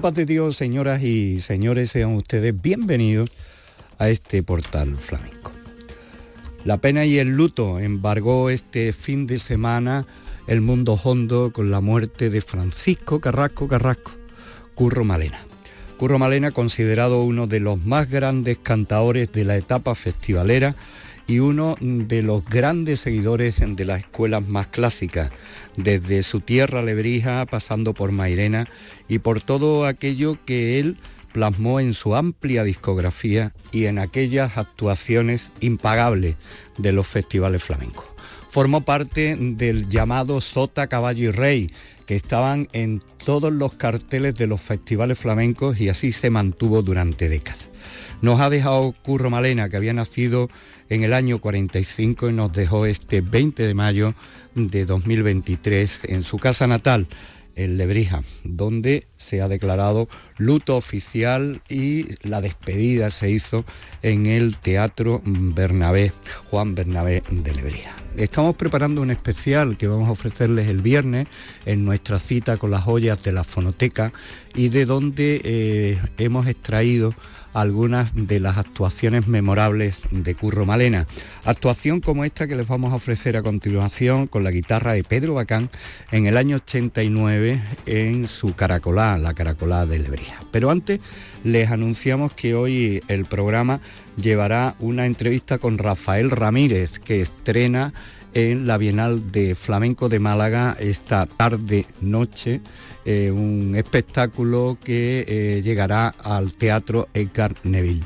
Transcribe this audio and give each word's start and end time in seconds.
Dios, 0.00 0.56
señoras 0.56 1.02
y 1.02 1.42
señores, 1.42 1.90
sean 1.90 2.14
ustedes 2.14 2.58
bienvenidos 2.58 3.30
a 3.98 4.08
este 4.08 4.42
portal 4.42 4.96
flamenco. 4.96 5.52
La 6.64 6.78
pena 6.78 7.04
y 7.04 7.18
el 7.18 7.28
luto 7.28 7.78
embargó 7.78 8.48
este 8.48 8.94
fin 8.94 9.26
de 9.26 9.38
semana 9.38 10.06
el 10.46 10.62
mundo 10.62 10.98
hondo 11.04 11.52
con 11.52 11.70
la 11.70 11.82
muerte 11.82 12.30
de 12.30 12.40
Francisco 12.40 13.20
Carrasco 13.20 13.68
Carrasco, 13.68 14.12
Curro 14.74 15.04
Malena. 15.04 15.40
Curro 15.98 16.18
Malena, 16.18 16.50
considerado 16.50 17.22
uno 17.22 17.46
de 17.46 17.60
los 17.60 17.84
más 17.84 18.08
grandes 18.08 18.56
cantadores 18.56 19.30
de 19.32 19.44
la 19.44 19.58
etapa 19.58 19.94
festivalera, 19.94 20.76
y 21.30 21.38
uno 21.38 21.76
de 21.80 22.22
los 22.22 22.44
grandes 22.44 22.98
seguidores 22.98 23.60
de 23.60 23.84
las 23.84 24.00
escuelas 24.00 24.48
más 24.48 24.66
clásicas, 24.66 25.30
desde 25.76 26.24
su 26.24 26.40
tierra 26.40 26.82
Lebrija, 26.82 27.46
pasando 27.46 27.94
por 27.94 28.10
Mairena 28.10 28.68
y 29.06 29.20
por 29.20 29.40
todo 29.40 29.86
aquello 29.86 30.38
que 30.44 30.80
él 30.80 30.96
plasmó 31.32 31.78
en 31.78 31.94
su 31.94 32.16
amplia 32.16 32.64
discografía 32.64 33.52
y 33.70 33.84
en 33.84 34.00
aquellas 34.00 34.58
actuaciones 34.58 35.52
impagables 35.60 36.34
de 36.78 36.90
los 36.90 37.06
festivales 37.06 37.62
flamencos. 37.62 38.06
Formó 38.48 38.80
parte 38.80 39.36
del 39.38 39.88
llamado 39.88 40.40
Sota, 40.40 40.88
Caballo 40.88 41.28
y 41.28 41.30
Rey, 41.30 41.70
que 42.06 42.16
estaban 42.16 42.66
en 42.72 43.04
todos 43.24 43.52
los 43.52 43.74
carteles 43.74 44.34
de 44.34 44.48
los 44.48 44.60
festivales 44.60 45.16
flamencos 45.16 45.80
y 45.80 45.90
así 45.90 46.10
se 46.10 46.28
mantuvo 46.28 46.82
durante 46.82 47.28
décadas. 47.28 47.69
Nos 48.22 48.40
ha 48.40 48.50
dejado 48.50 48.94
Curro 49.02 49.30
Malena, 49.30 49.68
que 49.68 49.76
había 49.76 49.92
nacido 49.92 50.48
en 50.88 51.04
el 51.04 51.12
año 51.12 51.40
45 51.40 52.30
y 52.30 52.32
nos 52.32 52.52
dejó 52.52 52.86
este 52.86 53.20
20 53.20 53.66
de 53.66 53.74
mayo 53.74 54.14
de 54.54 54.84
2023 54.84 56.00
en 56.04 56.22
su 56.22 56.38
casa 56.38 56.66
natal, 56.66 57.06
en 57.54 57.76
Lebrija, 57.76 58.22
donde 58.44 59.06
se 59.16 59.42
ha 59.42 59.48
declarado 59.48 60.08
luto 60.40 60.76
oficial 60.76 61.60
y 61.68 62.06
la 62.26 62.40
despedida 62.40 63.10
se 63.10 63.30
hizo 63.30 63.64
en 64.02 64.26
el 64.26 64.56
Teatro 64.56 65.20
Bernabé, 65.24 66.12
Juan 66.50 66.74
Bernabé 66.74 67.22
de 67.30 67.54
Lebrija. 67.54 67.94
Estamos 68.16 68.56
preparando 68.56 69.02
un 69.02 69.10
especial 69.10 69.76
que 69.76 69.86
vamos 69.86 70.08
a 70.08 70.12
ofrecerles 70.12 70.68
el 70.68 70.80
viernes 70.80 71.28
en 71.66 71.84
nuestra 71.84 72.18
cita 72.18 72.56
con 72.56 72.70
las 72.70 72.82
joyas 72.82 73.22
de 73.22 73.32
la 73.32 73.44
fonoteca 73.44 74.12
y 74.54 74.70
de 74.70 74.86
donde 74.86 75.40
eh, 75.44 75.98
hemos 76.18 76.46
extraído 76.48 77.14
algunas 77.52 78.12
de 78.14 78.40
las 78.40 78.58
actuaciones 78.58 79.26
memorables 79.26 79.96
de 80.10 80.34
Curro 80.34 80.66
Malena. 80.66 81.06
Actuación 81.44 82.00
como 82.00 82.24
esta 82.24 82.46
que 82.46 82.56
les 82.56 82.68
vamos 82.68 82.92
a 82.92 82.96
ofrecer 82.96 83.36
a 83.36 83.42
continuación 83.42 84.26
con 84.26 84.44
la 84.44 84.50
guitarra 84.50 84.92
de 84.92 85.04
Pedro 85.04 85.34
Bacán 85.34 85.70
en 86.10 86.26
el 86.26 86.36
año 86.36 86.56
89 86.56 87.62
en 87.86 88.28
su 88.28 88.54
Caracolá, 88.54 89.18
la 89.18 89.34
Caracolá 89.34 89.86
de 89.86 89.98
Pero 90.50 90.70
antes 90.70 91.00
les 91.44 91.70
anunciamos 91.70 92.32
que 92.32 92.54
hoy 92.54 93.02
el 93.08 93.24
programa 93.24 93.80
llevará 94.16 94.74
una 94.78 95.06
entrevista 95.06 95.58
con 95.58 95.78
Rafael 95.78 96.30
Ramírez 96.30 96.98
que 96.98 97.20
estrena 97.20 97.92
en 98.34 98.66
la 98.66 98.78
Bienal 98.78 99.32
de 99.32 99.54
Flamenco 99.54 100.08
de 100.08 100.20
Málaga 100.20 100.76
esta 100.78 101.26
tarde 101.26 101.86
noche 102.00 102.60
eh, 103.04 103.30
un 103.30 103.74
espectáculo 103.76 104.76
que 104.82 105.24
eh, 105.26 105.62
llegará 105.62 106.08
al 106.08 106.52
Teatro 106.54 107.08
Edgar 107.14 107.54
Neville. 107.64 108.04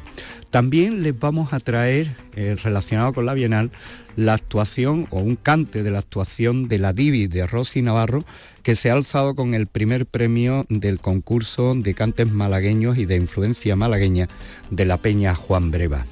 También 0.51 1.03
les 1.03 1.19
vamos 1.19 1.53
a 1.53 1.59
traer, 1.59 2.15
eh, 2.37 2.57
relacionado 2.63 3.13
con 3.13 3.27
la 3.27 3.35
Bienal, 3.35 3.73
la 4.17 4.35
actuación 4.35 5.07
o 5.11 5.21
un 5.21 5.37
cante 5.37 5.83
de 5.83 5.91
la 5.91 5.99
actuación 5.99 6.69
de 6.69 6.79
la 6.79 6.93
Divi 6.93 7.27
de 7.27 7.47
Rosy 7.47 7.83
Navarro, 7.83 8.25
que 8.63 8.77
se 8.77 8.91
ha 8.91 8.95
alzado 8.95 9.35
con 9.35 9.55
el 9.55 9.67
primer 9.67 10.07
premio 10.07 10.67
del 10.69 11.01
concurso 11.01 11.75
de 11.75 11.95
cantes 11.95 12.31
malagueños 12.31 12.99
y 12.99 13.05
de 13.05 13.17
influencia 13.17 13.77
malagueña 13.77 14.29
de 14.71 14.85
la 14.85 14.99
Peña 14.99 15.35
Juan 15.35 15.71
Breva. 15.71 16.07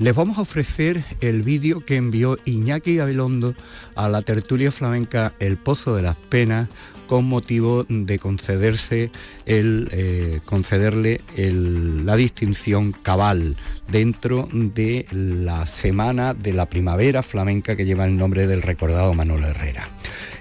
Les 0.00 0.14
vamos 0.14 0.38
a 0.38 0.42
ofrecer 0.42 1.04
el 1.20 1.42
vídeo 1.42 1.78
que 1.84 1.94
envió 1.96 2.36
Iñaki 2.44 2.96
Gabilondo 2.96 3.54
a 3.94 4.08
la 4.08 4.22
tertulia 4.22 4.72
flamenca 4.72 5.34
El 5.38 5.56
Pozo 5.56 5.94
de 5.94 6.02
las 6.02 6.16
Penas 6.16 6.68
con 7.06 7.26
motivo 7.26 7.84
de 7.88 8.18
concederse 8.18 9.10
el, 9.46 9.88
eh, 9.92 10.40
concederle 10.44 11.20
la 11.36 12.16
distinción 12.16 12.92
cabal 12.92 13.56
dentro 13.90 14.48
de 14.52 15.06
la 15.10 15.66
semana 15.66 16.34
de 16.34 16.52
la 16.52 16.66
primavera 16.66 17.22
flamenca 17.22 17.76
que 17.76 17.84
lleva 17.84 18.06
el 18.06 18.16
nombre 18.16 18.46
del 18.46 18.62
recordado 18.62 19.14
Manuel 19.14 19.44
Herrera. 19.44 19.88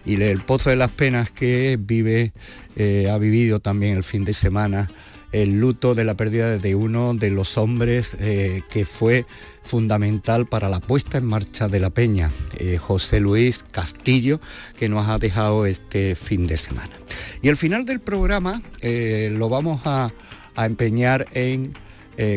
Y 0.06 0.22
el 0.22 0.42
Pozo 0.42 0.70
de 0.70 0.76
las 0.76 0.92
Penas 0.92 1.32
que 1.32 1.78
vive, 1.80 2.34
eh, 2.76 3.10
ha 3.10 3.18
vivido 3.18 3.60
también 3.60 3.96
el 3.96 4.04
fin 4.04 4.26
de 4.26 4.34
semana 4.34 4.90
el 5.32 5.60
luto 5.60 5.96
de 5.96 6.04
la 6.06 6.14
pérdida 6.14 6.58
de 6.58 6.76
uno 6.76 7.16
de 7.16 7.32
los 7.32 7.58
hombres 7.58 8.16
eh, 8.20 8.62
que 8.70 8.86
fue 8.86 9.26
fundamental 9.64 10.46
para 10.46 10.70
la 10.70 10.80
puesta 10.80 11.18
en 11.18 11.26
marcha 11.26 11.68
de 11.68 11.80
la 11.80 11.90
peña, 11.90 12.32
eh, 12.58 12.78
José 12.78 13.20
Luis 13.20 13.64
Castillo, 13.72 14.40
que 14.78 14.90
nos 14.90 15.08
ha 15.08 15.18
dejado 15.18 15.66
este 15.66 16.16
fin 16.16 16.46
de 16.48 16.58
semana. 16.58 16.92
Y 17.42 17.50
el 17.50 17.58
final 17.58 17.86
del 17.86 18.00
programa 18.00 18.62
eh, 18.82 19.34
lo 19.34 19.50
vamos 19.50 19.82
a, 19.86 20.12
empeñar 20.56 21.26
en 21.34 21.74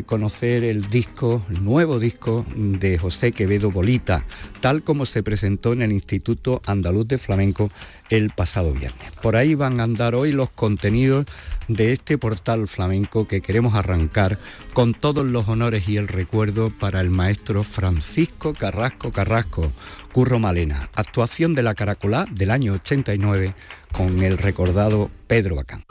conocer 0.06 0.64
el 0.64 0.88
disco, 0.88 1.42
el 1.50 1.64
nuevo 1.64 1.98
disco 1.98 2.46
de 2.56 2.98
José 2.98 3.32
Quevedo 3.32 3.70
Bolita, 3.70 4.24
tal 4.60 4.82
como 4.82 5.06
se 5.06 5.22
presentó 5.22 5.72
en 5.72 5.82
el 5.82 5.92
Instituto 5.92 6.62
Andaluz 6.64 7.06
de 7.08 7.18
Flamenco 7.18 7.70
el 8.08 8.30
pasado 8.30 8.72
viernes. 8.72 9.10
Por 9.22 9.36
ahí 9.36 9.54
van 9.54 9.80
a 9.80 9.84
andar 9.84 10.14
hoy 10.14 10.32
los 10.32 10.50
contenidos 10.50 11.26
de 11.68 11.92
este 11.92 12.18
portal 12.18 12.68
flamenco 12.68 13.26
que 13.26 13.40
queremos 13.40 13.74
arrancar 13.74 14.38
con 14.72 14.94
todos 14.94 15.26
los 15.26 15.48
honores 15.48 15.88
y 15.88 15.96
el 15.96 16.08
recuerdo 16.08 16.70
para 16.70 17.00
el 17.00 17.10
maestro 17.10 17.64
Francisco 17.64 18.54
Carrasco 18.54 19.12
Carrasco, 19.12 19.72
Curro 20.12 20.38
Malena, 20.38 20.88
actuación 20.94 21.54
de 21.54 21.62
la 21.62 21.74
Caracolá 21.74 22.24
del 22.30 22.50
año 22.50 22.74
89 22.74 23.54
con 23.92 24.22
el 24.22 24.38
recordado 24.38 25.10
Pedro 25.26 25.56
Bacán. 25.56 25.84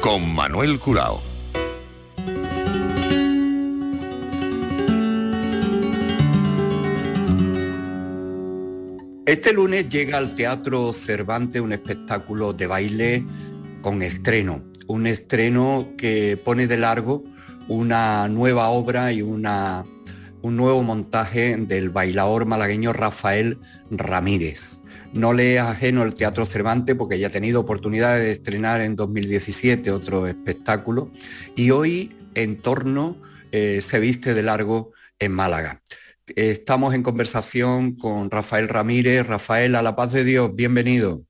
Con 0.00 0.32
Manuel 0.32 0.78
Curao. 0.78 1.20
Este 9.26 9.52
lunes 9.52 9.88
llega 9.88 10.18
al 10.18 10.36
Teatro 10.36 10.92
Cervantes 10.92 11.60
un 11.60 11.72
espectáculo 11.72 12.52
de 12.52 12.68
baile 12.68 13.26
con 13.82 14.02
estreno, 14.02 14.62
un 14.86 15.08
estreno 15.08 15.88
que 15.98 16.36
pone 16.36 16.68
de 16.68 16.76
largo 16.76 17.24
una 17.68 18.28
nueva 18.28 18.68
obra 18.68 19.12
y 19.12 19.22
una, 19.22 19.84
un 20.46 20.56
nuevo 20.56 20.80
montaje 20.84 21.56
del 21.56 21.90
bailador 21.90 22.46
malagueño 22.46 22.92
Rafael 22.92 23.58
Ramírez. 23.90 24.80
No 25.12 25.32
le 25.32 25.56
es 25.56 25.60
ajeno 25.60 26.04
el 26.04 26.14
Teatro 26.14 26.46
Cervantes 26.46 26.94
porque 26.94 27.18
ya 27.18 27.26
ha 27.26 27.30
tenido 27.30 27.58
oportunidad 27.58 28.16
de 28.16 28.30
estrenar 28.30 28.80
en 28.80 28.94
2017 28.94 29.90
otro 29.90 30.28
espectáculo 30.28 31.10
y 31.56 31.72
hoy 31.72 32.16
en 32.36 32.62
torno 32.62 33.20
eh, 33.50 33.80
se 33.82 33.98
viste 33.98 34.34
de 34.34 34.44
largo 34.44 34.92
en 35.18 35.32
Málaga. 35.32 35.82
Estamos 36.28 36.94
en 36.94 37.02
conversación 37.02 37.96
con 37.96 38.30
Rafael 38.30 38.68
Ramírez. 38.68 39.26
Rafael, 39.26 39.74
a 39.74 39.82
la 39.82 39.96
paz 39.96 40.12
de 40.12 40.22
Dios, 40.22 40.54
bienvenido. 40.54 41.22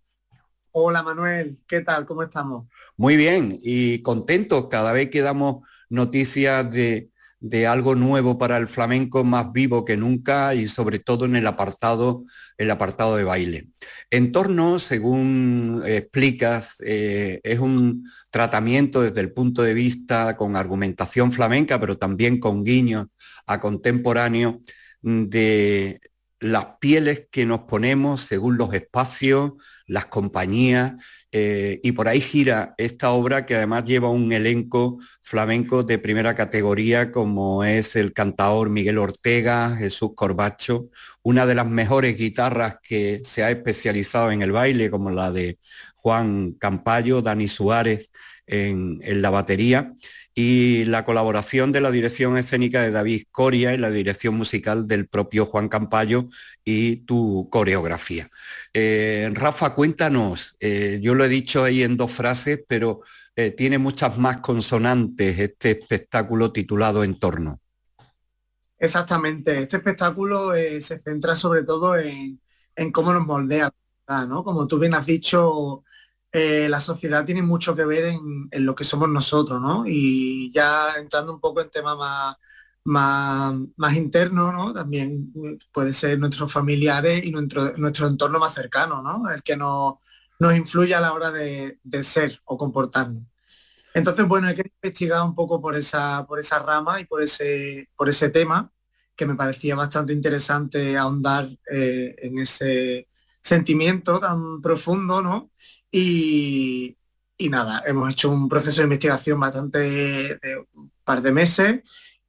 Hola 0.72 1.02
Manuel, 1.02 1.58
¿qué 1.66 1.80
tal? 1.80 2.04
¿Cómo 2.04 2.22
estamos? 2.22 2.68
Muy 2.98 3.16
bien 3.16 3.58
y 3.62 4.02
contentos 4.02 4.68
cada 4.68 4.92
vez 4.92 5.08
que 5.08 5.22
damos 5.22 5.66
noticias 5.88 6.70
de, 6.70 7.08
de 7.48 7.66
algo 7.66 7.94
nuevo 7.94 8.38
para 8.38 8.56
el 8.56 8.68
flamenco 8.68 9.24
más 9.24 9.52
vivo 9.52 9.84
que 9.84 9.96
nunca 9.96 10.54
y 10.54 10.68
sobre 10.68 10.98
todo 10.98 11.24
en 11.24 11.36
el 11.36 11.46
apartado, 11.46 12.24
el 12.58 12.70
apartado 12.70 13.16
de 13.16 13.24
baile. 13.24 13.68
En 14.10 14.32
torno, 14.32 14.78
según 14.78 15.82
explicas, 15.84 16.76
eh, 16.84 17.40
es 17.42 17.58
un 17.58 18.08
tratamiento 18.30 19.02
desde 19.02 19.20
el 19.20 19.32
punto 19.32 19.62
de 19.62 19.74
vista 19.74 20.36
con 20.36 20.56
argumentación 20.56 21.32
flamenca, 21.32 21.80
pero 21.80 21.98
también 21.98 22.40
con 22.40 22.64
guiños 22.64 23.06
a 23.46 23.60
contemporáneo 23.60 24.60
de 25.02 26.00
las 26.40 26.66
pieles 26.80 27.28
que 27.30 27.46
nos 27.46 27.60
ponemos 27.60 28.22
según 28.22 28.58
los 28.58 28.74
espacios, 28.74 29.52
las 29.86 30.06
compañías, 30.06 30.94
eh, 31.38 31.80
y 31.82 31.92
por 31.92 32.08
ahí 32.08 32.22
gira 32.22 32.74
esta 32.78 33.10
obra 33.10 33.44
que 33.44 33.56
además 33.56 33.84
lleva 33.84 34.08
un 34.08 34.32
elenco 34.32 34.98
flamenco 35.20 35.82
de 35.82 35.98
primera 35.98 36.34
categoría 36.34 37.12
como 37.12 37.62
es 37.62 37.94
el 37.94 38.14
cantador 38.14 38.70
Miguel 38.70 38.96
Ortega, 38.96 39.76
Jesús 39.76 40.12
Corbacho, 40.14 40.88
una 41.22 41.44
de 41.44 41.54
las 41.54 41.66
mejores 41.66 42.16
guitarras 42.16 42.78
que 42.82 43.20
se 43.22 43.44
ha 43.44 43.50
especializado 43.50 44.30
en 44.30 44.40
el 44.40 44.52
baile 44.52 44.90
como 44.90 45.10
la 45.10 45.30
de 45.30 45.58
Juan 45.96 46.52
Campayo, 46.52 47.20
Dani 47.20 47.48
Suárez 47.48 48.10
en 48.46 49.00
la 49.20 49.28
batería 49.28 49.92
y 50.38 50.84
la 50.84 51.06
colaboración 51.06 51.72
de 51.72 51.80
la 51.80 51.90
dirección 51.90 52.36
escénica 52.36 52.82
de 52.82 52.90
David 52.90 53.24
Coria 53.32 53.72
y 53.72 53.78
la 53.78 53.90
dirección 53.90 54.36
musical 54.36 54.86
del 54.86 55.08
propio 55.08 55.46
Juan 55.46 55.70
Campayo 55.70 56.28
y 56.62 56.96
tu 57.06 57.48
coreografía. 57.50 58.28
Eh, 58.74 59.30
Rafa, 59.32 59.74
cuéntanos, 59.74 60.54
eh, 60.60 61.00
yo 61.02 61.14
lo 61.14 61.24
he 61.24 61.30
dicho 61.30 61.64
ahí 61.64 61.82
en 61.82 61.96
dos 61.96 62.12
frases, 62.12 62.60
pero 62.68 63.00
eh, 63.34 63.52
tiene 63.52 63.78
muchas 63.78 64.18
más 64.18 64.36
consonantes 64.38 65.38
este 65.38 65.70
espectáculo 65.70 66.52
titulado 66.52 67.02
Entorno. 67.02 67.58
Exactamente, 68.78 69.58
este 69.60 69.78
espectáculo 69.78 70.52
se 70.52 70.98
centra 70.98 71.34
sobre 71.34 71.62
todo 71.62 71.96
en, 71.96 72.38
cómo 72.92 73.14
nos 73.14 73.24
moldea, 73.24 73.72
¿no? 74.28 74.44
Como 74.44 74.66
tú 74.66 74.78
bien 74.78 74.92
has 74.92 75.06
dicho, 75.06 75.82
eh, 76.38 76.68
la 76.68 76.80
sociedad 76.80 77.24
tiene 77.24 77.40
mucho 77.40 77.74
que 77.74 77.86
ver 77.86 78.04
en, 78.04 78.66
lo 78.66 78.74
que 78.74 78.84
somos 78.84 79.08
nosotros, 79.08 79.58
¿no? 79.58 79.84
Y 79.86 80.52
ya 80.52 80.92
entrando 80.98 81.32
un 81.32 81.40
poco 81.40 81.62
en 81.62 81.70
temas 81.70 81.96
más, 81.96 82.36
más, 82.84 83.54
más 83.76 83.96
internos, 83.96 84.52
¿no? 84.52 84.74
También 84.74 85.32
puede 85.72 85.94
ser 85.94 86.18
nuestros 86.18 86.52
familiares 86.52 87.24
y 87.24 87.30
nuestro, 87.30 87.72
nuestro 87.78 88.06
entorno 88.08 88.38
más 88.38 88.52
cercano, 88.52 89.00
¿no? 89.02 89.30
El 89.30 89.42
que 89.42 89.56
nos, 89.56 89.94
nos 90.38 90.54
influye 90.54 90.94
a 90.94 91.00
la 91.00 91.14
hora 91.14 91.30
de, 91.30 91.78
ser 92.02 92.38
o 92.44 92.58
comportarnos. 92.58 93.22
Entonces, 93.94 94.28
bueno, 94.28 94.48
hay 94.48 94.56
que 94.56 94.70
investigar 94.82 95.22
un 95.22 95.34
poco 95.34 95.58
por 95.62 95.74
esa, 95.74 96.26
por 96.26 96.38
esa 96.38 96.58
rama 96.58 97.00
y 97.00 97.06
por 97.06 97.22
ese, 97.22 97.88
por 97.96 98.10
ese 98.10 98.28
tema, 98.28 98.70
que 99.16 99.24
me 99.24 99.36
parecía 99.36 99.74
bastante 99.74 100.12
interesante 100.12 100.98
ahondar 100.98 101.48
eh, 101.72 102.14
en 102.18 102.38
ese 102.40 103.08
sentimiento 103.40 104.20
tan 104.20 104.60
profundo, 104.60 105.22
¿no? 105.22 105.50
Y, 105.98 107.48
nada, 107.48 107.82
hemos 107.86 108.10
hecho 108.10 108.28
un 108.28 108.50
proceso 108.50 108.82
de 108.82 108.84
investigación 108.84 109.40
bastante 109.40 109.78
de 109.78 110.66
un 110.74 110.92
par 111.02 111.22
de 111.22 111.32
meses 111.32 111.80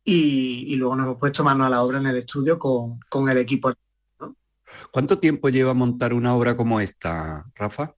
y, 0.06 0.74
luego 0.78 0.96
nos 0.96 1.06
hemos 1.06 1.18
puesto 1.18 1.44
mano 1.44 1.66
a 1.66 1.70
la 1.70 1.84
obra 1.84 1.98
en 1.98 2.08
el 2.08 2.16
estudio 2.16 2.58
con, 2.58 3.30
el 3.30 3.38
equipo. 3.38 3.74
¿Cuánto 4.90 5.20
tiempo 5.20 5.50
lleva 5.50 5.74
montar 5.74 6.14
una 6.14 6.34
obra 6.34 6.56
como 6.56 6.80
esta, 6.80 7.46
Rafa? 7.56 7.94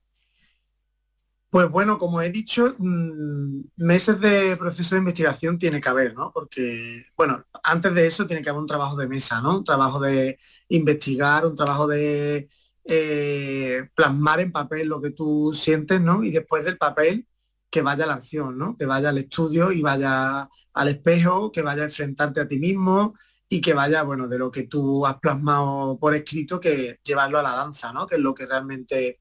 Pues 1.50 1.70
bueno, 1.70 2.00
como 2.00 2.20
he 2.20 2.30
dicho, 2.30 2.74
mm, 2.76 3.60
meses 3.76 4.20
de 4.20 4.56
proceso 4.56 4.96
de 4.96 5.00
investigación 5.00 5.56
tiene 5.56 5.80
que 5.80 5.88
haber, 5.88 6.14
¿no? 6.14 6.32
Porque, 6.32 7.06
bueno, 7.16 7.44
antes 7.62 7.94
de 7.94 8.06
eso 8.08 8.26
tiene 8.26 8.42
que 8.42 8.50
haber 8.50 8.60
un 8.60 8.66
trabajo 8.66 8.96
de 8.96 9.06
mesa, 9.06 9.40
¿no? 9.40 9.58
Un 9.58 9.64
trabajo 9.64 10.00
de 10.00 10.40
investigar, 10.68 11.46
un 11.46 11.54
trabajo 11.54 11.86
de 11.86 12.48
eh, 12.84 13.88
plasmar 13.94 14.40
en 14.40 14.52
papel 14.52 14.88
lo 14.88 15.00
que 15.00 15.10
tú 15.10 15.52
sientes, 15.54 16.00
¿no? 16.00 16.24
Y 16.24 16.30
después 16.30 16.64
del 16.64 16.78
papel, 16.78 17.26
que 17.70 17.82
vaya 17.82 18.04
a 18.04 18.08
la 18.08 18.14
acción, 18.14 18.58
¿no? 18.58 18.76
Que 18.76 18.86
vaya 18.86 19.10
al 19.10 19.18
estudio 19.18 19.72
y 19.72 19.80
vaya 19.80 20.48
al 20.74 20.88
espejo, 20.88 21.52
que 21.52 21.62
vaya 21.62 21.82
a 21.82 21.86
enfrentarte 21.86 22.40
a 22.40 22.48
ti 22.48 22.58
mismo 22.58 23.14
y 23.48 23.60
que 23.60 23.74
vaya, 23.74 24.02
bueno, 24.02 24.28
de 24.28 24.38
lo 24.38 24.50
que 24.50 24.64
tú 24.64 25.06
has 25.06 25.18
plasmado 25.18 25.98
por 25.98 26.14
escrito, 26.14 26.60
que 26.60 26.98
llevarlo 27.02 27.38
a 27.38 27.42
la 27.42 27.52
danza, 27.52 27.92
¿no? 27.92 28.06
Que 28.06 28.16
es 28.16 28.20
lo 28.20 28.34
que 28.34 28.46
realmente 28.46 29.20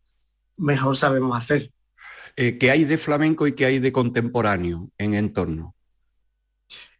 mejor 0.58 0.98
sabemos 0.98 1.38
hacer. 1.38 1.72
Eh, 2.36 2.58
¿Qué 2.58 2.72
hay 2.72 2.86
de 2.86 2.98
flamenco 2.98 3.48
y 3.48 3.54
qué 3.54 3.66
hay 3.66 3.80
de 3.80 3.92
contemporáneo 3.92 4.92
en 4.98 5.14
entorno? 5.14 5.76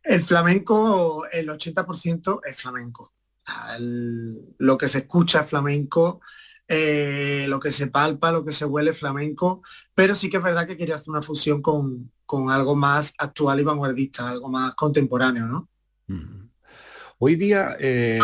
El 0.04 0.24
flamenco, 0.24 1.26
el 1.32 1.50
80% 1.50 2.42
es 2.46 2.58
flamenco. 2.58 3.14
lo 4.58 4.78
que 4.78 4.88
se 4.88 5.00
escucha 5.00 5.42
es 5.42 5.50
flamenco, 5.50 6.22
eh, 6.72 7.48
lo 7.50 7.60
que 7.60 7.72
se 7.72 7.88
palpa, 7.88 8.32
lo 8.32 8.46
que 8.46 8.52
se 8.52 8.64
huele 8.64 8.94
flamenco, 8.94 9.64
pero 9.96 10.14
sí 10.14 10.30
que 10.30 10.38
es 10.38 10.44
verdad 10.44 10.68
que 10.68 10.78
quería 10.78 10.98
hacer 10.98 11.10
una 11.10 11.24
fusión 11.24 11.64
con, 11.64 12.12
algo 12.52 12.76
más 12.76 13.12
actual 13.18 13.60
y 13.60 13.64
vanguardista, 13.64 14.30
algo 14.30 14.50
más 14.50 14.76
contemporáneo, 14.76 15.48
¿no? 15.48 15.68
Hoy 17.18 17.36
día 17.38 17.76
eh, 17.80 18.20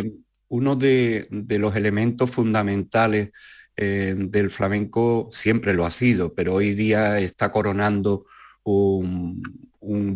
uno 0.49 0.75
de, 0.75 1.27
los 1.31 1.75
elementos 1.75 2.29
fundamentales 2.29 3.31
eh, 3.77 4.13
del 4.15 4.51
flamenco 4.51 5.27
siempre 5.31 5.73
lo 5.73 5.83
ha 5.83 5.89
sido, 5.89 6.35
pero 6.35 6.53
hoy 6.53 6.75
día 6.75 7.17
está 7.17 7.51
coronando 7.51 8.27
un, 8.61 9.41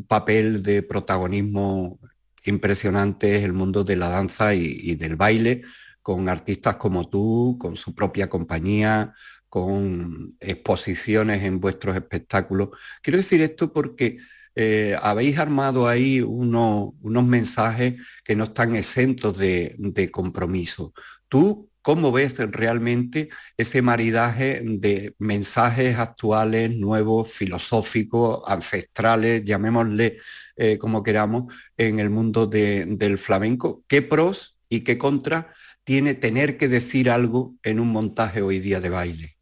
papel 0.08 0.62
de 0.62 0.84
protagonismo 0.84 2.00
impresionante 2.46 3.38
en 3.38 3.44
el 3.44 3.54
mundo 3.54 3.84
de 3.84 3.96
la 3.96 4.10
danza 4.10 4.54
y 4.54 4.94
del 4.96 5.16
baile, 5.16 5.64
con 6.02 6.30
artistas 6.30 6.76
como 6.78 7.10
tú, 7.10 7.58
con 7.60 7.76
su 7.76 7.94
propia 7.94 8.30
compañía, 8.30 9.14
con 9.50 10.38
exposiciones 10.40 11.44
en 11.44 11.60
vuestros 11.60 11.96
espectáculos. 11.96 12.70
Quiero 13.02 13.18
decir 13.18 13.42
esto 13.42 13.74
porque 13.74 14.20
eh, 14.56 14.98
habéis 15.02 15.38
armado 15.38 15.88
ahí 15.88 16.22
unos 16.22 16.94
mensajes 17.26 17.96
que 18.24 18.36
no 18.36 18.46
están 18.46 18.76
exentos 18.76 19.38
de, 19.38 20.10
compromiso. 20.12 20.94
¿Tú 21.28 21.70
cómo 21.82 22.12
ves 22.12 22.38
realmente 22.52 23.30
ese 23.58 23.82
maridaje 23.82 24.62
de 24.66 25.16
mensajes 25.18 25.98
actuales, 25.98 26.76
nuevos, 26.76 27.32
filosóficos, 27.32 28.42
ancestrales, 28.48 29.44
llamémosle 29.46 30.18
eh, 30.58 30.78
como 30.78 31.04
queramos, 31.04 31.54
en 31.78 32.00
el 32.00 32.10
mundo 32.10 32.46
del 32.46 33.18
flamenco? 33.18 33.84
¿Qué 33.88 34.02
pros 34.02 34.58
y 34.68 34.82
qué 34.82 34.98
contras 34.98 35.46
tiene 35.90 36.14
tener 36.14 36.56
que 36.56 36.68
decir 36.68 37.10
algo 37.10 37.56
en 37.64 37.80
un 37.80 37.92
montaje 37.92 38.44
hoy 38.44 38.60
día 38.60 38.80
de 38.80 38.92
baile? 38.92 39.34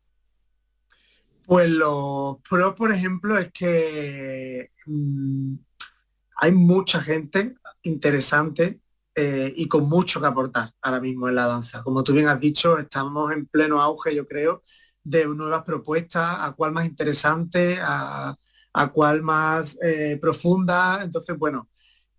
Pues 1.45 1.69
lo 1.69 2.39
pro, 2.49 2.73
por 2.73 2.93
ejemplo, 2.93 3.37
es 3.37 3.51
que 3.51 4.71
mm, 4.85 5.55
hay 6.37 6.51
mucha 6.53 7.01
gente 7.01 7.55
interesante 7.81 8.79
eh, 9.13 9.53
y 9.57 9.67
con 9.67 9.89
mucho 9.89 10.21
que 10.21 10.27
aportar 10.27 10.71
ahora 10.81 11.01
mismo 11.01 11.27
en 11.27 11.35
la 11.35 11.47
danza. 11.47 11.83
Como 11.83 12.01
tú 12.01 12.13
bien 12.13 12.29
has 12.29 12.39
dicho, 12.39 12.79
estamos 12.79 13.33
en 13.33 13.45
pleno 13.47 13.81
auge, 13.81 14.15
yo 14.15 14.25
creo, 14.25 14.63
de 15.03 15.25
nuevas 15.25 15.65
propuestas, 15.65 16.37
a 16.39 16.53
cuál 16.53 16.71
más 16.71 16.85
interesante, 16.85 17.77
a, 17.81 18.37
cuál 18.93 19.21
más 19.21 19.77
eh, 19.83 20.17
profunda. 20.21 21.01
Entonces, 21.03 21.37
bueno, 21.37 21.67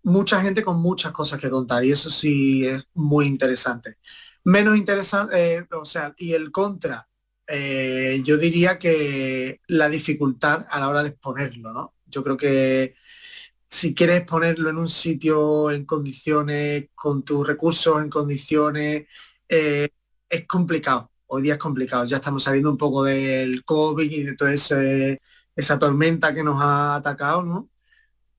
mucha 0.03 0.41
gente 0.41 0.63
con 0.63 0.79
muchas 0.81 1.11
cosas 1.11 1.39
que 1.39 1.49
contar 1.49 1.83
y 1.83 1.91
eso 1.91 2.09
sí 2.09 2.65
es 2.65 2.87
muy 2.93 3.25
interesante. 3.27 3.97
Menos 4.43 4.77
interesante, 4.77 5.57
eh, 5.57 5.67
o 5.71 5.85
sea, 5.85 6.13
y 6.17 6.33
el 6.33 6.51
contra, 6.51 7.07
eh, 7.47 8.21
yo 8.23 8.37
diría 8.37 8.79
que 8.79 9.61
la 9.67 9.89
dificultad 9.89 10.65
a 10.69 10.79
la 10.79 10.89
hora 10.89 11.03
de 11.03 11.09
exponerlo, 11.09 11.73
¿no? 11.73 11.95
Yo 12.05 12.23
creo 12.23 12.37
que 12.37 12.95
si 13.67 13.93
quieres 13.93 14.23
ponerlo 14.25 14.69
en 14.69 14.77
un 14.77 14.87
sitio 14.87 15.71
en 15.71 15.85
condiciones, 15.85 16.89
con 16.95 17.23
tus 17.23 17.45
recursos 17.47 18.01
en 18.01 18.09
condiciones, 18.09 19.07
eh, 19.47 19.89
es 20.29 20.47
complicado. 20.47 21.11
Hoy 21.27 21.43
día 21.43 21.53
es 21.53 21.59
complicado. 21.59 22.05
Ya 22.05 22.17
estamos 22.17 22.43
saliendo 22.43 22.71
un 22.71 22.77
poco 22.77 23.03
del 23.03 23.63
COVID 23.65 24.11
y 24.11 24.23
de 24.23 24.35
toda 24.35 24.53
esa 24.53 25.79
tormenta 25.79 26.33
que 26.33 26.43
nos 26.43 26.61
ha 26.61 26.95
atacado, 26.95 27.43
¿no? 27.43 27.69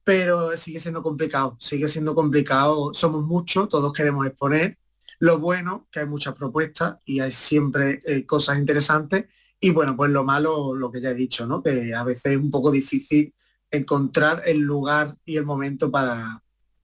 Pero 0.05 0.57
sigue 0.57 0.81
siendo 0.81 1.03
complicado, 1.03 1.57
sigue 1.61 1.89
siendo 1.89 2.15
complicado. 2.15 2.93
Somos 2.95 3.25
muchos, 3.25 3.69
todos 3.69 3.93
queremos 3.93 4.27
exponer. 4.27 4.79
Lo 5.19 5.39
bueno, 5.39 5.87
que 5.93 6.01
hay 6.01 6.07
muchas 6.07 6.35
propuestas 6.35 6.97
y 7.05 7.21
hay 7.21 7.33
siempre 7.33 8.01
eh, 8.05 8.25
cosas 8.25 8.59
interesantes. 8.59 9.27
Y 9.61 9.71
bueno, 9.71 9.95
pues 9.95 10.11
lo 10.11 10.25
malo, 10.25 10.75
lo 10.75 10.91
que 10.91 11.01
ya 11.01 11.11
he 11.11 11.15
dicho, 11.15 11.47
¿no? 11.47 11.63
Que 11.63 11.95
a 11.95 12.03
veces 12.03 12.33
es 12.33 12.39
un 12.39 12.51
poco 12.51 12.71
difícil 12.71 13.35
encontrar 13.71 14.43
el 14.47 14.61
lugar 14.61 15.17
y 15.25 15.37
el 15.37 15.45
momento 15.45 15.91
para, 15.91 16.43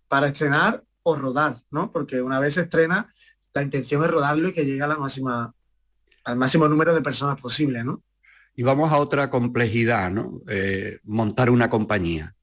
para 0.08 0.28
estrenar 0.28 0.84
o 1.02 1.16
rodar, 1.16 1.56
¿no? 1.70 1.90
Porque 1.90 2.20
una 2.20 2.38
vez 2.38 2.54
se 2.54 2.62
estrena, 2.62 3.14
la 3.54 3.62
intención 3.62 4.04
es 4.04 4.10
rodarlo 4.10 4.48
y 4.48 4.52
que 4.52 4.66
llegue 4.66 4.82
a 4.82 4.86
la 4.86 5.54
al 6.24 6.36
máximo 6.36 6.68
número 6.68 6.92
de 6.92 7.00
personas 7.00 7.40
posible, 7.40 7.84
¿no? 7.84 8.02
Y 8.54 8.62
vamos 8.62 8.90
a 8.90 8.98
otra 8.98 9.30
complejidad, 9.30 10.10
¿no? 10.10 10.40
Eh, 10.48 10.98
montar 11.04 11.50
una 11.50 11.70
compañía. 11.70 12.34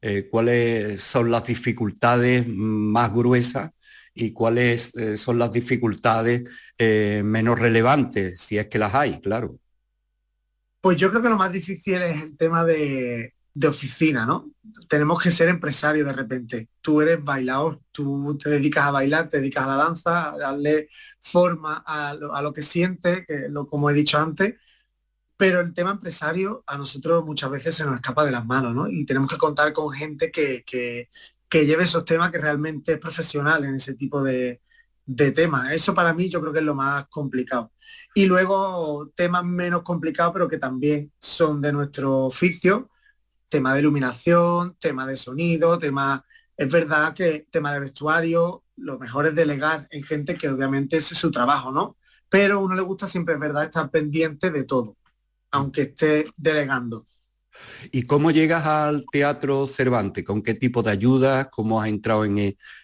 Eh, 0.00 0.28
¿Cuáles 0.30 1.02
son 1.02 1.30
las 1.30 1.46
dificultades 1.46 2.46
más 2.46 3.12
gruesas 3.12 3.70
y 4.14 4.32
cuáles 4.32 4.94
eh, 4.96 5.16
son 5.16 5.38
las 5.38 5.52
dificultades 5.52 6.44
menos 6.78 7.58
relevantes, 7.58 8.40
si 8.40 8.58
es 8.58 8.66
que 8.66 8.78
las 8.78 8.94
hay, 8.94 9.20
claro? 9.20 9.58
Pues 10.80 10.96
yo 10.96 11.10
creo 11.10 11.22
que 11.22 11.28
lo 11.28 11.36
más 11.36 11.52
difícil 11.52 11.94
es 11.94 12.22
el 12.22 12.36
tema 12.36 12.64
de, 12.64 13.34
de 13.56 13.68
oficina, 13.68 14.26
¿no? 14.26 14.50
Tenemos 14.86 15.22
que 15.22 15.30
ser 15.30 15.48
empresarios 15.48 16.06
de 16.06 16.12
repente. 16.12 16.68
Tú 16.82 17.00
eres 17.00 17.24
bailador, 17.24 17.80
tú 17.90 18.36
te 18.36 18.50
dedicas 18.50 18.84
a 18.84 18.90
bailar, 18.90 19.30
te 19.30 19.38
dedicas 19.38 19.64
a 19.64 19.68
la 19.68 19.76
danza, 19.76 20.34
a 20.34 20.36
darle 20.36 20.90
forma 21.20 21.82
a 21.86 22.12
lo, 22.14 22.52
que 22.52 22.60
sientes, 22.60 23.26
que 23.26 23.48
lo, 23.48 23.66
como 23.66 23.88
he 23.88 23.94
dicho 23.94 24.18
antes, 24.18 24.56
pero 25.36 25.60
el 25.60 25.74
tema 25.74 25.90
empresario 25.90 26.64
a 26.66 26.78
nosotros 26.78 27.24
muchas 27.24 27.50
veces 27.50 27.74
se 27.74 27.84
nos 27.84 27.96
escapa 27.96 28.24
de 28.24 28.30
las 28.30 28.46
manos, 28.46 28.74
¿no? 28.74 28.88
Y 28.88 29.04
tenemos 29.04 29.30
que 29.30 29.38
contar 29.38 29.72
con 29.72 29.92
gente 29.92 30.30
que, 30.30 30.64
que, 30.64 31.08
lleve 31.66 31.84
esos 31.84 32.04
temas 32.04 32.30
que 32.30 32.38
realmente 32.38 32.92
es 32.92 32.98
profesional 32.98 33.64
en 33.64 33.76
ese 33.76 33.94
tipo 33.94 34.22
de, 34.22 34.60
de 35.06 35.32
temas. 35.32 35.72
Eso 35.72 35.94
para 35.94 36.14
mí 36.14 36.28
yo 36.28 36.40
creo 36.40 36.52
que 36.52 36.58
es 36.60 36.64
lo 36.64 36.74
más 36.74 37.06
complicado. 37.08 37.72
Y 38.14 38.26
luego 38.26 39.10
temas 39.14 39.44
menos 39.44 39.82
complicados, 39.82 40.32
pero 40.32 40.48
que 40.48 40.58
también 40.58 41.12
son 41.18 41.60
de 41.60 41.72
nuestro 41.72 42.24
oficio, 42.26 42.90
tema 43.48 43.74
de 43.74 43.80
iluminación, 43.80 44.76
tema 44.80 45.06
de 45.06 45.16
sonido, 45.16 45.78
tema... 45.78 46.24
Es 46.56 46.70
verdad 46.70 47.14
que 47.14 47.46
tema 47.50 47.72
de 47.74 47.80
vestuario, 47.80 48.64
lo 48.76 48.98
mejor 48.98 49.26
es 49.26 49.34
delegar 49.34 49.86
en 49.90 50.02
gente 50.02 50.36
que 50.36 50.48
obviamente 50.48 50.96
ese 50.96 51.14
es 51.14 51.20
su 51.20 51.30
trabajo, 51.30 51.70
¿no? 51.72 51.96
Pero 52.30 52.56
a 52.56 52.58
uno 52.58 52.74
le 52.74 52.82
gusta 52.82 53.06
siempre, 53.06 53.34
es 53.34 53.40
verdad, 53.40 53.64
estar 53.64 53.90
pendiente 53.90 54.50
de 54.50 54.64
todo, 54.64 54.96
aunque 55.56 55.82
esté 55.82 56.26
delegando. 56.36 57.06
¿Y 57.90 58.02
cómo 58.02 58.30
llegas 58.30 58.66
al 58.66 59.06
Teatro 59.10 59.66
Cervantes? 59.66 60.24
¿Con 60.24 60.42
qué 60.42 60.54
tipo 60.54 60.82
de 60.82 60.90
ayudas? 60.90 61.48
¿Cómo 61.50 61.80
has 61.80 61.88
entrado 61.88 62.24
en, 62.24 62.38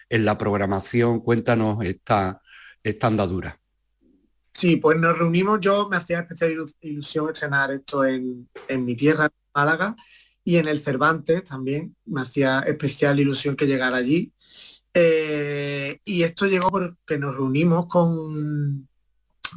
en 0.09 0.25
la 0.25 0.37
programación? 0.37 1.19
Cuéntanos 1.19 1.83
esta, 1.83 2.41
esta 2.81 3.07
andadura. 3.07 3.59
Sí, 4.51 4.77
pues 4.77 4.99
nos 4.99 5.17
reunimos, 5.17 5.59
yo 5.59 5.89
me 5.89 5.97
hacía 5.97 6.19
especial 6.19 6.67
ilusión 6.81 7.29
estrenar 7.29 7.71
esto 7.71 8.05
en, 8.05 8.47
en 8.67 8.85
mi 8.85 8.95
tierra, 8.95 9.29
Málaga, 9.53 9.95
y 10.43 10.57
en 10.57 10.67
el 10.67 10.79
Cervantes 10.79 11.43
también 11.43 11.95
me 12.05 12.21
hacía 12.21 12.59
especial 12.59 13.19
ilusión 13.19 13.55
que 13.55 13.65
llegara 13.65 13.97
allí. 13.97 14.31
Eh, 14.93 15.99
y 16.03 16.21
esto 16.21 16.45
llegó 16.45 16.69
porque 16.69 17.17
nos 17.17 17.35
reunimos 17.35 17.87
con, 17.87 18.87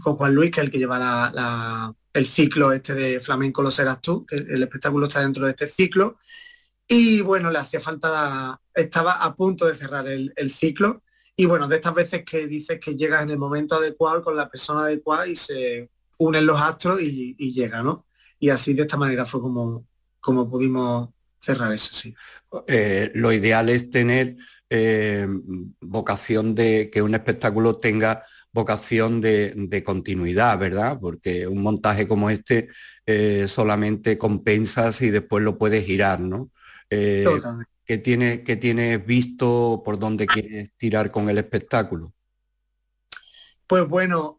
con 0.03 0.17
Juan 0.17 0.35
Luis, 0.35 0.51
que 0.51 0.61
es 0.61 0.65
el 0.65 0.73
que 0.73 0.79
lleva 0.79 0.97
el 2.17 2.27
ciclo 2.27 2.73
este 2.73 2.95
de 2.95 3.21
Flamenco 3.21 3.63
Lo 3.63 3.71
Serás 3.71 4.01
Tú, 4.01 4.25
que 4.25 4.37
el 4.37 4.63
espectáculo 4.63 5.07
está 5.07 5.21
dentro 5.21 5.45
de 5.45 5.51
este 5.51 5.69
ciclo. 5.69 6.19
Y 6.89 7.21
bueno, 7.21 7.51
le 7.51 7.59
hacía 7.59 7.79
falta, 7.79 8.59
estaba 8.73 9.23
a 9.23 9.35
punto 9.35 9.67
de 9.67 9.77
cerrar 9.77 10.09
el, 10.09 10.51
ciclo. 10.51 11.03
Y 11.37 11.45
bueno, 11.45 11.69
de 11.69 11.77
estas 11.77 11.93
veces 11.93 12.25
que 12.25 12.47
dices 12.47 12.81
que 12.81 12.97
llegas 12.97 13.23
en 13.23 13.31
el 13.31 13.39
momento 13.39 13.77
adecuado 13.77 14.23
con 14.23 14.35
la 14.35 14.49
persona 14.49 14.85
adecuada 14.85 15.27
y 15.27 15.37
se 15.37 15.91
unen 16.17 16.47
los 16.47 16.59
astros 16.59 17.03
y, 17.03 17.35
llega, 17.53 17.83
¿no? 17.83 18.07
Y 18.39 18.49
así 18.49 18.73
de 18.73 18.83
esta 18.83 18.97
manera 18.97 19.27
fue 19.27 19.43
como, 19.43 19.87
como 20.19 20.49
pudimos 20.49 21.11
cerrar 21.39 21.71
eso, 21.73 21.93
sí. 21.93 22.15
Eh, 22.67 23.11
lo 23.15 23.31
ideal 23.31 23.69
es 23.69 23.91
tener 23.91 24.37
eh, 24.71 25.29
vocación 25.83 26.55
de 26.55 26.89
que 26.91 27.03
un 27.03 27.15
espectáculo 27.15 27.77
tenga 27.77 28.25
vocación 28.57 29.21
de, 29.21 29.83
continuidad, 29.85 30.59
¿verdad? 30.59 30.99
Porque 31.01 31.47
un 31.47 31.63
montaje 31.63 32.09
como 32.09 32.31
este 32.31 32.69
eh, 33.05 33.47
solamente 33.47 34.17
compensas 34.17 35.03
y 35.03 35.11
después 35.11 35.45
lo 35.45 35.59
puedes 35.59 35.85
girar, 35.85 36.19
¿no? 36.19 36.51
¿qué, 36.89 37.99
tienes, 38.03 38.41
¿Qué 38.41 38.57
tienes 38.57 39.05
visto 39.05 39.83
por 39.85 39.99
dónde 39.99 40.27
quieres 40.27 40.71
tirar 40.77 41.11
con 41.11 41.29
el 41.29 41.39
espectáculo? 41.39 42.13
Pues 43.67 43.87
bueno, 43.87 44.39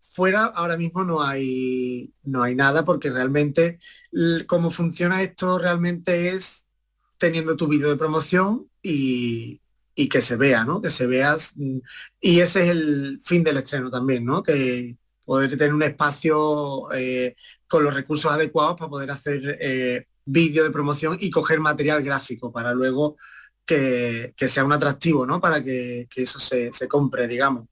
fuera 0.00 0.46
ahora 0.46 0.76
mismo 0.76 1.04
no 1.04 1.22
hay, 1.22 2.12
no 2.22 2.42
hay 2.42 2.54
nada 2.54 2.84
porque 2.84 3.10
realmente 3.10 3.78
cómo 4.46 4.70
funciona 4.70 5.22
esto 5.22 5.58
realmente 5.58 6.30
es 6.30 6.66
teniendo 7.18 7.56
tu 7.56 7.66
vídeo 7.66 7.90
de 7.90 7.96
promoción 7.96 8.70
y, 8.82 9.60
que 10.06 10.20
se 10.20 10.36
vea, 10.36 10.66
¿no? 10.66 10.82
Que 10.82 10.90
se 10.90 11.06
veas. 11.06 11.54
Y 12.20 12.40
ese 12.40 12.64
es 12.64 12.68
el 12.68 13.20
fin 13.24 13.42
del 13.42 13.56
estreno 13.56 13.90
también, 13.90 14.24
¿no? 14.26 14.42
Que 14.42 14.96
poder 15.24 15.50
tener 15.56 15.72
un 15.72 15.82
espacio 15.82 16.92
eh, 16.92 17.34
con 17.66 17.84
los 17.84 17.94
recursos 17.94 18.30
adecuados 18.30 18.76
para 18.76 18.90
poder 18.90 19.10
hacer 19.10 19.58
eh, 19.60 20.06
vídeo 20.26 20.64
de 20.64 20.70
promoción 20.70 21.16
y 21.18 21.30
coger 21.30 21.60
material 21.60 22.02
gráfico 22.02 22.52
para 22.52 22.74
luego 22.74 23.16
que, 23.64 24.34
sea 24.46 24.64
un 24.64 24.72
atractivo, 24.72 25.26
¿no? 25.26 25.40
Para 25.40 25.64
que, 25.64 26.06
eso 26.14 26.38
se, 26.38 26.72
se 26.72 26.86
compre, 26.86 27.26
digamos 27.26 27.66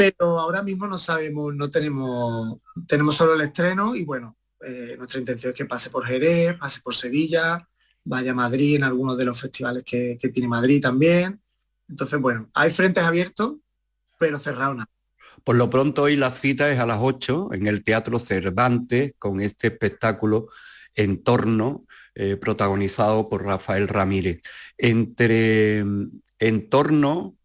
pero 0.00 0.38
ahora 0.38 0.62
mismo 0.62 0.86
no 0.86 0.96
sabemos, 0.96 1.54
no 1.54 1.68
tenemos, 1.70 2.58
tenemos 2.86 3.14
solo 3.14 3.34
el 3.34 3.42
estreno 3.42 3.94
y 3.94 4.02
bueno, 4.02 4.38
eh, 4.64 4.94
nuestra 4.96 5.20
intención 5.20 5.50
es 5.52 5.56
que 5.58 5.66
pase 5.66 5.90
por 5.90 6.06
Jerez, 6.06 6.56
pase 6.58 6.80
por 6.80 6.94
Sevilla, 6.94 7.68
vaya 8.04 8.34
Madrid 8.34 8.76
en 8.76 8.84
algunos 8.84 9.16
de 9.16 9.24
los 9.24 9.40
festivales 9.40 9.84
que, 9.84 10.18
tiene 10.32 10.48
Madrid 10.48 10.80
también. 10.80 11.40
Entonces, 11.88 12.20
bueno, 12.20 12.48
hay 12.54 12.70
frentes 12.70 13.02
abiertos, 13.02 13.56
pero 14.18 14.38
cerrados 14.38 14.76
nada. 14.76 14.90
Por 15.44 15.56
lo 15.56 15.70
pronto 15.70 16.02
hoy 16.02 16.16
la 16.16 16.30
cita 16.30 16.70
es 16.70 16.78
a 16.78 16.86
las 16.86 16.98
8 17.00 17.50
en 17.52 17.66
el 17.66 17.82
Teatro 17.82 18.18
Cervantes 18.18 19.14
con 19.18 19.40
este 19.40 19.68
espectáculo 19.68 20.48
en 20.94 21.22
torno 21.22 21.86
eh, 22.14 22.36
protagonizado 22.36 23.28
por 23.28 23.44
Rafael 23.44 23.88
Ramírez. 23.88 24.42
Entre 24.76 25.84
entorno 26.38 27.36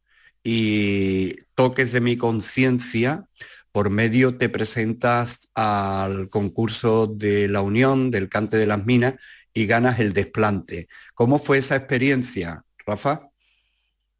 y 0.44 1.36
toques 1.56 1.91
de 1.91 2.02
mi 2.02 2.18
conciencia, 2.18 3.26
por 3.72 3.89
medio 3.89 4.38
te 4.38 4.50
presentas 4.50 5.50
al 5.54 6.30
concurso 6.30 7.08
de 7.08 7.48
la 7.48 7.62
Unión 7.62 8.12
del 8.12 8.30
Cante 8.30 8.58
de 8.58 8.65
las 8.65 8.86
Minas 8.86 9.15
y 9.56 9.65
ganas 9.65 10.00
el 10.00 10.13
desplante. 10.13 10.88
¿Cómo 11.15 11.39
fue 11.39 11.58
esa 11.58 11.78
experiencia, 11.78 12.63
Rafa? 12.86 13.30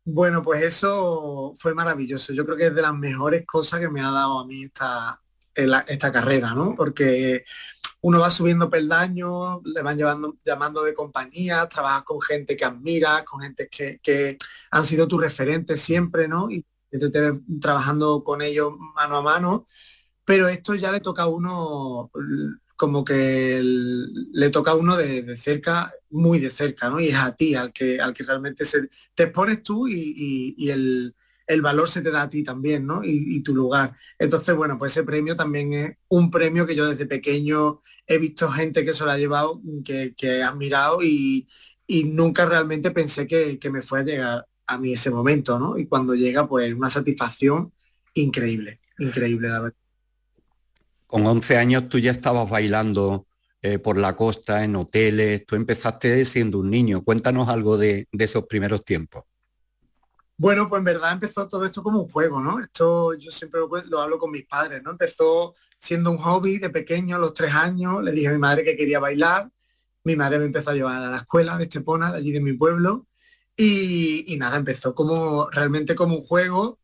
Bueno, 0.06 0.42
pues 0.42 0.64
eso 0.64 1.54
fue 1.60 1.76
maravilloso. 1.76 2.32
Yo 2.32 2.46
creo 2.46 2.58
que 2.58 2.68
es 2.68 2.76
de 2.76 2.82
las 2.82 2.96
mejores 2.96 3.46
cosas 3.46 3.82
que 3.82 3.90
me 3.90 4.00
ha 4.00 4.12
dado 4.12 4.40
a 4.40 4.48
mí 4.48 4.64
esta, 4.64 5.22
esta 5.54 6.12
carrera, 6.12 6.56
¿no? 6.56 6.74
Porque 6.74 7.44
uno 8.02 8.20
va 8.20 8.30
subiendo 8.30 8.70
peldaños, 8.70 9.60
le 9.66 9.82
van 9.82 9.98
llevando, 9.98 10.38
llamando 10.46 10.84
de 10.84 10.94
compañía, 10.94 11.68
trabajas 11.68 12.04
con 12.04 12.22
gente 12.22 12.56
que 12.56 12.64
admira, 12.64 13.26
con 13.26 13.42
gente 13.42 13.68
que, 13.68 14.38
han 14.72 14.84
sido 14.86 15.06
tus 15.06 15.22
referentes 15.22 15.82
siempre, 15.82 16.30
¿no? 16.30 16.50
Y 16.50 16.66
te, 16.90 17.10
te 17.10 17.34
trabajando 17.60 18.24
con 18.24 18.42
ellos 18.42 18.72
mano 18.96 19.18
a 19.18 19.22
mano, 19.22 19.68
pero 20.24 20.48
esto 20.48 20.76
ya 20.76 20.94
le 20.94 21.02
toca 21.02 21.24
a 21.24 21.28
uno 21.28 22.10
como 22.76 23.06
que 23.06 23.62
le 23.64 24.50
toca 24.50 24.72
a 24.72 24.76
uno 24.76 24.98
de, 24.98 25.38
cerca, 25.38 25.94
muy 26.10 26.40
de 26.40 26.50
cerca, 26.50 26.90
¿no? 26.90 27.00
Y 27.00 27.08
es 27.08 27.16
a 27.16 27.36
ti 27.36 27.56
al 27.56 27.72
que, 27.72 28.00
al 28.00 28.14
que 28.14 28.24
realmente 28.24 28.66
se, 28.66 28.90
te 29.14 29.24
expones 29.24 29.64
tú 29.64 29.88
y, 29.88 30.70
el, 30.70 31.16
el, 31.48 31.62
valor 31.62 31.90
se 31.90 32.02
te 32.02 32.12
da 32.12 32.24
a 32.24 32.30
ti 32.30 32.44
también, 32.44 32.86
¿no? 32.86 33.04
Y, 33.04 33.38
y, 33.38 33.42
tu 33.42 33.56
lugar. 33.56 33.96
Entonces, 34.20 34.56
bueno, 34.56 34.78
pues 34.78 34.92
ese 34.92 35.04
premio 35.04 35.36
también 35.36 35.74
es 35.74 35.98
un 36.10 36.30
premio 36.30 36.66
que 36.66 36.76
yo 36.76 36.90
desde 36.90 37.06
pequeño 37.06 37.82
he 38.08 38.18
visto 38.18 38.50
gente 38.52 38.86
que 38.86 38.94
se 38.94 39.04
lo 39.04 39.12
ha 39.12 39.18
llevado, 39.18 39.62
que, 39.84 40.14
que 40.16 40.38
he 40.40 40.44
admirado 40.44 41.04
y, 41.04 41.48
nunca 41.88 42.46
realmente 42.46 42.92
pensé 42.92 43.28
que, 43.28 43.60
me 43.72 43.82
fue 43.82 44.00
a 44.00 44.04
llegar 44.04 44.48
a 44.68 44.78
mí 44.78 44.94
ese 44.94 45.12
momento, 45.12 45.60
¿no? 45.60 45.78
Y 45.78 45.88
cuando 45.88 46.16
llega, 46.16 46.48
pues 46.48 46.74
una 46.74 46.90
satisfacción 46.90 47.72
increíble, 48.14 48.80
increíble, 48.98 49.50
la 49.50 49.62
verdad. 49.62 49.85
Con 51.08 51.26
11 51.26 51.58
años 51.58 51.90
tú 51.90 52.00
ya 52.00 52.12
estabas 52.12 52.50
bailando 52.50 53.28
eh, 53.68 53.80
por 53.80 53.98
la 53.98 54.16
costa, 54.16 54.64
en 54.64 54.76
hoteles. 54.76 55.44
Tú 55.44 55.56
empezaste 55.56 56.24
siendo 56.26 56.60
un 56.60 56.70
niño. 56.70 57.04
Cuéntanos 57.04 57.50
algo 57.50 57.80
de, 57.80 58.08
esos 58.12 58.46
primeros 58.46 58.86
tiempos. 58.86 59.24
Bueno, 60.38 60.70
pues 60.70 60.80
en 60.80 60.86
verdad 60.86 61.14
empezó 61.14 61.48
todo 61.48 61.66
esto 61.66 61.82
como 61.82 62.02
un 62.02 62.08
juego, 62.08 62.40
¿no? 62.42 62.60
Esto 62.60 63.16
yo 63.16 63.32
siempre 63.32 63.62
lo, 63.88 64.02
hablo 64.02 64.20
con 64.20 64.30
mis 64.30 64.46
padres, 64.46 64.84
¿no? 64.84 64.92
Empezó 64.92 65.56
siendo 65.80 66.12
un 66.12 66.18
hobby 66.18 66.60
de 66.60 66.70
pequeño, 66.70 67.16
a 67.16 67.20
los 67.20 67.34
tres 67.34 67.56
años, 67.56 68.04
le 68.04 68.12
dije 68.12 68.28
a 68.28 68.34
mi 68.34 68.38
madre 68.38 68.64
que 68.64 68.78
quería 68.78 69.00
bailar, 69.00 69.50
mi 70.04 70.16
madre 70.16 70.38
me 70.38 70.46
empezó 70.46 70.70
a 70.70 70.76
llevar 70.76 71.02
a 71.02 71.10
la 71.10 71.18
escuela 71.18 71.58
de 71.58 71.64
Estepona, 71.64 72.12
de 72.12 72.18
allí 72.20 72.32
de 72.32 72.42
mi 72.42 72.54
pueblo, 72.54 73.08
y, 73.58 74.32
y 74.32 74.38
nada, 74.38 74.58
empezó 74.58 74.94
como 74.94 75.50
realmente 75.50 75.96
como 75.96 76.18
un 76.18 76.24
juego, 76.24 76.78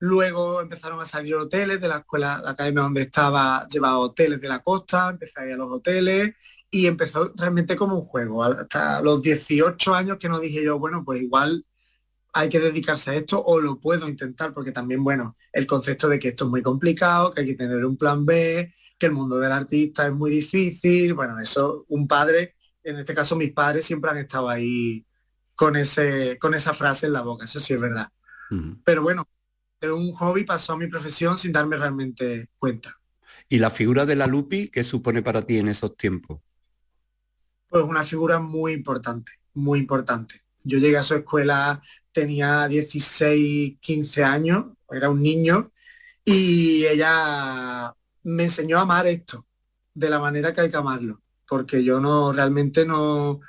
Luego 0.00 0.60
empezaron 0.60 1.00
a 1.00 1.04
salir 1.04 1.34
hoteles 1.34 1.80
de 1.80 1.88
la 1.88 1.98
escuela, 1.98 2.40
la 2.42 2.50
academia 2.50 2.82
donde 2.82 3.02
estaba, 3.02 3.66
llevaba 3.68 3.98
hoteles 3.98 4.40
de 4.40 4.48
la 4.48 4.60
costa, 4.60 5.10
empecé 5.10 5.40
a 5.40 5.46
ir 5.46 5.52
a 5.54 5.56
los 5.56 5.70
hoteles 5.70 6.34
y 6.70 6.86
empezó 6.86 7.32
realmente 7.36 7.76
como 7.76 7.96
un 7.96 8.04
juego. 8.04 8.44
Hasta 8.44 9.02
los 9.02 9.22
18 9.22 9.94
años 9.94 10.18
que 10.18 10.28
no 10.28 10.38
dije 10.38 10.62
yo, 10.62 10.78
bueno, 10.78 11.04
pues 11.04 11.22
igual 11.22 11.64
hay 12.32 12.48
que 12.48 12.60
dedicarse 12.60 13.10
a 13.10 13.14
esto 13.14 13.42
o 13.42 13.60
lo 13.60 13.80
puedo 13.80 14.08
intentar, 14.08 14.52
porque 14.54 14.72
también, 14.72 15.02
bueno, 15.02 15.36
el 15.52 15.66
concepto 15.66 16.08
de 16.08 16.18
que 16.18 16.28
esto 16.28 16.44
es 16.44 16.50
muy 16.50 16.62
complicado, 16.62 17.32
que 17.32 17.40
hay 17.40 17.46
que 17.48 17.54
tener 17.54 17.84
un 17.84 17.96
plan 17.96 18.24
B, 18.24 18.72
que 18.98 19.06
el 19.06 19.12
mundo 19.12 19.38
del 19.38 19.52
artista 19.52 20.06
es 20.06 20.12
muy 20.12 20.30
difícil, 20.30 21.14
bueno, 21.14 21.38
eso 21.40 21.84
un 21.88 22.06
padre, 22.06 22.54
en 22.82 22.98
este 22.98 23.14
caso 23.14 23.36
mis 23.36 23.52
padres 23.52 23.86
siempre 23.86 24.10
han 24.10 24.18
estado 24.18 24.48
ahí 24.48 25.04
con, 25.54 25.76
ese, 25.76 26.38
con 26.38 26.54
esa 26.54 26.74
frase 26.74 27.06
en 27.06 27.12
la 27.14 27.22
boca, 27.22 27.46
eso 27.46 27.60
sí 27.60 27.74
es 27.74 27.80
verdad. 27.80 28.08
Pero 28.84 29.02
bueno, 29.02 29.28
de 29.80 29.92
un 29.92 30.12
hobby 30.12 30.44
pasó 30.44 30.72
a 30.72 30.78
mi 30.78 30.88
profesión 30.88 31.38
sin 31.38 31.52
darme 31.52 31.76
realmente 31.76 32.48
cuenta. 32.58 32.98
¿Y 33.48 33.58
la 33.58 33.70
figura 33.70 34.04
de 34.04 34.16
la 34.16 34.26
Lupi 34.26 34.68
qué 34.68 34.84
supone 34.84 35.22
para 35.22 35.42
ti 35.42 35.58
en 35.58 35.68
esos 35.68 35.96
tiempos? 35.96 36.40
Pues 37.68 37.84
una 37.84 38.04
figura 38.04 38.40
muy 38.40 38.72
importante, 38.72 39.32
muy 39.54 39.78
importante. 39.78 40.42
Yo 40.64 40.78
llegué 40.78 40.96
a 40.96 41.02
su 41.02 41.14
escuela, 41.14 41.82
tenía 42.12 42.66
16, 42.66 43.78
15 43.80 44.24
años, 44.24 44.66
era 44.90 45.10
un 45.10 45.22
niño, 45.22 45.72
y 46.24 46.84
ella 46.86 47.94
me 48.24 48.44
enseñó 48.44 48.78
a 48.78 48.82
amar 48.82 49.06
esto 49.06 49.46
de 49.94 50.10
la 50.10 50.18
manera 50.18 50.52
que 50.52 50.62
hay 50.62 50.70
que 50.70 50.76
amarlo, 50.76 51.22
porque 51.46 51.82
yo 51.82 52.00
no 52.00 52.32
realmente 52.32 52.84
no, 52.84 53.40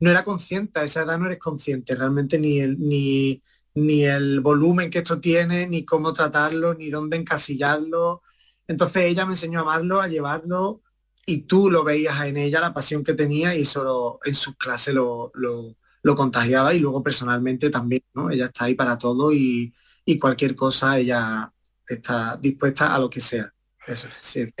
no 0.00 0.10
era 0.10 0.24
consciente, 0.24 0.80
a 0.80 0.84
esa 0.84 1.02
edad 1.02 1.18
no 1.18 1.26
eres 1.26 1.38
consciente 1.38 1.94
realmente 1.94 2.38
ni, 2.38 2.60
el, 2.60 2.78
ni, 2.78 3.42
ni 3.74 4.04
el 4.04 4.40
volumen 4.40 4.90
que 4.90 4.98
esto 4.98 5.20
tiene, 5.20 5.66
ni 5.66 5.84
cómo 5.84 6.12
tratarlo, 6.12 6.74
ni 6.74 6.90
dónde 6.90 7.16
encasillarlo. 7.16 8.22
Entonces 8.66 9.04
ella 9.04 9.26
me 9.26 9.32
enseñó 9.32 9.60
a 9.60 9.62
amarlo, 9.62 10.00
a 10.00 10.08
llevarlo, 10.08 10.82
y 11.26 11.42
tú 11.42 11.70
lo 11.70 11.84
veías 11.84 12.24
en 12.24 12.36
ella, 12.36 12.60
la 12.60 12.74
pasión 12.74 13.04
que 13.04 13.14
tenía, 13.14 13.54
y 13.54 13.62
eso 13.62 14.20
en 14.24 14.34
sus 14.34 14.56
clases 14.56 14.94
lo, 14.94 15.32
lo, 15.34 16.16
contagiaba, 16.16 16.74
y 16.74 16.80
luego 16.80 17.02
personalmente 17.02 17.70
también, 17.70 18.02
¿no? 18.14 18.30
Ella 18.30 18.46
está 18.46 18.66
ahí 18.66 18.74
para 18.74 18.98
todo 18.98 19.32
y, 19.32 19.72
cualquier 20.20 20.54
cosa 20.54 20.98
ella 20.98 21.50
está 21.86 22.36
dispuesta 22.36 22.94
a 22.94 22.98
lo 22.98 23.08
que 23.08 23.20
sea. 23.20 23.52
Eso 23.86 24.08
sí. 24.10 24.52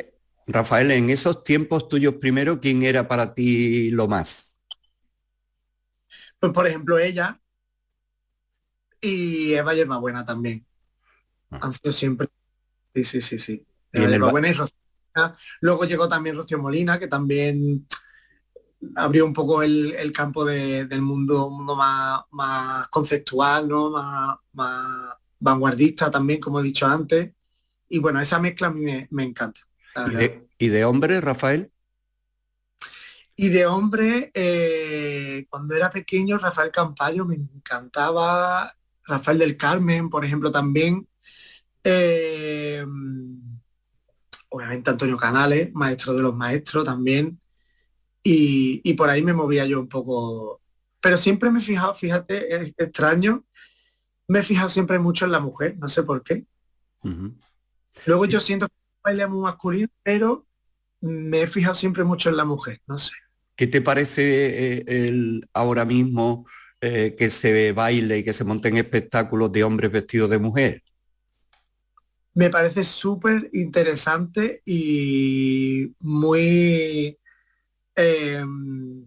Rafael, 0.46 0.90
en 0.92 1.10
esos 1.10 1.44
tiempos 1.44 1.88
tuyos 1.88 2.14
primero, 2.14 2.60
¿quién 2.60 2.82
era 2.82 3.06
para 3.06 3.34
ti 3.34 3.90
lo 3.90 4.08
más? 4.08 4.56
Pues 6.40 6.52
por 6.52 6.66
ejemplo 6.66 6.98
ella, 6.98 7.40
y 9.02 9.52
Eva 9.54 9.98
buena 9.98 10.24
también. 10.24 10.64
Ah. 11.50 11.60
Han 11.62 11.72
sido 11.72 11.92
siempre. 11.92 12.28
Sí, 12.94 13.04
sí, 13.04 13.20
sí, 13.20 13.38
sí. 13.38 13.66
Eva 13.92 14.30
buena 14.30 14.48
y 14.48 14.52
Rocío. 14.52 14.74
Luego 15.60 15.84
llegó 15.84 16.08
también 16.08 16.36
Rocío 16.36 16.58
Molina, 16.58 16.98
que 16.98 17.08
también 17.08 17.86
abrió 18.96 19.26
un 19.26 19.32
poco 19.32 19.62
el, 19.62 20.12
campo 20.12 20.44
del 20.44 21.02
mundo, 21.02 21.50
mundo 21.50 21.76
más, 21.76 22.22
más 22.30 22.88
conceptual, 22.88 23.68
¿no? 23.68 23.90
Más, 23.90 24.36
más, 24.52 25.16
vanguardista 25.42 26.10
también, 26.10 26.40
como 26.40 26.60
he 26.60 26.62
dicho 26.62 26.86
antes. 26.86 27.32
Y 27.88 27.98
bueno, 27.98 28.20
esa 28.20 28.38
mezcla 28.38 28.68
a 28.68 28.70
mí 28.70 29.06
me, 29.10 29.24
encanta. 29.24 29.60
¿Y 30.58 30.68
de, 30.68 30.84
hombre, 30.84 31.20
Rafael? 31.20 31.70
Y 33.34 33.48
de 33.48 33.66
hombre, 33.66 34.30
eh, 34.34 35.46
cuando 35.50 35.74
era 35.74 35.90
pequeño, 35.90 36.38
Rafael 36.38 36.70
Campayo 36.70 37.26
me 37.26 37.34
encantaba 37.34 38.72
Rafael 39.06 39.38
del 39.38 39.56
Carmen, 39.56 40.10
por 40.10 40.24
ejemplo, 40.24 40.50
también. 40.50 41.06
Eh, 41.84 42.84
obviamente 44.52 44.90
Antonio 44.90 45.16
Canales, 45.16 45.72
maestro 45.72 46.14
de 46.14 46.22
los 46.22 46.34
maestros 46.34 46.84
también. 46.84 47.40
Y, 48.22 48.94
por 48.94 49.10
ahí 49.10 49.22
me 49.22 49.32
movía 49.32 49.66
yo 49.66 49.80
un 49.80 49.88
poco. 49.88 50.60
Pero 51.00 51.16
siempre 51.16 51.50
me 51.50 51.58
he 51.58 51.62
fijado, 51.62 51.94
fíjate, 51.94 52.54
es 52.54 52.74
extraño, 52.76 53.44
me 54.28 54.38
he 54.38 54.42
fijado 54.44 54.68
siempre 54.68 55.00
mucho 55.00 55.24
en 55.24 55.32
la 55.32 55.40
mujer, 55.40 55.76
no 55.78 55.88
sé 55.88 56.04
por 56.04 56.22
qué. 56.22 56.44
Luego 58.06 58.26
yo 58.26 58.38
siento 58.38 58.68
que 58.68 58.74
baile 59.02 59.26
muy 59.26 59.40
masculino, 59.40 59.88
pero 60.04 60.46
me 61.00 61.42
he 61.42 61.46
fijado 61.48 61.74
siempre 61.74 62.04
mucho 62.04 62.30
en 62.30 62.36
la 62.36 62.44
mujer, 62.44 62.80
no 62.86 62.98
sé. 62.98 63.14
¿Qué 63.56 63.66
te 63.66 63.80
parece 63.80 64.76
eh, 64.76 64.84
el, 64.86 65.48
ahora 65.52 65.84
mismo 65.84 66.46
eh, 66.84 67.14
que 67.16 67.30
se 67.30 67.70
baile 67.70 68.18
y 68.18 68.24
que 68.24 68.32
se 68.32 68.42
monten 68.42 68.76
espectáculos 68.76 69.52
de 69.52 69.62
hombres 69.62 69.92
vestidos 69.92 70.28
de 70.28 70.40
mujer? 70.40 70.82
Me 72.34 72.50
parece 72.50 72.82
súper 72.82 73.50
interesante 73.52 74.62
y 74.66 75.94
muy 76.00 77.16
em, 77.94 79.04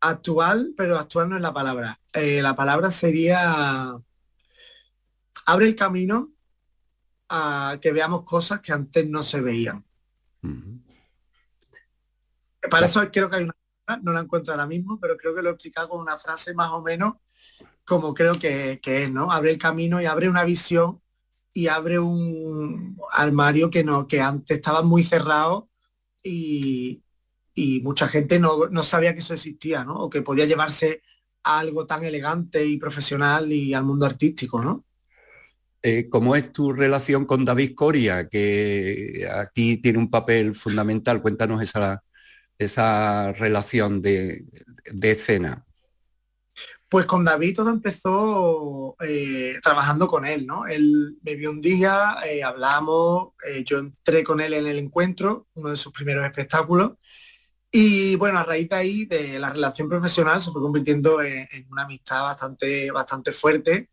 actual, 0.00 0.72
pero 0.78 0.98
actual 0.98 1.28
no 1.28 1.36
es 1.36 1.42
la 1.42 1.52
palabra. 1.52 2.00
Eh, 2.14 2.40
la 2.40 2.56
palabra 2.56 2.90
sería 2.90 3.94
abre 5.44 5.66
el 5.66 5.76
camino 5.76 6.32
a 7.28 7.76
que 7.82 7.92
veamos 7.92 8.24
cosas 8.24 8.62
que 8.62 8.72
antes 8.72 9.06
no 9.06 9.22
se 9.22 9.42
veían. 9.42 9.84
Para 12.70 12.86
eso 12.86 13.06
creo 13.10 13.28
que 13.28 13.36
hay 13.36 13.44
una 13.44 13.59
no 13.98 14.12
la 14.12 14.20
encuentro 14.20 14.52
ahora 14.52 14.66
mismo, 14.66 14.98
pero 15.00 15.16
creo 15.16 15.34
que 15.34 15.42
lo 15.42 15.50
he 15.50 15.52
explicado 15.52 15.88
con 15.88 16.00
una 16.00 16.18
frase 16.18 16.54
más 16.54 16.70
o 16.70 16.82
menos 16.82 17.14
como 17.90 18.14
creo 18.14 18.38
que, 18.38 18.80
es, 18.80 19.10
¿no? 19.10 19.32
Abre 19.32 19.50
el 19.50 19.58
camino 19.58 20.00
y 20.00 20.06
abre 20.06 20.28
una 20.28 20.44
visión 20.44 21.00
y 21.52 21.66
abre 21.66 21.98
un 21.98 22.96
armario 23.10 23.68
que 23.68 23.82
no, 23.82 24.06
que 24.06 24.20
antes 24.20 24.58
estaba 24.58 24.82
muy 24.82 25.02
cerrado 25.02 25.68
y, 26.22 27.02
mucha 27.82 28.06
gente 28.06 28.38
no, 28.38 28.82
sabía 28.84 29.12
que 29.12 29.18
eso 29.18 29.34
existía, 29.34 29.84
¿no? 29.84 29.94
O 29.96 30.08
que 30.08 30.22
podía 30.22 30.46
llevarse 30.46 31.02
algo 31.42 31.84
tan 31.84 32.04
elegante 32.04 32.64
y 32.64 32.76
profesional 32.76 33.52
y 33.52 33.74
al 33.74 33.84
mundo 33.84 34.06
artístico, 34.06 34.62
¿no? 34.62 34.84
Eh, 35.82 36.08
¿Cómo 36.08 36.36
es 36.36 36.52
tu 36.52 36.72
relación 36.72 37.24
con 37.24 37.44
David 37.44 37.74
Coria, 37.74 38.28
que 38.28 39.28
aquí 39.34 39.78
tiene 39.78 39.98
un 39.98 40.10
papel 40.10 40.54
fundamental? 40.54 41.20
Cuéntanos 41.20 41.60
esa, 41.60 42.04
esa 42.60 43.32
relación 43.32 44.02
de, 44.02 44.44
escena? 45.02 45.64
Pues 46.88 47.06
con 47.06 47.24
David 47.24 47.56
todo 47.56 47.70
empezó 47.70 48.96
eh, 49.00 49.58
trabajando 49.62 50.08
con 50.08 50.26
él, 50.26 50.46
¿no? 50.46 50.66
Él 50.66 51.16
me 51.22 51.36
vio 51.36 51.50
un 51.50 51.60
día, 51.60 52.16
eh, 52.26 52.42
hablamos, 52.42 53.28
eh, 53.46 53.62
yo 53.64 53.78
entré 53.78 54.24
con 54.24 54.40
él 54.40 54.54
en 54.54 54.66
el 54.66 54.78
encuentro, 54.78 55.46
uno 55.54 55.70
de 55.70 55.76
sus 55.76 55.92
primeros 55.92 56.24
espectáculos, 56.24 56.92
y 57.70 58.16
bueno, 58.16 58.40
a 58.40 58.42
raíz 58.42 58.68
de 58.68 58.76
ahí, 58.76 59.04
de 59.04 59.38
la 59.38 59.50
relación 59.50 59.88
profesional, 59.88 60.40
se 60.40 60.50
fue 60.50 60.60
convirtiendo 60.60 61.22
en, 61.22 61.46
una 61.70 61.82
amistad 61.84 62.22
bastante, 62.22 62.90
bastante 62.90 63.32
fuerte. 63.32 63.88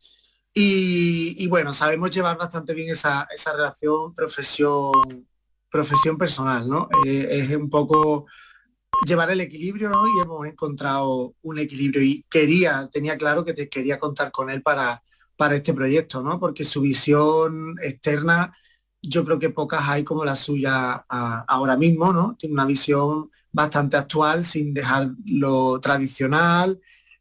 Y, 0.60 1.48
bueno, 1.48 1.72
sabemos 1.72 2.10
llevar 2.10 2.36
bastante 2.36 2.74
bien 2.74 2.90
esa, 2.90 3.28
esa 3.32 3.54
relación 3.54 4.16
profesión, 4.16 4.92
profesión 5.70 6.18
personal, 6.18 6.68
¿no? 6.68 6.90
es 7.06 7.52
un 7.52 7.70
poco 7.70 8.26
llevar 9.06 9.32
el 9.32 9.42
equilibrio, 9.42 9.90
¿no? 9.90 10.08
Y 10.08 10.22
hemos 10.22 10.48
encontrado 10.48 11.36
un 11.42 11.60
equilibrio 11.60 12.02
y 12.02 12.26
quería, 12.30 12.90
tenía 12.92 13.18
claro 13.18 13.46
que 13.46 13.54
te 13.54 13.70
quería 13.70 14.00
contar 14.00 14.32
con 14.32 14.50
él 14.50 14.62
para, 14.62 15.04
para 15.36 15.56
este 15.56 15.74
proyecto, 15.74 16.22
¿no? 16.22 16.40
Porque 16.40 16.66
su 16.66 16.82
visión 16.82 17.76
externa, 17.82 18.56
yo 19.02 19.24
creo 19.24 19.40
que 19.40 19.50
pocas 19.50 19.88
hay 19.88 20.04
como 20.04 20.26
la 20.26 20.36
suya 20.36 21.06
ahora 21.08 21.78
mismo, 21.78 22.12
¿no? 22.12 22.36
Tiene 22.38 22.54
una 22.54 22.66
visión 22.66 23.30
bastante 23.52 23.98
actual 23.98 24.44
sin 24.44 24.74
dejar 24.74 25.10
lo 25.26 25.80
tradicional 25.80 26.80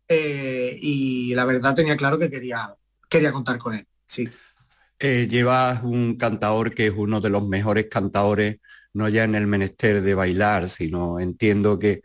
eh, 0.08 0.78
y 0.80 1.34
la 1.34 1.44
verdad 1.44 1.74
tenía 1.74 1.96
claro 1.96 2.18
que 2.18 2.30
quería, 2.30 2.74
quería 3.08 3.32
contar 3.32 3.58
con 3.58 3.74
él, 3.74 3.86
sí. 4.06 4.28
Eh, 4.98 5.28
llevas 5.30 5.82
un 5.82 6.16
cantador 6.16 6.74
que 6.74 6.86
es 6.86 6.94
uno 6.96 7.20
de 7.20 7.28
los 7.28 7.46
mejores 7.46 7.86
cantadores 7.90 8.60
no 8.96 9.08
ya 9.10 9.24
en 9.24 9.34
el 9.34 9.46
menester 9.46 10.00
de 10.00 10.14
bailar, 10.14 10.70
sino 10.70 11.20
entiendo 11.20 11.78
que, 11.78 12.00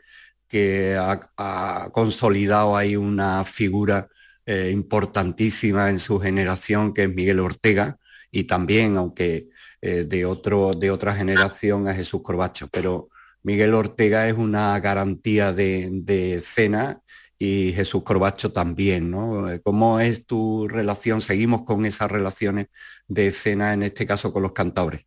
que 0.48 0.98
ha, 0.98 1.90
consolidado 1.94 2.76
ahí 2.76 2.98
una 2.98 3.46
figura 3.46 4.10
eh, 4.46 4.72
importantísima 4.74 5.90
en 5.90 6.00
su 6.00 6.20
generación, 6.20 6.94
que 6.94 7.04
es 7.04 7.14
Miguel 7.16 7.40
Ortega, 7.40 7.98
y 8.30 8.44
también, 8.44 8.98
aunque 8.98 9.48
eh, 9.82 10.04
de, 10.06 10.26
otro, 10.26 10.74
de 10.74 10.92
otra 10.92 11.16
generación, 11.16 11.88
a 11.88 11.94
Jesús 11.94 12.22
Corbacho. 12.24 12.68
Pero 12.70 13.10
Miguel 13.44 13.74
Ortega 13.74 14.28
es 14.28 14.34
una 14.36 14.78
garantía 14.82 15.54
de, 15.54 16.36
escena 16.36 17.02
y 17.40 17.72
Jesús 17.74 18.04
Corbacho 18.04 18.52
también, 18.52 19.10
¿no? 19.12 19.48
¿Cómo 19.64 20.00
es 20.02 20.26
tu 20.26 20.68
relación? 20.68 21.22
Seguimos 21.22 21.64
con 21.64 21.86
esas 21.86 22.12
relaciones 22.12 22.68
de 23.08 23.28
escena, 23.28 23.74
en 23.74 23.84
este 23.84 24.06
caso 24.06 24.34
con 24.34 24.44
los 24.44 24.52
cantadores. 24.54 25.06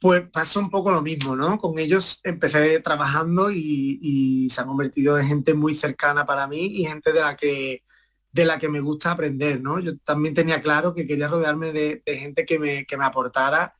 Pues 0.00 0.28
pasa 0.30 0.60
un 0.60 0.70
poco 0.70 0.92
lo 0.92 1.02
mismo, 1.02 1.34
¿no? 1.34 1.58
Con 1.58 1.78
ellos 1.78 2.20
empecé 2.22 2.78
trabajando 2.80 3.50
y, 3.50 4.48
se 4.50 4.60
han 4.60 4.68
convertido 4.68 5.18
en 5.18 5.26
gente 5.26 5.54
muy 5.54 5.74
cercana 5.74 6.24
para 6.24 6.46
mí 6.46 6.66
y 6.66 6.86
gente 6.86 7.12
de 7.12 7.20
la 7.20 7.36
que 7.36 7.82
de 8.30 8.44
la 8.44 8.58
que 8.58 8.68
me 8.68 8.80
gusta 8.80 9.12
aprender, 9.12 9.60
¿no? 9.60 9.80
Yo 9.80 9.96
también 9.98 10.34
tenía 10.34 10.60
claro 10.62 10.94
que 10.94 11.06
quería 11.06 11.28
rodearme 11.28 11.72
de, 11.72 12.02
gente 12.06 12.46
que 12.46 12.58
me, 12.58 12.86
que 12.86 12.96
me 12.96 13.04
aportara 13.04 13.74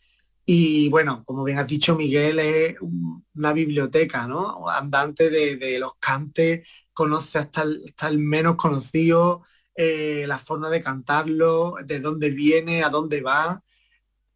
y 0.50 0.88
bueno, 0.88 1.24
como 1.26 1.44
bien 1.44 1.58
has 1.58 1.66
dicho 1.66 1.94
Miguel, 1.94 2.38
es 2.38 2.76
una 3.34 3.52
biblioteca, 3.52 4.26
¿no? 4.26 4.66
Andante 4.70 5.28
de, 5.28 5.78
los 5.78 5.92
cantes, 6.00 6.66
conoce 6.94 7.38
hasta 7.38 7.64
el, 8.08 8.18
menos 8.18 8.56
conocido, 8.56 9.42
eh, 9.74 10.24
la 10.26 10.38
forma 10.38 10.70
de 10.70 10.80
cantarlo, 10.82 11.74
de 11.84 12.00
dónde 12.00 12.30
viene, 12.30 12.82
a 12.82 12.88
dónde 12.88 13.20
va. 13.20 13.62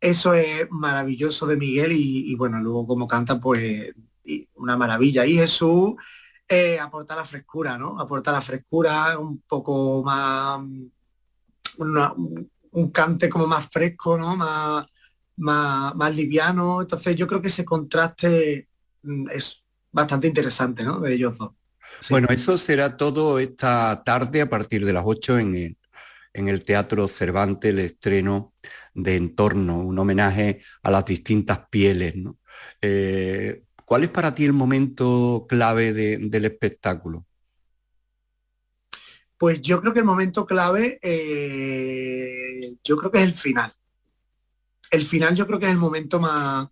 Eso 0.03 0.35
es 0.35 0.69
maravilloso 0.73 1.47
de 1.47 1.57
Miguel 1.57 1.93
y, 1.93 2.35
bueno, 2.35 2.61
luego 2.61 2.85
como 2.89 3.07
canta, 3.07 3.39
pues 3.39 3.95
una 4.57 4.77
maravilla. 4.77 5.25
Y 5.25 5.37
Jesús 5.37 5.95
eh, 6.49 6.77
aporta 6.81 7.15
la 7.15 7.25
frescura, 7.25 7.79
¿no? 7.79 8.01
Aporta 8.01 8.33
la 8.33 8.41
frescura, 8.41 9.17
un 9.17 9.43
poco 9.43 10.03
más, 10.03 10.61
un 11.79 12.91
cante 12.91 13.29
como 13.29 13.47
más 13.47 13.69
fresco, 13.71 14.19
¿no? 14.19 14.37
Más, 14.37 14.87
más, 15.37 16.17
liviano. 16.17 16.81
Entonces 16.81 17.15
yo 17.15 17.29
creo 17.29 17.41
que 17.41 17.47
ese 17.47 17.65
contraste 17.65 18.67
mm, 19.05 19.31
es 19.31 19.63
bastante 19.93 20.27
interesante, 20.27 20.83
¿no? 20.83 20.99
De 20.99 21.15
ellos 21.15 21.39
dos. 21.39 21.53
Bueno, 22.11 22.27
eso 22.31 22.59
será 22.59 22.97
todo 22.97 23.39
esta 23.39 24.03
tarde 24.03 24.41
a 24.41 24.49
partir 24.49 24.85
de 24.85 24.95
las 24.95 25.05
8 25.07 25.39
en 25.39 25.55
el, 25.55 25.77
en 26.33 26.49
el 26.49 26.65
Teatro 26.65 27.09
Cervantes, 27.09 27.71
el 27.71 27.81
estreno 27.81 28.55
de 28.95 29.17
Entorno, 29.17 29.79
un 29.79 29.99
homenaje 29.99 30.61
a 30.83 30.91
las 30.91 31.05
distintas 31.05 31.67
pieles. 31.71 32.15
Eh, 32.81 33.65
¿Cuál 33.85 34.05
es 34.05 34.11
para 34.11 34.35
ti 34.35 34.45
el 34.45 34.53
momento 34.53 35.47
clave 35.49 35.93
del 35.93 36.45
espectáculo? 36.45 37.27
Pues 39.37 39.61
yo 39.61 39.81
creo 39.81 39.93
que 39.93 39.99
el 39.99 40.05
momento 40.05 40.47
clave, 40.47 40.99
eh, 41.03 42.75
yo 42.85 42.97
creo 42.97 43.11
que 43.11 43.19
es 43.19 43.25
el 43.25 43.35
final 43.35 43.75
el 44.93 45.05
final 45.05 45.35
yo 45.35 45.47
creo 45.47 45.59
que 45.59 45.67
es 45.67 45.73
el 45.73 45.79
momento 45.79 46.21
más, 46.21 46.69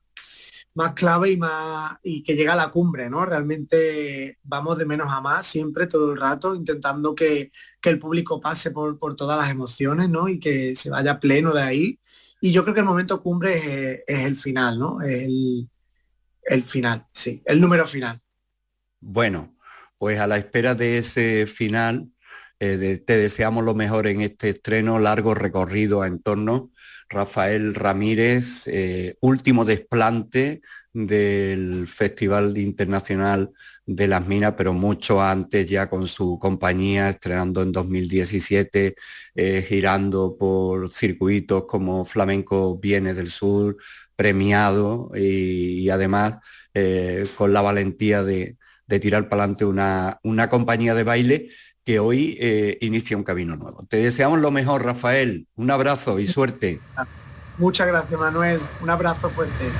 más 0.75 0.93
clave 0.95 1.31
y 1.33 1.37
más 1.37 1.99
y 2.03 2.23
que 2.23 2.35
llega 2.35 2.53
a 2.53 2.57
la 2.57 2.71
cumbre, 2.71 3.11
¿no? 3.11 3.25
Realmente 3.27 4.39
vamos 4.43 4.79
de 4.79 4.87
menos 4.87 5.09
a 5.11 5.21
más 5.21 5.47
siempre, 5.47 5.87
todo 5.87 6.13
el 6.13 6.21
rato, 6.21 6.55
intentando 6.55 7.15
que, 7.15 7.53
el 7.83 7.99
público 7.99 8.41
pase 8.41 8.71
por, 8.71 8.99
por, 8.99 9.17
todas 9.17 9.39
las 9.39 9.51
emociones, 9.51 10.09
¿no? 10.09 10.29
Y 10.29 10.39
que 10.39 10.77
se 10.77 10.91
vaya 10.91 11.19
pleno 11.19 11.53
de 11.53 11.63
ahí. 11.63 11.99
Y 12.41 12.53
yo 12.53 12.63
creo 12.63 12.75
que 12.75 12.81
el 12.81 12.87
momento 12.87 13.23
cumbre 13.23 14.05
es, 14.07 14.21
el 14.21 14.37
final, 14.37 14.79
¿no? 14.79 15.03
El, 15.03 15.69
el 16.45 16.63
final, 16.63 17.07
sí, 17.13 17.43
el 17.45 17.61
número 17.61 17.87
final. 17.87 18.21
Bueno, 19.01 19.57
pues 19.99 20.21
a 20.21 20.27
la 20.27 20.37
espera 20.37 20.75
de 20.75 20.99
ese 20.99 21.47
final, 21.47 22.11
eh, 22.61 23.03
te 23.05 23.17
deseamos 23.17 23.65
lo 23.65 23.75
mejor 23.75 24.07
en 24.07 24.21
este 24.21 24.51
estreno, 24.51 24.99
largo 24.99 25.35
recorrido 25.35 26.03
a 26.03 26.07
entorno 26.07 26.71
Rafael 27.11 27.75
Ramírez, 27.75 28.69
eh, 28.69 29.17
último 29.21 29.65
desplante 29.65 30.63
del 30.93 31.89
Festival 31.89 32.57
Internacional 32.57 33.51
de 33.85 34.07
las 34.07 34.27
Minas, 34.27 34.55
pero 34.57 34.73
mucho 34.73 35.21
antes 35.21 35.69
ya 35.69 35.91
con 35.91 36.07
su 36.07 36.39
compañía, 36.39 37.11
estrenando 37.11 37.63
en 37.63 37.73
2017, 37.73 38.95
eh, 39.35 39.67
girando 39.69 40.37
por 40.39 40.93
circuitos 40.93 41.65
como 41.67 42.05
Flamenco 42.05 42.79
Viene 42.79 43.13
del 43.13 43.31
Sur, 43.31 43.77
premiado 44.15 45.11
y, 45.15 45.89
además 45.91 46.37
eh, 46.75 47.27
con 47.37 47.53
la 47.53 47.61
valentía 47.63 48.23
de, 48.23 48.57
tirar 49.01 49.29
para 49.29 49.45
adelante 49.45 49.65
una 49.65 50.49
compañía 50.51 50.97
de 50.97 51.05
baile 51.05 51.51
que 51.85 51.99
hoy 51.99 52.37
eh, 52.41 52.79
inicia 52.81 53.17
un 53.17 53.25
camino 53.25 53.57
nuevo. 53.57 53.85
Te 53.89 53.99
deseamos 53.99 54.41
lo 54.41 54.51
mejor, 54.51 54.85
Rafael. 54.85 55.47
Un 55.57 55.71
abrazo 55.71 56.19
y 56.19 56.27
suerte. 56.27 56.81
Muchas 57.59 57.87
gracias, 57.87 58.19
Manuel. 58.19 58.61
Un 58.81 58.91
abrazo 58.91 59.31
fuerte. 59.31 59.71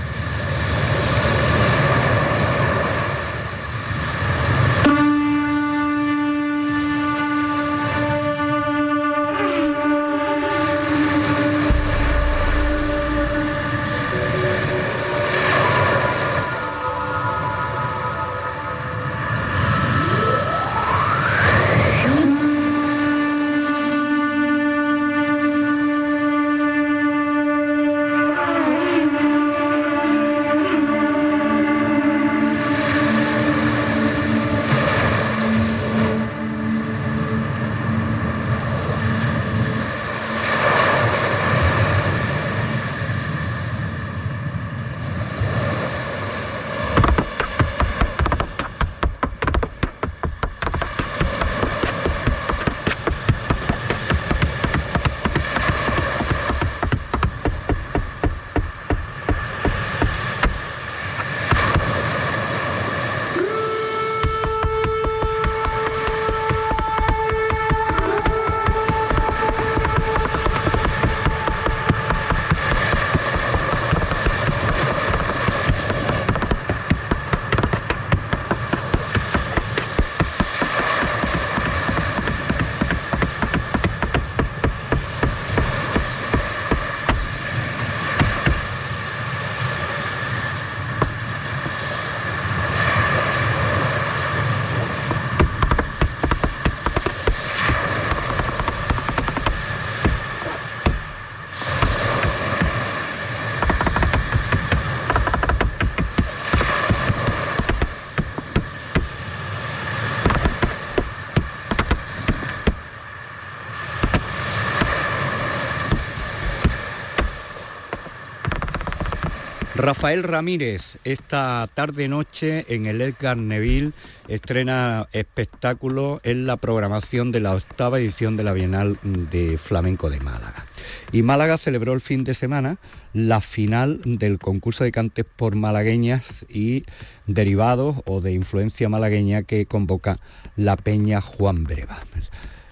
Rafael 119.91 120.23
Ramírez, 120.23 120.99
esta 121.03 121.69
tarde-noche 121.75 122.65
en 122.69 122.87
el 122.87 123.01
Edgar 123.01 123.37
Neville 123.37 123.91
estrena 124.29 125.09
espectáculo 125.11 126.21
en 126.23 126.47
la 126.47 126.59
programación 126.59 127.33
de 127.33 127.41
la 127.41 127.57
octava 127.57 127.99
edición 127.99 128.37
de 128.37 128.45
la 128.45 128.53
Bienal 128.53 128.99
de 129.03 129.59
Flamenco 129.59 130.09
de 130.09 130.21
Málaga. 130.21 130.65
Y 131.11 131.25
Málaga 131.25 131.59
celebró 131.59 131.93
el 131.93 132.01
fin 132.01 132.23
de 132.23 132.35
semana 132.35 132.77
la 133.15 133.41
final 133.41 134.01
del 134.05 134.39
concurso 134.39 134.85
de 134.85 134.93
cantes 134.93 135.25
por 135.25 135.57
malagueñas 135.57 136.47
y 136.49 136.85
derivados 137.27 137.97
o 138.07 138.21
de 138.21 138.31
influencia 138.31 138.89
malagueña 138.89 139.43
que 139.43 139.67
convoca 139.67 140.21
la 140.55 140.77
Peña 140.77 141.21
Juan 141.21 141.65
Breva. 141.65 141.99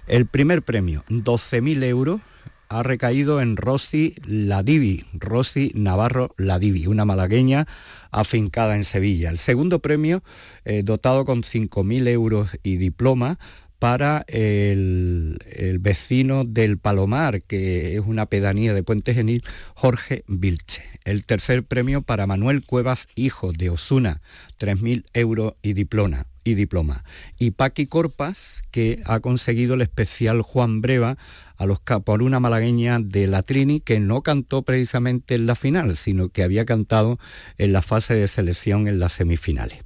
El 0.07 0.25
primer 0.25 0.61
premio, 0.61 1.03
12.000 1.09 1.83
euros 1.83 2.21
ha 2.69 2.83
recaído 2.83 3.41
en 3.41 3.57
Rosy 3.57 4.15
Ladivi, 4.25 5.05
Rosy 5.13 5.71
Navarro 5.75 6.33
Ladivi, 6.37 6.85
una 6.85 7.03
malagueña 7.03 7.67
afincada 8.11 8.75
en 8.75 8.83
Sevilla. 8.83 9.31
El 9.31 9.39
segundo 9.39 9.79
premio, 9.79 10.23
eh, 10.65 10.83
dotado 10.83 11.25
con 11.25 11.41
5.000 11.41 12.07
euros 12.07 12.49
y 12.61 12.77
diploma, 12.77 13.39
para 13.79 14.25
el, 14.27 15.39
vecino 15.79 16.43
del 16.43 16.77
Palomar, 16.77 17.41
que 17.41 17.95
es 17.95 18.01
una 18.05 18.25
pedanía 18.25 18.73
de 18.73 18.83
Puente 18.83 19.13
Genil, 19.13 19.43
Jorge 19.73 20.25
Vilche. 20.27 20.83
El 21.05 21.23
tercer 21.23 21.63
premio 21.63 22.01
para 22.01 22.27
Manuel 22.27 22.63
Cuevas, 22.63 23.07
hijo 23.15 23.53
de 23.53 23.69
Osuna, 23.69 24.21
3.000 24.59 25.05
euros 25.13 25.53
y 25.61 25.73
diploma. 25.73 26.27
Y 26.43 26.55
diploma. 26.55 27.03
Y 27.37 27.51
Paqui 27.51 27.87
Corpas, 27.87 28.63
que 28.71 29.01
ha 29.05 29.21
conseguido 29.21 29.75
el 29.75 29.81
especial 29.81 30.41
Juan 30.41 30.81
Breva 30.81 31.17
a 31.59 31.65
los, 31.65 31.79
por 31.81 32.23
una 32.23 32.39
malagueña 32.39 32.99
de 32.99 33.27
la 33.27 33.43
Trini 33.43 33.81
que 33.81 33.99
no 33.99 34.21
cantó 34.21 34.61
precisamente 34.61 35.35
en 35.35 35.45
la 35.45 35.55
final, 35.55 35.97
sino 35.97 36.29
que 36.29 36.43
había 36.43 36.65
cantado 36.65 37.19
en 37.57 37.73
la 37.73 37.81
fase 37.81 38.15
de 38.15 38.29
selección 38.29 38.87
en 38.87 38.97
las 38.97 39.11
semifinales. 39.11 39.79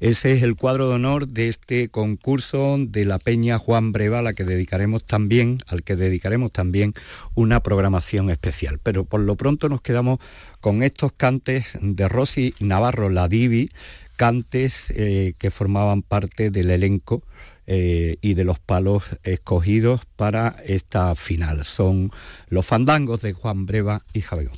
Ese 0.00 0.32
es 0.32 0.42
el 0.42 0.56
cuadro 0.56 0.88
de 0.88 0.96
honor 0.96 1.28
de 1.28 1.48
este 1.48 1.88
concurso 1.88 2.76
de 2.80 3.04
la 3.04 3.20
Peña 3.20 3.58
Juan 3.58 3.92
Breva, 3.92 4.18
a 4.18 4.22
la 4.22 4.32
que 4.34 4.42
dedicaremos 4.42 5.04
también, 5.04 5.58
al 5.68 5.84
que 5.84 5.94
dedicaremos 5.94 6.50
también 6.50 6.94
una 7.34 7.62
programación 7.62 8.28
especial. 8.28 8.80
Pero 8.82 9.04
por 9.04 9.20
lo 9.20 9.36
pronto 9.36 9.68
nos 9.68 9.82
quedamos 9.82 10.18
con 10.60 10.82
estos 10.82 11.12
cantes 11.12 11.78
de 11.80 12.08
Rosy 12.08 12.54
Navarro 12.58 13.08
La 13.08 13.28
Divi, 13.28 13.70
cantes 14.16 14.92
eh, 14.96 15.34
que 15.38 15.52
formaban 15.52 16.02
parte 16.02 16.50
del 16.50 16.70
elenco 16.70 17.22
eh, 17.72 18.16
y 18.20 18.34
de 18.34 18.42
los 18.42 18.58
palos 18.58 19.04
escogidos 19.22 20.00
para 20.16 20.56
esta 20.66 21.14
final. 21.14 21.64
Son 21.64 22.10
los 22.48 22.66
fandangos 22.66 23.22
de 23.22 23.32
Juan 23.32 23.64
Breva 23.64 24.02
y 24.12 24.22
Javier 24.22 24.50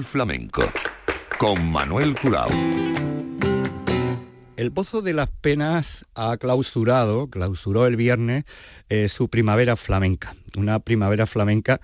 Flamenco 0.00 0.62
con 1.38 1.70
Manuel 1.70 2.14
Curao. 2.14 2.48
El 4.56 4.72
Pozo 4.72 5.02
de 5.02 5.12
las 5.12 5.28
Penas 5.28 6.06
ha 6.14 6.36
clausurado, 6.38 7.28
clausuró 7.28 7.86
el 7.86 7.96
viernes 7.96 8.44
eh, 8.88 9.10
su 9.10 9.28
primavera 9.28 9.76
flamenca, 9.76 10.34
una 10.56 10.78
primavera 10.78 11.26
flamenca 11.26 11.80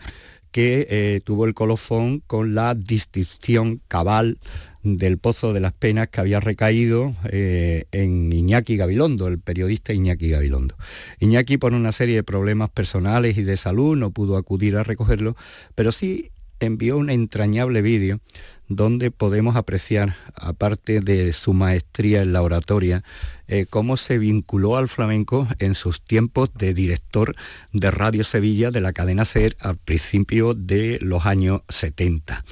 que 0.51 0.87
eh, 0.89 1.21
tuvo 1.23 1.45
el 1.45 1.53
colofón 1.53 2.21
con 2.27 2.55
la 2.55 2.75
distinción 2.75 3.83
cabal 3.89 4.39
del 4.83 5.19
Pozo 5.19 5.53
de 5.53 5.61
las 5.61 5.73
Penas 5.73 6.09
que 6.09 6.21
había 6.21 6.41
recaído 6.41 7.15
eh, 7.31 7.85
en 7.93 8.33
Iñaki 8.33 8.77
Gabilondo, 8.77 9.29
el 9.29 9.39
periodista 9.39 9.93
Iñaki 9.93 10.31
Gabilondo. 10.31 10.77
Iñaki 11.21 11.59
por 11.59 11.75
una 11.75 11.93
serie 11.93 12.15
de 12.15 12.23
problemas 12.23 12.71
personales 12.71 13.37
y 13.37 13.43
de 13.43 13.57
salud 13.57 13.97
no 13.97 14.13
pudo 14.13 14.37
acudir 14.37 14.77
a 14.77 14.85
recogerlo, 14.85 15.37
pero 15.75 15.93
sí 15.93 16.31
envió 16.61 16.97
un 16.97 17.11
entrañable 17.11 17.83
vídeo 17.83 18.21
donde 18.69 19.11
podemos 19.11 19.57
apreciar, 19.57 20.17
aparte 20.35 21.01
de 21.01 21.33
su 21.33 21.55
maestría 21.55 22.23
en 22.23 22.33
la 22.33 22.43
oratoria, 22.43 23.03
eh, 23.49 23.67
cómo 23.69 23.97
se 23.97 24.19
vinculó 24.19 24.77
al 24.77 24.89
flamenco 24.89 25.49
en 25.59 25.75
sus 25.75 26.03
tiempos 26.03 26.53
de 26.55 26.75
director 26.75 27.35
de 27.73 27.91
Radio 27.91 28.25
Sevilla 28.25 28.71
de 28.71 28.83
la 28.83 28.93
cadena 28.93 29.25
SER 29.25 29.57
al 29.59 29.79
principio 29.79 30.53
de 30.53 30.99
los 31.01 31.25
años 31.25 31.63
70. 31.71 32.45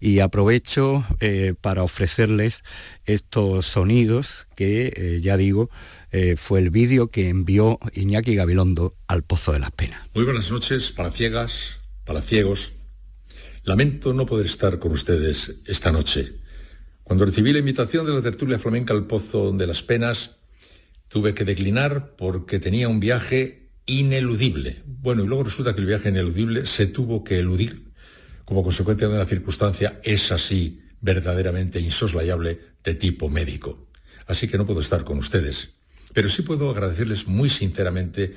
Y 0.00 0.18
aprovecho 0.18 1.04
eh, 1.20 1.54
para 1.60 1.84
ofrecerles 1.84 2.64
estos 3.06 3.66
sonidos 3.66 4.48
que, 4.56 4.92
eh, 4.96 5.20
ya 5.22 5.36
digo, 5.36 5.70
fue 6.36 6.60
el 6.60 6.68
vídeo 6.68 7.08
que 7.08 7.30
envió 7.30 7.78
Iñaki 7.94 8.34
Gabilondo 8.34 8.94
al 9.06 9.22
Pozo 9.22 9.52
de 9.52 9.60
las 9.60 9.70
Penas. 9.70 10.06
Muy 10.12 10.24
buenas 10.24 10.50
noches, 10.50 10.92
para 10.92 11.10
ciegas, 11.10 11.78
para 12.04 12.20
ciegos 12.20 12.74
Lamento 13.64 14.12
no 14.12 14.26
poder 14.26 14.46
estar 14.46 14.80
con 14.80 14.90
ustedes 14.90 15.54
esta 15.66 15.92
noche. 15.92 16.34
Cuando 17.04 17.24
recibí 17.24 17.52
la 17.52 17.60
invitación 17.60 18.04
de 18.04 18.12
la 18.12 18.20
tertulia 18.20 18.58
flamenca 18.58 18.92
al 18.92 19.06
Pozo 19.06 19.52
de 19.52 19.68
las 19.68 19.84
Penas, 19.84 20.32
tuve 21.06 21.32
que 21.32 21.44
declinar 21.44 22.16
porque 22.16 22.58
tenía 22.58 22.88
un 22.88 22.98
viaje 22.98 23.70
ineludible. 23.86 24.82
Bueno, 24.84 25.22
y 25.22 25.28
luego 25.28 25.44
resulta 25.44 25.74
que 25.74 25.80
el 25.80 25.86
viaje 25.86 26.08
ineludible 26.08 26.66
se 26.66 26.86
tuvo 26.86 27.22
que 27.22 27.38
eludir 27.38 27.92
como 28.44 28.64
consecuencia 28.64 29.06
de 29.06 29.14
una 29.14 29.26
circunstancia, 29.26 30.00
es 30.02 30.32
así, 30.32 30.82
verdaderamente 31.00 31.78
insoslayable 31.78 32.58
de 32.82 32.94
tipo 32.96 33.28
médico. 33.28 33.86
Así 34.26 34.48
que 34.48 34.58
no 34.58 34.66
puedo 34.66 34.80
estar 34.80 35.04
con 35.04 35.18
ustedes. 35.18 35.74
Pero 36.12 36.28
sí 36.28 36.42
puedo 36.42 36.68
agradecerles 36.68 37.28
muy 37.28 37.48
sinceramente 37.48 38.34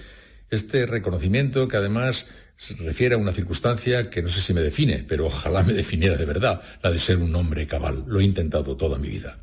este 0.51 0.85
reconocimiento 0.85 1.67
que 1.67 1.77
además 1.77 2.27
se 2.57 2.75
refiere 2.75 3.15
a 3.15 3.17
una 3.17 3.33
circunstancia 3.33 4.09
que 4.09 4.21
no 4.21 4.29
sé 4.29 4.41
si 4.41 4.53
me 4.53 4.61
define, 4.61 5.05
pero 5.07 5.27
ojalá 5.27 5.63
me 5.63 5.73
definiera 5.73 6.15
de 6.15 6.25
verdad, 6.25 6.61
la 6.81 6.91
de 6.91 6.99
ser 6.99 7.17
un 7.17 7.35
hombre 7.35 7.67
cabal. 7.67 8.05
Lo 8.07 8.19
he 8.19 8.23
intentado 8.23 8.77
toda 8.77 8.97
mi 8.97 9.09
vida. 9.09 9.37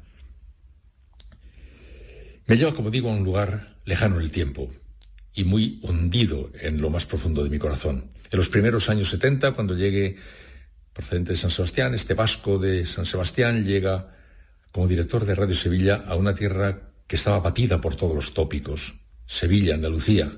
Me 2.47 2.57
lleva, 2.57 2.75
como 2.75 2.91
digo, 2.91 3.11
a 3.11 3.15
un 3.15 3.25
lugar 3.25 3.77
lejano 3.85 4.17
en 4.17 4.23
el 4.23 4.31
tiempo 4.31 4.73
y 5.35 5.45
muy 5.45 5.81
hundido 5.83 6.51
en 6.61 6.81
lo 6.81 6.91
más 6.91 7.07
profundo 7.07 7.45
de 7.45 7.51
mi 7.51 7.59
corazón. 7.59 8.11
En 8.31 8.39
los 8.39 8.49
primeros 8.49 8.89
años 8.89 9.11
70, 9.11 9.53
cuando 9.53 9.77
llegué 9.77 10.17
procedente 10.93 11.33
de 11.33 11.39
San 11.39 11.51
Sebastián, 11.51 11.95
este 11.95 12.15
vasco 12.15 12.59
de 12.59 12.87
San 12.87 13.07
Sebastián 13.07 13.65
llega 13.65 14.15
como 14.73 14.89
director 14.89 15.25
de 15.25 15.35
Radio 15.35 15.55
Sevilla 15.55 16.03
a 16.07 16.17
una 16.17 16.35
tierra 16.35 16.93
que 17.07 17.17
estaba 17.17 17.41
batida 17.41 17.81
por 17.81 17.97
todos 17.97 18.15
los 18.15 18.35
tópicos. 18.35 18.95
Sevilla, 19.27 19.75
Andalucía, 19.75 20.33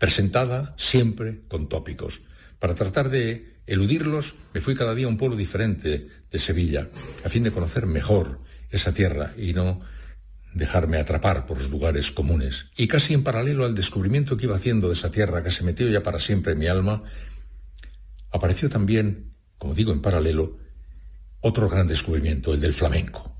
presentada 0.00 0.74
siempre 0.78 1.42
con 1.46 1.68
tópicos. 1.68 2.22
Para 2.58 2.74
tratar 2.74 3.10
de 3.10 3.60
eludirlos, 3.66 4.34
me 4.54 4.62
fui 4.62 4.74
cada 4.74 4.94
día 4.94 5.04
a 5.04 5.10
un 5.10 5.18
pueblo 5.18 5.36
diferente 5.36 6.08
de 6.32 6.38
Sevilla, 6.38 6.88
a 7.22 7.28
fin 7.28 7.42
de 7.42 7.52
conocer 7.52 7.86
mejor 7.86 8.40
esa 8.70 8.94
tierra 8.94 9.34
y 9.36 9.52
no 9.52 9.80
dejarme 10.54 10.96
atrapar 10.96 11.44
por 11.44 11.58
los 11.58 11.70
lugares 11.70 12.12
comunes. 12.12 12.68
Y 12.78 12.88
casi 12.88 13.12
en 13.12 13.22
paralelo 13.22 13.66
al 13.66 13.74
descubrimiento 13.74 14.38
que 14.38 14.46
iba 14.46 14.56
haciendo 14.56 14.88
de 14.88 14.94
esa 14.94 15.10
tierra 15.10 15.44
que 15.44 15.50
se 15.50 15.64
metió 15.64 15.86
ya 15.90 16.02
para 16.02 16.18
siempre 16.18 16.54
en 16.54 16.60
mi 16.60 16.66
alma, 16.66 17.02
apareció 18.30 18.70
también, 18.70 19.34
como 19.58 19.74
digo 19.74 19.92
en 19.92 20.00
paralelo, 20.00 20.56
otro 21.40 21.68
gran 21.68 21.86
descubrimiento, 21.86 22.54
el 22.54 22.60
del 22.62 22.72
flamenco. 22.72 23.36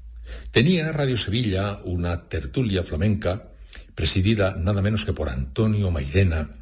Tenía 0.50 0.92
Radio 0.92 1.16
Sevilla 1.16 1.80
una 1.84 2.28
tertulia 2.28 2.82
flamenca 2.82 3.49
presidida 3.94 4.56
nada 4.56 4.82
menos 4.82 5.04
que 5.04 5.12
por 5.12 5.28
Antonio 5.28 5.90
Mairena. 5.90 6.56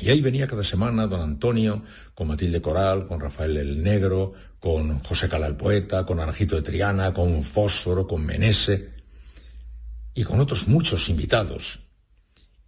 Y 0.00 0.10
ahí 0.10 0.20
venía 0.20 0.46
cada 0.46 0.64
semana 0.64 1.06
don 1.06 1.20
Antonio 1.20 1.84
con 2.14 2.28
Matilde 2.28 2.60
Coral, 2.60 3.06
con 3.06 3.20
Rafael 3.20 3.56
el 3.56 3.82
Negro, 3.82 4.32
con 4.58 4.98
José 5.04 5.28
Cala 5.28 5.46
el 5.46 5.56
Poeta, 5.56 6.04
con 6.04 6.20
Arjito 6.20 6.56
de 6.56 6.62
Triana, 6.62 7.12
con 7.12 7.42
Fósforo, 7.42 8.06
con 8.06 8.24
Menese 8.24 8.94
y 10.14 10.24
con 10.24 10.40
otros 10.40 10.66
muchos 10.66 11.08
invitados. 11.08 11.80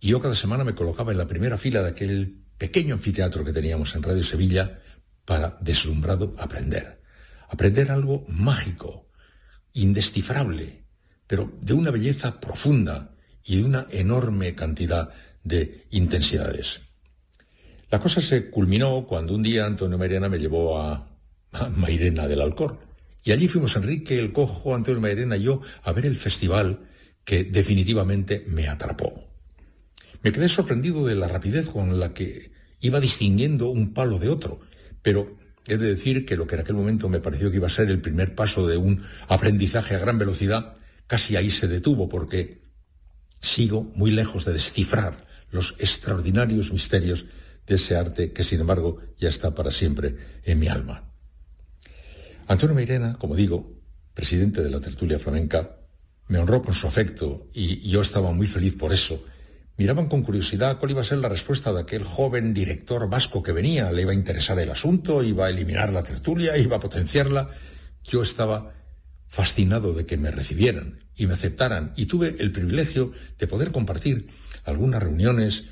Y 0.01 0.09
yo 0.09 0.20
cada 0.20 0.34
semana 0.34 0.62
me 0.62 0.74
colocaba 0.74 1.12
en 1.12 1.18
la 1.18 1.26
primera 1.26 1.59
fila 1.59 1.82
de 1.82 1.90
aquel 1.90 2.44
pequeño 2.59 2.94
anfiteatro 2.94 3.44
que 3.44 3.53
teníamos 3.53 3.94
en 3.94 4.03
Radio 4.03 4.22
Sevilla 4.22 4.80
para, 5.24 5.57
deslumbrado, 5.61 6.34
aprender. 6.38 7.03
Aprender 7.49 7.90
algo 7.90 8.24
mágico, 8.28 9.09
indescifrable, 9.72 10.84
pero 11.26 11.53
de 11.61 11.72
una 11.72 11.90
belleza 11.90 12.40
profunda, 12.40 13.16
y 13.47 13.57
de 13.57 13.64
una 13.64 13.86
enorme 13.90 14.55
cantidad 14.55 15.11
de 15.44 15.86
intensidades. 15.90 16.80
La 17.90 18.01
cosa 18.01 18.20
se 18.20 18.51
culminó 18.51 19.07
cuando 19.07 19.34
un 19.34 19.44
día 19.44 19.64
Antonio 19.64 19.97
Mairena 19.97 20.28
me 20.28 20.38
llevó 20.38 20.80
a, 20.80 21.09
Mairena 21.74 22.28
del 22.28 22.42
Alcor. 22.42 22.78
Y 23.24 23.32
allí 23.32 23.49
fuimos 23.49 23.76
Enrique, 23.76 24.18
el 24.18 24.32
Cojo, 24.32 24.74
Antonio 24.74 25.01
Mairena 25.01 25.36
y 25.36 25.44
yo 25.44 25.62
a 25.84 25.92
ver 25.92 26.05
el 26.05 26.16
festival 26.16 26.80
que 27.24 27.44
definitivamente 27.44 28.44
me 28.49 28.68
atrapó. 28.68 29.26
Me 30.22 30.32
quedé 30.32 30.49
sorprendido 30.49 31.07
de 31.07 31.14
la 31.14 31.28
rapidez 31.28 31.70
con 31.70 31.99
la 31.99 32.12
que 32.12 32.51
iba 32.80 33.01
distinguiendo 33.01 33.70
un 33.70 33.94
palo 33.94 34.18
de 34.18 34.28
otro, 34.28 34.61
pero 35.01 35.36
he 35.66 35.76
de 35.76 35.86
decir 35.86 36.26
que 36.26 36.36
lo 36.36 36.47
que 36.47 36.57
en 36.57 36.61
aquel 36.62 36.74
momento 36.74 37.09
me 37.09 37.20
pareció 37.20 37.51
que 37.51 37.57
iba 37.57 37.68
a 37.68 37.70
ser 37.70 37.90
el 37.90 38.01
primer 38.01 38.34
paso 38.34 38.66
de 38.66 38.76
un 38.76 39.03
aprendizaje 39.28 39.94
a 39.94 39.99
gran 39.99 40.18
velocidad, 40.18 40.76
casi 41.07 41.36
ahí 41.36 41.51
se 41.51 41.68
detuvo 41.68 42.09
porque 42.09 42.66
sigo 43.41 43.82
muy 43.95 44.11
lejos 44.11 44.45
de 44.45 44.53
descifrar 44.53 45.26
los 45.51 45.74
extraordinarios 45.78 46.72
misterios 46.72 47.26
de 47.66 47.74
ese 47.74 47.97
arte 47.97 48.32
que, 48.32 48.45
sin 48.45 48.61
embargo, 48.61 48.99
ya 49.18 49.28
está 49.28 49.55
para 49.55 49.70
siempre 49.70 50.16
en 50.45 50.59
mi 50.59 50.68
alma. 50.68 51.12
Antonio 52.47 52.74
Meirena, 52.76 53.18
como 53.18 53.34
digo, 53.34 53.72
presidente 54.14 54.62
de 54.62 54.70
la 54.70 54.80
tertulia 54.80 55.18
flamenca, 55.18 55.78
me 56.28 56.39
honró 56.39 56.62
con 56.62 56.74
su 56.74 56.87
afecto 56.87 57.49
y 57.53 57.89
yo 57.89 58.01
estaba 58.01 58.32
muy 58.32 58.47
feliz 58.47 58.74
por 58.76 58.93
eso. 58.93 59.24
Miraban 59.76 60.09
con 60.09 60.22
curiosidad 60.22 60.78
cuál 60.78 60.93
iba 60.93 61.03
a 61.03 61.05
ser 61.05 61.18
la 61.18 61.28
respuesta 61.28 61.72
de 61.72 61.80
aquel 61.80 62.03
joven 62.03 62.55
director 62.55 63.09
vasco 63.11 63.43
que 63.43 63.53
venía. 63.53 63.93
Le 63.93 64.03
iba 64.03 64.12
a 64.12 64.14
interesar 64.14 64.59
el 64.59 64.70
asunto, 64.70 65.22
iba 65.22 65.47
a 65.47 65.51
eliminar 65.51 65.93
la 65.93 66.03
tertulia, 66.03 66.57
iba 66.57 66.76
a 66.76 66.80
potenciarla. 66.80 67.51
Yo 68.03 68.22
estaba 68.22 68.72
fascinado 69.26 69.93
de 69.93 70.07
que 70.07 70.16
me 70.16 70.30
recibieran 70.30 71.05
y 71.17 71.27
me 71.27 71.35
aceptaran 71.35 71.93
y 71.97 72.07
tuve 72.07 72.37
el 72.39 72.53
privilegio 72.53 73.12
de 73.39 73.47
poder 73.47 73.73
compartir 73.73 74.27
algunas 74.64 75.03
reuniones 75.03 75.64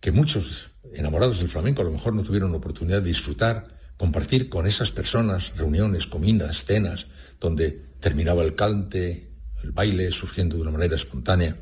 que 0.00 0.12
muchos 0.12 0.68
enamorados 0.94 1.38
del 1.38 1.48
flamenco 1.48 1.82
a 1.82 1.84
lo 1.84 1.92
mejor 1.92 2.14
no 2.14 2.22
tuvieron 2.22 2.54
oportunidad 2.54 3.02
de 3.02 3.08
disfrutar, 3.08 3.66
compartir 3.96 4.48
con 4.48 4.66
esas 4.66 4.92
personas 4.92 5.52
reuniones, 5.56 6.06
comidas, 6.06 6.64
cenas, 6.64 7.06
donde 7.40 7.86
terminaba 8.00 8.42
el 8.42 8.54
cante, 8.54 9.32
el 9.62 9.72
baile 9.72 10.10
surgiendo 10.12 10.56
de 10.56 10.62
una 10.62 10.70
manera 10.70 10.96
espontánea. 10.96 11.56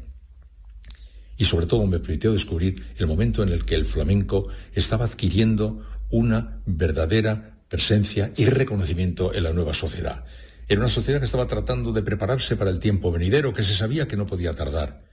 Y 1.36 1.44
sobre 1.44 1.66
todo 1.66 1.86
me 1.86 1.98
permitió 1.98 2.32
descubrir 2.32 2.94
el 2.96 3.06
momento 3.06 3.42
en 3.42 3.48
el 3.48 3.64
que 3.64 3.74
el 3.74 3.86
flamenco 3.86 4.48
estaba 4.72 5.06
adquiriendo 5.06 5.84
una 6.10 6.60
verdadera 6.66 7.58
presencia 7.68 8.32
y 8.36 8.46
reconocimiento 8.46 9.34
en 9.34 9.44
la 9.44 9.52
nueva 9.52 9.74
sociedad. 9.74 10.24
Era 10.68 10.80
una 10.80 10.88
sociedad 10.88 11.18
que 11.18 11.26
estaba 11.26 11.46
tratando 11.46 11.92
de 11.92 12.02
prepararse 12.02 12.56
para 12.56 12.70
el 12.70 12.78
tiempo 12.78 13.12
venidero, 13.12 13.52
que 13.52 13.62
se 13.62 13.74
sabía 13.74 14.08
que 14.08 14.16
no 14.16 14.26
podía 14.26 14.54
tardar. 14.54 15.04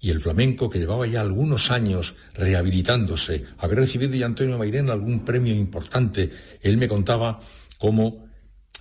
Y 0.00 0.10
el 0.10 0.20
flamenco, 0.20 0.68
que 0.68 0.78
llevaba 0.78 1.06
ya 1.06 1.20
algunos 1.20 1.70
años 1.70 2.14
rehabilitándose, 2.34 3.44
había 3.58 3.76
recibido 3.76 4.14
ya 4.14 4.26
Antonio 4.26 4.58
Mairena 4.58 4.92
algún 4.92 5.24
premio 5.24 5.54
importante. 5.54 6.30
Él 6.60 6.76
me 6.76 6.88
contaba 6.88 7.40
cómo 7.78 8.24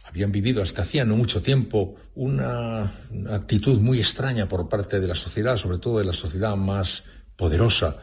habían 0.04 0.32
vivido 0.32 0.62
hasta 0.62 0.82
hacía 0.82 1.06
no 1.06 1.16
mucho 1.16 1.42
tiempo 1.42 1.96
una 2.16 2.94
actitud 3.30 3.80
muy 3.80 4.00
extraña 4.00 4.48
por 4.48 4.70
parte 4.70 5.00
de 5.00 5.08
la 5.08 5.16
sociedad, 5.16 5.58
sobre 5.58 5.80
todo 5.80 6.00
de 6.00 6.06
la 6.06 6.14
sociedad 6.14 6.56
más 6.56 7.04
poderosa, 7.36 7.98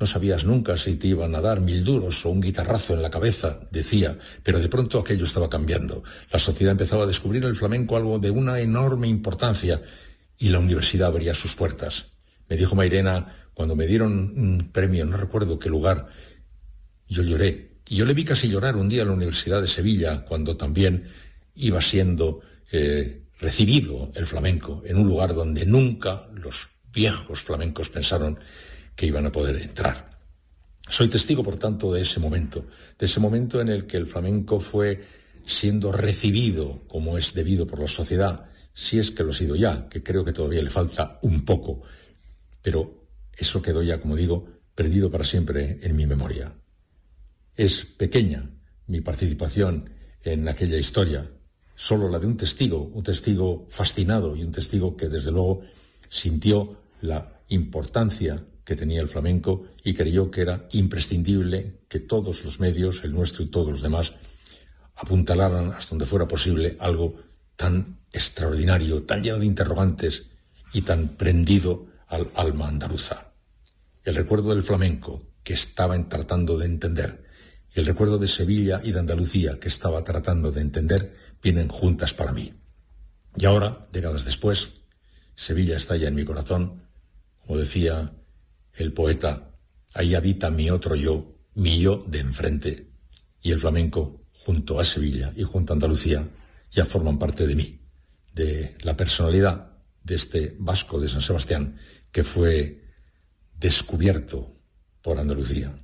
no 0.00 0.06
sabías 0.06 0.44
nunca 0.46 0.78
si 0.78 0.96
te 0.96 1.08
iban 1.08 1.34
a 1.34 1.42
dar 1.42 1.60
mil 1.60 1.84
duros 1.84 2.24
o 2.24 2.30
un 2.30 2.40
guitarrazo 2.40 2.94
en 2.94 3.02
la 3.02 3.10
cabeza, 3.10 3.60
decía, 3.70 4.18
pero 4.42 4.58
de 4.58 4.70
pronto 4.70 4.98
aquello 4.98 5.26
estaba 5.26 5.50
cambiando. 5.50 6.02
La 6.32 6.38
sociedad 6.38 6.72
empezaba 6.72 7.04
a 7.04 7.06
descubrir 7.06 7.44
el 7.44 7.54
flamenco 7.54 7.96
algo 7.96 8.18
de 8.18 8.30
una 8.30 8.58
enorme 8.60 9.08
importancia 9.08 9.82
y 10.38 10.48
la 10.48 10.58
universidad 10.58 11.08
abría 11.08 11.34
sus 11.34 11.54
puertas. 11.54 12.06
Me 12.48 12.56
dijo 12.56 12.74
Mairena, 12.74 13.50
cuando 13.52 13.76
me 13.76 13.86
dieron 13.86 14.32
un 14.36 14.70
premio, 14.72 15.04
no 15.04 15.18
recuerdo 15.18 15.58
qué 15.58 15.68
lugar, 15.68 16.08
yo 17.06 17.22
lloré. 17.22 17.72
Y 17.86 17.96
yo 17.96 18.06
le 18.06 18.14
vi 18.14 18.24
casi 18.24 18.48
llorar 18.48 18.76
un 18.76 18.88
día 18.88 19.02
en 19.02 19.08
la 19.08 19.14
Universidad 19.14 19.60
de 19.60 19.68
Sevilla, 19.68 20.24
cuando 20.24 20.56
también 20.56 21.08
iba 21.56 21.82
siendo 21.82 22.40
eh, 22.72 23.24
recibido 23.38 24.12
el 24.14 24.26
flamenco 24.26 24.82
en 24.86 24.96
un 24.96 25.08
lugar 25.08 25.34
donde 25.34 25.66
nunca 25.66 26.26
los 26.32 26.68
viejos 26.90 27.42
flamencos 27.42 27.90
pensaron 27.90 28.38
que 29.00 29.06
iban 29.06 29.24
a 29.24 29.32
poder 29.32 29.56
entrar. 29.56 30.10
Soy 30.86 31.08
testigo, 31.08 31.42
por 31.42 31.56
tanto, 31.56 31.90
de 31.90 32.02
ese 32.02 32.20
momento, 32.20 32.66
de 32.98 33.06
ese 33.06 33.18
momento 33.18 33.58
en 33.58 33.70
el 33.70 33.86
que 33.86 33.96
el 33.96 34.06
flamenco 34.06 34.60
fue 34.60 35.02
siendo 35.46 35.90
recibido 35.90 36.82
como 36.86 37.16
es 37.16 37.32
debido 37.32 37.66
por 37.66 37.80
la 37.80 37.88
sociedad, 37.88 38.50
si 38.74 38.98
es 38.98 39.10
que 39.10 39.24
lo 39.24 39.30
ha 39.30 39.34
sido 39.34 39.56
ya, 39.56 39.88
que 39.88 40.02
creo 40.02 40.22
que 40.22 40.34
todavía 40.34 40.62
le 40.62 40.68
falta 40.68 41.18
un 41.22 41.46
poco, 41.46 41.80
pero 42.60 43.06
eso 43.34 43.62
quedó 43.62 43.82
ya, 43.82 44.02
como 44.02 44.16
digo, 44.16 44.46
perdido 44.74 45.10
para 45.10 45.24
siempre 45.24 45.78
en 45.80 45.96
mi 45.96 46.04
memoria. 46.04 46.52
Es 47.56 47.86
pequeña 47.86 48.50
mi 48.86 49.00
participación 49.00 49.88
en 50.22 50.46
aquella 50.46 50.76
historia, 50.76 51.26
solo 51.74 52.06
la 52.10 52.18
de 52.18 52.26
un 52.26 52.36
testigo, 52.36 52.82
un 52.82 53.02
testigo 53.02 53.66
fascinado 53.70 54.36
y 54.36 54.42
un 54.42 54.52
testigo 54.52 54.94
que 54.94 55.08
desde 55.08 55.30
luego 55.30 55.62
sintió 56.10 56.82
la 57.00 57.40
importancia 57.48 58.44
que 58.70 58.76
tenía 58.76 59.00
el 59.00 59.08
flamenco 59.08 59.66
y 59.82 59.94
creyó 59.94 60.30
que 60.30 60.42
era 60.42 60.68
imprescindible 60.70 61.80
que 61.88 61.98
todos 61.98 62.44
los 62.44 62.60
medios, 62.60 63.02
el 63.02 63.10
nuestro 63.10 63.42
y 63.42 63.48
todos 63.48 63.72
los 63.72 63.82
demás, 63.82 64.12
apuntalaran 64.94 65.72
hasta 65.72 65.90
donde 65.90 66.06
fuera 66.06 66.28
posible 66.28 66.76
algo 66.78 67.16
tan 67.56 67.98
extraordinario, 68.12 69.02
tan 69.02 69.24
lleno 69.24 69.40
de 69.40 69.46
interrogantes 69.46 70.22
y 70.72 70.82
tan 70.82 71.16
prendido 71.16 71.88
al 72.06 72.30
alma 72.36 72.68
andaluza. 72.68 73.32
El 74.04 74.14
recuerdo 74.14 74.50
del 74.50 74.62
flamenco 74.62 75.20
que 75.42 75.54
estaba 75.54 75.98
tratando 76.08 76.56
de 76.56 76.66
entender 76.66 77.24
y 77.74 77.80
el 77.80 77.86
recuerdo 77.86 78.18
de 78.18 78.28
Sevilla 78.28 78.80
y 78.84 78.92
de 78.92 79.00
Andalucía 79.00 79.58
que 79.58 79.66
estaba 79.66 80.04
tratando 80.04 80.52
de 80.52 80.60
entender 80.60 81.16
vienen 81.42 81.66
juntas 81.66 82.14
para 82.14 82.30
mí. 82.30 82.54
Y 83.36 83.46
ahora, 83.46 83.80
décadas 83.90 84.24
después, 84.24 84.70
Sevilla 85.34 85.76
está 85.76 85.96
ya 85.96 86.06
en 86.06 86.14
mi 86.14 86.24
corazón, 86.24 86.84
como 87.44 87.58
decía 87.58 88.12
el 88.74 88.92
poeta, 88.92 89.50
ahí 89.94 90.14
habita 90.14 90.50
mi 90.50 90.70
otro 90.70 90.94
yo, 90.94 91.36
mi 91.54 91.80
yo 91.80 92.04
de 92.06 92.20
enfrente, 92.20 92.90
y 93.42 93.52
el 93.52 93.60
flamenco, 93.60 94.26
junto 94.32 94.80
a 94.80 94.84
Sevilla 94.84 95.32
y 95.36 95.42
junto 95.42 95.72
a 95.72 95.74
Andalucía, 95.74 96.26
ya 96.70 96.84
forman 96.84 97.18
parte 97.18 97.46
de 97.46 97.54
mí, 97.54 97.80
de 98.32 98.76
la 98.82 98.96
personalidad 98.96 99.72
de 100.02 100.14
este 100.14 100.56
vasco 100.58 100.98
de 101.00 101.08
San 101.08 101.20
Sebastián 101.20 101.78
que 102.10 102.24
fue 102.24 102.84
descubierto 103.58 104.56
por 105.02 105.18
Andalucía, 105.18 105.74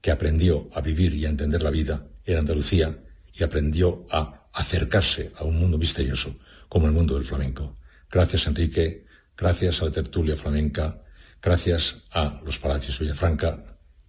que 0.00 0.10
aprendió 0.10 0.68
a 0.74 0.80
vivir 0.80 1.14
y 1.14 1.26
a 1.26 1.30
entender 1.30 1.62
la 1.62 1.70
vida 1.70 2.08
en 2.24 2.38
Andalucía 2.38 2.98
y 3.32 3.42
aprendió 3.42 4.06
a 4.10 4.48
acercarse 4.52 5.32
a 5.36 5.44
un 5.44 5.58
mundo 5.58 5.78
misterioso 5.78 6.36
como 6.68 6.86
el 6.86 6.92
mundo 6.92 7.14
del 7.14 7.24
flamenco. 7.24 7.76
Gracias 8.10 8.46
Enrique, 8.46 9.06
gracias 9.36 9.80
a 9.80 9.86
la 9.86 9.90
tertulia 9.90 10.36
flamenca, 10.36 11.02
gracias 11.46 11.98
a 12.10 12.40
los 12.44 12.58
Palacios 12.58 12.98
Villafranca 12.98 13.56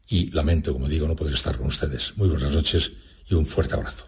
y 0.07 0.31
lamento, 0.31 0.73
como 0.73 0.87
digo, 0.87 1.07
no 1.07 1.15
poder 1.15 1.35
estar 1.35 1.55
con 1.55 1.67
ustedes. 1.67 2.17
Muy 2.17 2.29
buenas 2.29 2.51
noches 2.51 2.93
y 3.29 3.35
un 3.35 3.45
fuerte 3.45 3.75
abrazo. 3.75 4.07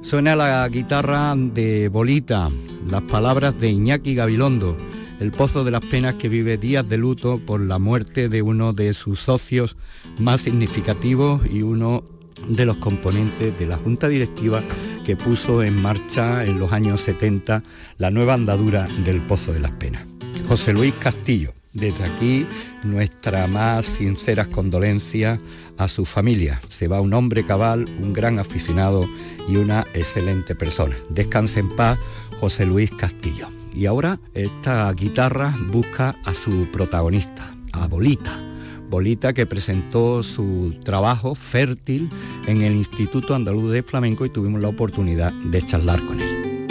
Suena 0.00 0.34
la 0.34 0.66
guitarra 0.70 1.34
de 1.36 1.88
Bolita, 1.88 2.48
las 2.88 3.02
palabras 3.02 3.60
de 3.60 3.68
Iñaki 3.68 4.14
Gabilondo, 4.14 4.74
el 5.20 5.32
pozo 5.32 5.64
de 5.64 5.70
las 5.70 5.84
penas 5.84 6.14
que 6.14 6.30
vive 6.30 6.56
días 6.56 6.88
de 6.88 6.96
luto 6.96 7.42
por 7.44 7.60
la 7.60 7.78
muerte 7.78 8.30
de 8.30 8.40
uno 8.40 8.72
de 8.72 8.94
sus 8.94 9.20
socios 9.20 9.76
más 10.18 10.40
significativos 10.40 11.42
y 11.52 11.60
uno 11.60 12.17
de 12.46 12.66
los 12.66 12.76
componentes 12.76 13.58
de 13.58 13.66
la 13.66 13.76
junta 13.76 14.08
directiva 14.08 14.62
que 15.04 15.16
puso 15.16 15.62
en 15.62 15.80
marcha 15.80 16.44
en 16.44 16.58
los 16.58 16.72
años 16.72 17.00
70 17.00 17.62
la 17.98 18.10
nueva 18.10 18.34
andadura 18.34 18.86
del 19.04 19.20
Pozo 19.22 19.52
de 19.52 19.60
las 19.60 19.72
Penas. 19.72 20.06
José 20.48 20.72
Luis 20.72 20.94
Castillo, 20.94 21.52
desde 21.72 22.04
aquí 22.04 22.46
nuestra 22.84 23.46
más 23.46 23.86
sinceras 23.86 24.48
condolencias 24.48 25.38
a 25.76 25.88
su 25.88 26.04
familia. 26.04 26.60
Se 26.68 26.88
va 26.88 27.00
un 27.00 27.14
hombre 27.14 27.44
cabal, 27.44 27.84
un 28.00 28.12
gran 28.12 28.38
aficionado 28.38 29.08
y 29.48 29.56
una 29.56 29.86
excelente 29.94 30.54
persona. 30.54 30.96
Descanse 31.10 31.60
en 31.60 31.74
paz, 31.76 31.98
José 32.40 32.66
Luis 32.66 32.90
Castillo. 32.92 33.48
Y 33.74 33.86
ahora 33.86 34.18
esta 34.34 34.92
guitarra 34.92 35.54
busca 35.70 36.14
a 36.24 36.34
su 36.34 36.68
protagonista, 36.72 37.54
a 37.72 37.86
Bolita. 37.86 38.47
Bolita 38.88 39.34
que 39.34 39.44
presentó 39.44 40.22
su 40.22 40.76
trabajo 40.82 41.34
fértil 41.34 42.08
en 42.46 42.62
el 42.62 42.72
Instituto 42.72 43.34
Andaluz 43.34 43.70
de 43.70 43.82
Flamenco 43.82 44.24
y 44.24 44.30
tuvimos 44.30 44.62
la 44.62 44.68
oportunidad 44.68 45.30
de 45.32 45.60
charlar 45.62 46.04
con 46.06 46.20
él. 46.20 46.66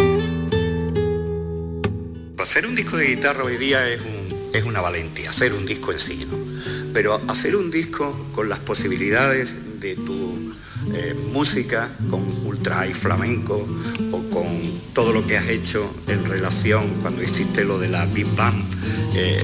Hacer 2.39 2.65
un 2.65 2.75
disco 2.75 2.97
de 2.97 3.07
guitarra 3.07 3.43
hoy 3.43 3.57
día 3.57 3.87
es, 3.87 4.01
una 4.65 4.81
valentía, 4.81 5.29
hacer 5.29 5.53
un 5.53 5.67
disco 5.67 5.91
en 5.91 5.99
sí, 5.99 6.25
¿no? 6.25 6.37
Pero 6.91 7.21
hacer 7.27 7.55
un 7.55 7.69
disco 7.69 8.29
con 8.33 8.49
las 8.49 8.57
posibilidades 8.59 9.79
de 9.79 9.95
tu 9.95 10.53
eh, 10.95 11.15
música, 11.31 11.91
con 12.09 12.23
ultra 12.47 12.87
y 12.87 12.95
flamenco 12.95 13.67
o 14.11 14.29
con 14.33 14.47
todo 14.93 15.13
lo 15.13 15.27
que 15.27 15.37
has 15.37 15.47
hecho 15.49 15.87
en 16.07 16.25
relación 16.25 16.95
cuando 17.03 17.21
hiciste 17.21 17.63
lo 17.63 17.77
de 17.77 17.89
la 17.89 18.07
Big 18.07 18.25
Bang. 18.35 18.55
Eh, 19.13 19.43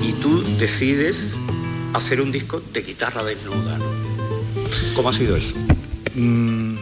y 0.00 0.12
tú 0.14 0.42
decides 0.58 1.34
hacer 1.94 2.20
un 2.20 2.32
disco 2.32 2.62
de 2.72 2.82
guitarra 2.82 3.24
desnuda. 3.24 3.78
¿Cómo 4.94 5.08
ha 5.08 5.12
sido 5.12 5.36
eso? 5.36 5.54
Mm, 6.14 6.76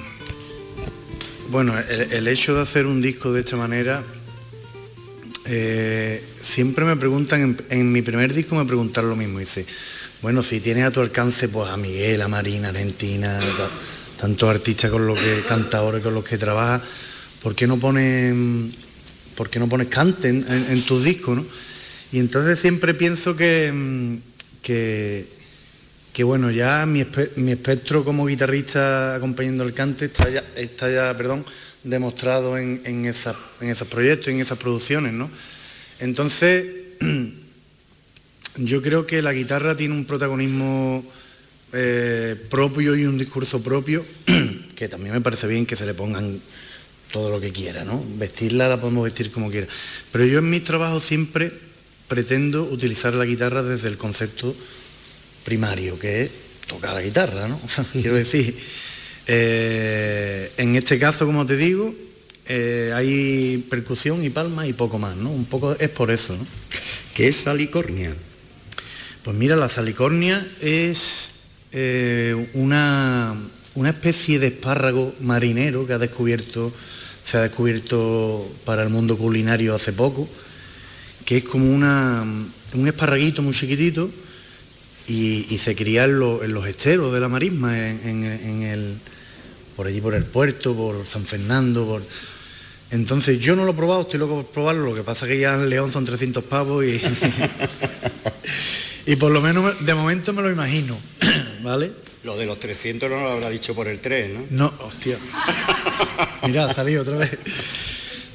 bueno, 1.50 1.74
el, 1.78 2.28
hecho 2.28 2.54
de 2.54 2.62
hacer 2.62 2.86
un 2.86 3.02
disco 3.02 3.32
de 3.32 3.40
esta 3.40 3.56
manera, 3.56 4.02
eh, 5.46 6.22
siempre 6.40 6.84
me 6.84 6.96
preguntan, 6.96 7.56
en, 7.68 7.92
mi 7.92 8.02
primer 8.02 8.32
disco 8.32 8.54
me 8.54 8.64
preguntaron 8.64 9.10
lo 9.10 9.16
mismo, 9.16 9.38
dice, 9.38 9.66
bueno, 10.22 10.42
si 10.42 10.60
tienes 10.60 10.84
a 10.84 10.90
tu 10.90 11.00
alcance 11.00 11.48
pues 11.48 11.70
a 11.70 11.76
Miguel, 11.76 12.22
a 12.22 12.28
Marina, 12.28 12.68
Argentina, 12.68 13.38
tantos 14.18 14.48
artistas 14.48 14.90
con 14.90 15.06
los 15.06 15.18
que 15.18 15.42
cantadores 15.48 16.02
con 16.02 16.14
los 16.14 16.24
que 16.24 16.38
trabajas, 16.38 16.82
¿por 17.42 17.54
qué 17.54 17.66
no 17.66 17.78
pones, 17.78 18.34
por 19.36 19.48
qué 19.50 19.58
no 19.58 19.68
pones 19.68 19.88
cante 19.88 20.28
en, 20.28 20.82
tus 20.82 21.04
discos? 21.04 21.36
¿no? 21.36 21.44
Y 22.12 22.18
entonces 22.18 22.58
siempre 22.58 22.94
pienso 22.94 23.34
que, 23.34 23.72
que, 24.62 25.26
bueno, 26.22 26.50
ya 26.50 26.84
mi, 26.86 27.00
espectro 27.00 28.04
como 28.04 28.26
guitarrista 28.26 29.14
acompañando 29.14 29.64
el 29.64 29.72
cante 29.72 30.06
está 30.06 30.28
ya, 30.28 30.44
está 30.54 30.90
ya 30.90 31.16
perdón, 31.16 31.44
demostrado 31.82 32.58
en, 32.58 32.82
en, 32.84 33.06
esos 33.06 33.88
proyectos, 33.88 34.28
en 34.28 34.40
esas 34.40 34.58
producciones. 34.58 35.12
¿no? 35.12 35.30
Entonces, 35.98 36.66
yo 38.56 38.82
creo 38.82 39.06
que 39.06 39.22
la 39.22 39.32
guitarra 39.32 39.76
tiene 39.76 39.94
un 39.94 40.04
protagonismo 40.04 41.04
eh, 41.72 42.36
propio 42.50 42.96
y 42.96 43.06
un 43.06 43.16
discurso 43.16 43.62
propio, 43.62 44.04
que 44.76 44.88
también 44.88 45.14
me 45.14 45.20
parece 45.20 45.46
bien 45.46 45.66
que 45.66 45.76
se 45.76 45.86
le 45.86 45.94
pongan 45.94 46.40
todo 47.12 47.30
lo 47.30 47.40
que 47.40 47.50
quiera, 47.50 47.84
¿no? 47.84 48.04
Vestirla 48.16 48.68
la 48.68 48.80
podemos 48.80 49.04
vestir 49.04 49.30
como 49.30 49.50
quiera. 49.50 49.66
Pero 50.12 50.26
yo 50.26 50.38
en 50.38 50.50
mis 50.50 50.64
trabajos 50.64 51.02
siempre 51.02 51.69
pretendo 52.10 52.64
utilizar 52.64 53.14
la 53.14 53.24
guitarra 53.24 53.62
desde 53.62 53.86
el 53.86 53.96
concepto 53.96 54.52
primario, 55.44 55.96
que 55.96 56.22
es 56.22 56.30
tocar 56.66 56.92
la 56.92 57.02
guitarra, 57.02 57.46
¿no? 57.46 57.60
Quiero 57.92 58.16
decir, 58.16 58.58
eh, 59.28 60.50
en 60.56 60.74
este 60.74 60.98
caso, 60.98 61.24
como 61.24 61.46
te 61.46 61.56
digo, 61.56 61.94
eh, 62.48 62.90
hay 62.92 63.64
percusión 63.70 64.24
y 64.24 64.30
palma 64.30 64.66
y 64.66 64.72
poco 64.72 64.98
más, 64.98 65.16
¿no? 65.16 65.30
Un 65.30 65.44
poco 65.44 65.76
es 65.78 65.88
por 65.90 66.10
eso, 66.10 66.34
¿no? 66.34 66.44
¿Qué 67.14 67.28
es 67.28 67.36
salicornia? 67.36 68.12
Pues 69.22 69.36
mira, 69.36 69.54
la 69.54 69.68
salicornia 69.68 70.44
es 70.60 71.30
eh, 71.70 72.48
una, 72.54 73.36
especie 73.86 74.40
de 74.40 74.48
espárrago 74.48 75.14
marinero 75.20 75.86
que 75.86 75.92
ha 75.92 75.98
descubierto, 75.98 76.72
se 77.22 77.38
ha 77.38 77.42
descubierto 77.42 78.50
para 78.64 78.82
el 78.82 78.88
mundo 78.88 79.16
culinario 79.16 79.76
hace 79.76 79.92
poco, 79.92 80.28
que 81.30 81.36
es 81.36 81.44
como 81.44 81.72
una, 81.72 82.24
un 82.74 82.88
esparraguito 82.88 83.40
muy 83.40 83.54
chiquitito 83.54 84.10
y, 85.06 85.56
se 85.62 85.76
cría 85.76 86.02
en, 86.02 86.18
los 86.18 86.66
esteros 86.66 87.14
de 87.14 87.20
la 87.20 87.28
marisma, 87.28 87.78
en, 87.78 88.64
el, 88.64 88.96
por 89.76 89.86
allí 89.86 90.00
por 90.00 90.16
el 90.16 90.24
puerto, 90.24 90.74
por 90.74 91.06
San 91.06 91.24
Fernando, 91.24 91.86
por... 91.86 92.02
Entonces 92.90 93.38
yo 93.38 93.54
no 93.54 93.64
lo 93.64 93.70
he 93.70 93.74
probado, 93.74 94.00
estoy 94.00 94.18
loco 94.18 94.42
por 94.42 94.46
probarlo, 94.46 94.86
lo 94.86 94.94
que 94.96 95.04
pasa 95.04 95.24
es 95.26 95.30
que 95.30 95.38
ya 95.38 95.54
en 95.54 95.70
León 95.70 95.92
son 95.92 96.04
300 96.04 96.42
pavos 96.42 96.84
y... 96.84 97.00
y 99.06 99.14
por 99.14 99.30
lo 99.30 99.40
menos 99.40 99.86
de 99.86 99.94
momento 99.94 100.32
me 100.32 100.42
lo 100.42 100.50
imagino. 100.50 100.98
¿vale? 101.62 101.92
Lo 102.24 102.36
de 102.36 102.44
los 102.44 102.58
300 102.58 103.08
no 103.08 103.20
lo 103.20 103.28
habrá 103.28 103.50
dicho 103.50 103.72
por 103.72 103.86
el 103.86 104.00
3, 104.00 104.30
¿no? 104.34 104.46
No, 104.50 104.72
hostia. 104.84 105.16
Mira, 106.42 106.74
salí 106.74 106.96
otra 106.96 107.18
vez. 107.18 107.38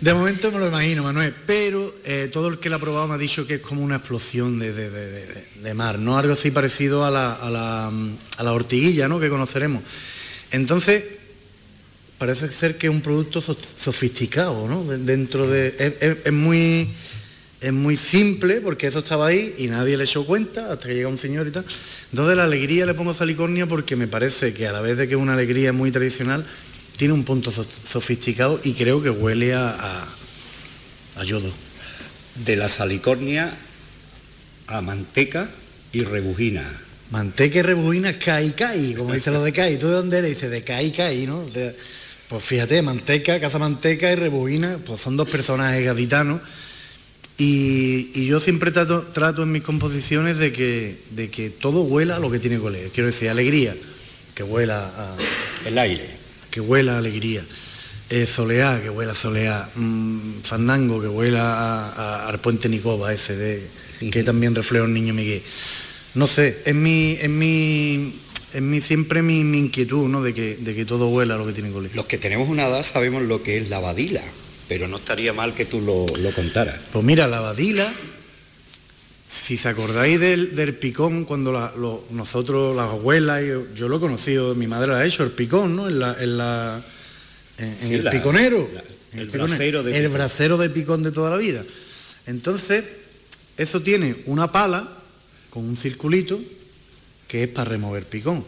De 0.01 0.13
momento 0.13 0.51
me 0.51 0.59
lo 0.59 0.67
imagino, 0.67 1.03
Manuel, 1.03 1.33
pero 1.45 1.95
eh, 2.03 2.29
todo 2.31 2.49
el 2.49 2.59
que 2.59 2.69
lo 2.69 2.75
ha 2.75 2.79
probado 2.79 3.07
me 3.07 3.15
ha 3.15 3.17
dicho 3.17 3.47
que 3.47 3.55
es 3.55 3.61
como 3.61 3.81
una 3.81 3.95
explosión 3.95 4.59
de, 4.59 5.73
mar, 5.73 5.99
¿no? 5.99 6.17
Algo 6.17 6.33
así 6.33 6.51
parecido 6.51 7.05
a 7.05 7.11
la, 7.11 7.33
a 7.33 8.43
la, 8.43 8.51
ortiguilla, 8.51 9.07
¿no? 9.07 9.19
Que 9.19 9.29
conoceremos. 9.29 9.83
Entonces, 10.51 11.03
parece 12.17 12.51
ser 12.51 12.77
que 12.77 12.87
es 12.87 12.93
un 12.93 13.01
producto 13.01 13.41
sofisticado, 13.41 14.67
¿no? 14.67 14.83
Dentro 14.83 15.47
de... 15.47 16.21
es 16.25 16.33
muy 16.33 16.89
es 17.65 17.73
muy 17.73 17.97
simple 17.97 18.61
porque 18.61 18.85
eso 18.85 18.99
estaba 18.99 19.27
ahí 19.27 19.55
y 19.57 19.67
nadie 19.67 19.97
le 19.97 20.03
echó 20.03 20.23
cuenta 20.23 20.71
hasta 20.71 20.87
que 20.87 20.93
llega 20.93 21.07
un 21.07 21.17
señor 21.17 21.47
y 21.47 21.51
tal. 21.51 21.65
Entonces 22.11 22.37
la 22.37 22.43
alegría 22.43 22.85
le 22.85 22.93
pongo 22.93 23.11
salicornia 23.11 23.65
porque 23.65 23.95
me 23.95 24.07
parece 24.07 24.53
que 24.53 24.67
a 24.67 24.71
la 24.71 24.81
vez 24.81 24.99
de 24.99 25.07
que 25.07 25.15
es 25.15 25.19
una 25.19 25.33
alegría 25.33 25.73
muy 25.73 25.89
tradicional, 25.89 26.45
tiene 26.97 27.13
un 27.13 27.23
punto 27.23 27.51
sofisticado 27.51 28.59
y 28.63 28.73
creo 28.73 29.01
que 29.01 29.09
huele 29.09 29.53
a, 29.53 30.07
a, 31.15 31.23
yodo. 31.23 31.51
De 32.45 32.55
la 32.55 32.67
salicornia 32.67 33.55
a 34.67 34.81
manteca 34.81 35.49
y 35.91 36.03
rebujina. 36.03 36.69
Manteca 37.11 37.59
y 37.59 37.61
rebujina, 37.61 38.17
caí, 38.17 38.51
caí, 38.51 38.93
como 38.93 39.13
dicen 39.13 39.33
los 39.33 39.43
de 39.43 39.53
caí. 39.53 39.77
¿Tú 39.77 39.87
de 39.87 39.93
dónde 39.93 40.17
eres? 40.17 40.31
Dice, 40.31 40.49
de 40.49 40.63
caí, 40.63 40.91
caí, 40.91 41.25
¿no? 41.25 41.45
pues 42.27 42.43
fíjate, 42.43 42.81
manteca, 42.81 43.39
caza 43.39 43.59
manteca 43.59 44.11
y 44.11 44.15
rebujina, 44.15 44.79
pues 44.85 44.99
son 44.99 45.15
dos 45.15 45.29
personajes 45.29 45.85
gaditanos. 45.85 46.41
Y, 47.37 48.25
yo 48.25 48.39
siempre 48.39 48.71
trato, 48.71 49.03
trato, 49.13 49.43
en 49.43 49.51
mis 49.51 49.61
composiciones 49.61 50.37
de 50.37 50.51
que, 50.51 50.97
de 51.11 51.29
que 51.29 51.49
todo 51.49 51.83
huela 51.83 52.15
a 52.15 52.19
lo 52.19 52.31
que 52.31 52.39
tiene 52.39 52.57
que 52.57 52.63
oler. 52.63 52.89
Quiero 52.89 53.07
decir, 53.07 53.29
alegría, 53.29 53.75
que 54.33 54.43
huela 54.43 54.85
a... 54.85 55.15
El 55.67 55.77
aire. 55.77 56.24
Que 56.55 56.61
huela 56.61 56.95
a 56.95 56.97
alegría. 56.99 57.43
Eh, 58.09 58.25
soleá, 58.25 58.79
que 58.81 58.89
huela 58.89 59.11
a 59.11 59.15
soleá. 59.15 59.69
Mm, 59.75 60.39
fandango, 60.41 61.01
que 61.01 61.07
huela 61.09 62.27
al 62.27 62.39
puente 62.39 62.69
Nicoba, 62.69 63.13
ese 63.13 63.35
de, 63.35 63.67
que 64.09 64.23
también 64.23 64.55
refleja 64.55 64.85
un 64.85 64.93
niño 64.93 65.13
Miguel. 65.13 65.43
No 66.13 66.25
sé, 66.25 66.61
es 66.63 66.73
mi, 66.73 67.17
es 67.21 67.29
mi, 67.29 68.15
es 68.53 68.61
mi 68.61 68.79
siempre 68.79 69.21
mi, 69.21 69.41
inquietud, 69.41 70.07
¿no? 70.07 70.23
De 70.23 70.33
que, 70.33 70.55
de 70.55 70.73
que 70.73 70.85
todo 70.85 71.09
huela 71.09 71.35
a 71.35 71.37
lo 71.37 71.45
que 71.45 71.51
tiene 71.51 71.71
que 71.71 71.75
oler. 71.75 71.91
Los 71.93 72.05
que 72.05 72.17
tenemos 72.17 72.47
una 72.47 72.67
edad 72.67 72.85
sabemos 72.85 73.23
lo 73.23 73.43
que 73.43 73.57
es 73.57 73.69
la 73.69 73.79
badila 73.79 74.23
pero 74.67 74.87
no 74.87 74.97
estaría 74.97 75.33
mal 75.33 75.53
que 75.53 75.65
tú 75.65 75.81
lo, 75.81 76.05
contaras. 76.33 76.79
Pues 76.91 77.03
mira, 77.05 77.27
la 77.27 77.39
badila, 77.39 77.91
si 79.45 79.57
se 79.57 79.69
acordáis 79.69 80.19
del, 80.19 80.73
picón, 80.73 81.23
cuando 81.23 81.51
nosotros, 82.09 82.75
las 82.75 82.89
abuelas, 82.89 83.43
yo, 83.45 83.63
yo, 83.75 83.87
lo 83.87 83.97
he 83.97 83.99
conocido, 83.99 84.55
mi 84.55 84.65
madre 84.65 84.87
lo 84.87 84.95
ha 84.95 85.05
hecho, 85.05 85.23
el 85.23 85.29
picón, 85.29 85.75
¿no? 85.75 85.87
En, 85.87 85.99
la, 85.99 86.17
en, 86.19 86.37
la, 86.39 86.83
en, 87.59 87.93
el 87.93 88.09
piconero. 88.09 88.67
el, 89.13 89.27
bracero 89.27 89.83
de 89.83 89.97
el 89.97 90.09
bracero 90.09 90.57
de 90.57 90.71
picón 90.71 91.03
de 91.03 91.11
toda 91.11 91.29
la 91.29 91.37
vida. 91.37 91.63
Entonces, 92.25 92.85
eso 93.55 93.81
tiene 93.81 94.15
una 94.25 94.51
pala 94.51 94.89
con 95.51 95.63
un 95.63 95.77
circulito 95.77 96.41
que 97.27 97.43
es 97.43 97.49
para 97.49 97.69
remover 97.69 98.05
picón. 98.05 98.43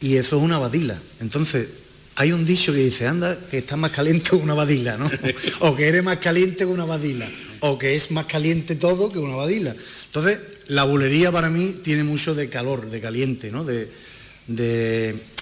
Y 0.00 0.16
eso 0.16 0.38
es 0.38 0.42
una 0.42 0.58
badila. 0.58 0.98
Entonces, 1.20 1.68
hay 2.16 2.32
un 2.32 2.44
dicho 2.44 2.72
que 2.72 2.78
dice, 2.78 3.06
anda, 3.06 3.38
que 3.48 3.58
está 3.58 3.76
más 3.76 3.92
caliente 3.92 4.30
que 4.30 4.36
una 4.36 4.54
badila, 4.54 4.96
¿no? 4.96 5.08
o 5.60 5.76
que 5.76 5.86
eres 5.86 6.02
más 6.02 6.18
caliente 6.18 6.64
que 6.64 6.64
una 6.64 6.86
badila, 6.86 7.30
o 7.62 7.78
que 7.78 7.94
es 7.94 8.10
más 8.10 8.26
caliente 8.26 8.74
todo 8.74 9.10
que 9.10 9.18
una 9.18 9.36
badila. 9.36 9.74
Entonces, 10.06 10.38
la 10.68 10.84
bulería 10.84 11.30
para 11.30 11.48
mí 11.48 11.76
tiene 11.84 12.04
mucho 12.04 12.34
de 12.34 12.48
calor, 12.48 12.90
de 12.90 13.00
caliente, 13.00 13.50
¿no? 13.50 13.64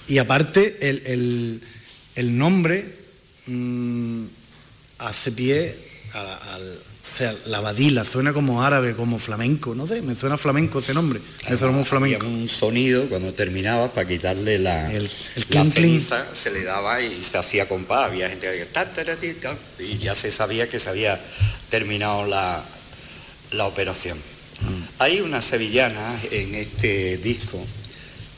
Y 0.09 0.18
aparte, 0.18 0.77
el, 0.81 2.39
nombre 2.39 2.85
mm, 3.47 4.25
hace 4.99 5.33
pie 5.33 5.75
al 6.12 6.89
o 7.12 7.16
sea, 7.16 7.34
la 7.46 7.61
badila 7.61 8.04
suena 8.04 8.32
como 8.32 8.62
árabe, 8.62 8.94
como 8.94 9.18
flamenco, 9.18 9.74
no 9.74 9.86
sé, 9.86 10.00
me 10.00 10.14
suena 10.14 10.38
flamenco 10.38 10.78
ese 10.78 10.94
nombre. 10.94 11.20
Me 11.48 11.56
suena 11.56 11.74
muy 11.74 11.84
flamenco. 11.84 12.26
un 12.26 12.48
sonido 12.48 13.06
cuando 13.08 13.32
terminaba 13.32 13.88
para 13.92 14.06
quitarle 14.06 14.58
la, 14.58 14.92
el, 14.92 15.08
ceniza, 15.72 16.26
se 16.34 16.50
le 16.50 16.62
daba 16.62 17.02
y 17.02 17.22
se 17.22 17.36
hacía 17.36 17.68
compás. 17.68 18.11
Había 18.11 18.28
gente 18.28 18.46
que 18.46 19.11
decía, 19.16 19.56
y 19.78 19.98
ya 19.98 20.14
se 20.14 20.30
sabía 20.30 20.68
que 20.68 20.78
se 20.78 20.88
había 20.88 21.20
terminado 21.68 22.26
la, 22.26 22.62
operación. 23.64 24.16
Mm. 24.16 24.82
Hay 25.00 25.20
unas 25.20 25.44
sevillanas 25.44 26.22
en 26.30 26.54
este 26.54 27.16
disco 27.16 27.64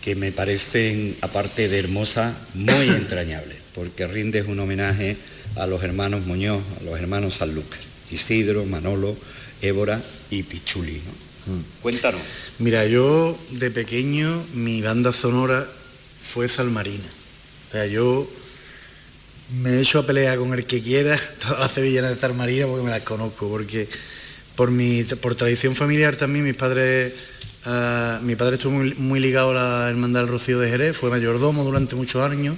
que 0.03 0.15
me 0.15 0.33
parecen, 0.33 1.17
aparte 1.21 1.69
de 1.69 1.79
hermosas, 1.79 2.35
muy 2.55 2.89
entrañables, 2.89 3.59
porque 3.75 4.07
rindes 4.07 4.47
un 4.47 4.59
homenaje 4.61 5.17
a 5.57 5.67
los 5.67 5.83
hermanos 5.83 6.25
Muñoz, 6.27 6.63
a 6.81 6.85
los 6.85 6.99
hermanos 6.99 7.35
Sanlúcar. 7.35 7.92
Isidro, 8.13 8.65
Manolo, 8.65 9.17
Évora 9.61 10.03
y 10.31 10.43
Pichuli. 10.43 11.01
Mm. 11.47 11.81
Cuéntanos. 11.83 12.21
Mira, 12.59 12.87
yo 12.87 13.39
de 13.51 13.71
pequeño 13.71 14.45
mi 14.55 14.83
banda 14.83 15.13
sonora 15.13 15.67
fue 16.25 16.49
Salmarina. 16.49 17.09
O 17.69 17.73
sea, 17.73 17.87
yo 17.87 18.29
me 19.61 19.71
he 19.71 19.81
hecho 19.81 20.01
a 20.01 20.07
pelear 20.07 20.39
con 20.39 20.53
el 20.55 20.67
que 20.67 20.83
quiera 20.83 21.19
todas 21.43 21.59
las 21.59 21.73
sevillanas 21.73 22.11
de 22.11 22.17
Salmarina 22.17 22.67
porque 22.67 22.85
me 22.85 22.91
las 22.91 23.03
conozco, 23.03 23.49
porque 23.49 23.89
por, 24.57 24.71
mi, 24.71 25.05
por 25.05 25.35
tradición 25.35 25.75
familiar 25.75 26.17
también 26.17 26.45
mis 26.45 26.55
padres... 26.55 27.13
Ah, 27.65 28.19
mi 28.25 28.35
padre 28.35 28.57
estuvo 28.57 28.73
muy, 28.73 28.93
muy, 28.95 29.21
ligado 29.21 29.53
a 29.53 29.55
la 29.55 29.89
Hermandad 29.89 30.23
del 30.23 30.31
Rocío 30.31 30.59
de 30.59 30.69
Jerez, 30.69 30.97
fue 30.97 31.11
mayordomo 31.11 31.63
durante 31.63 31.95
muchos 31.95 32.29
años 32.29 32.57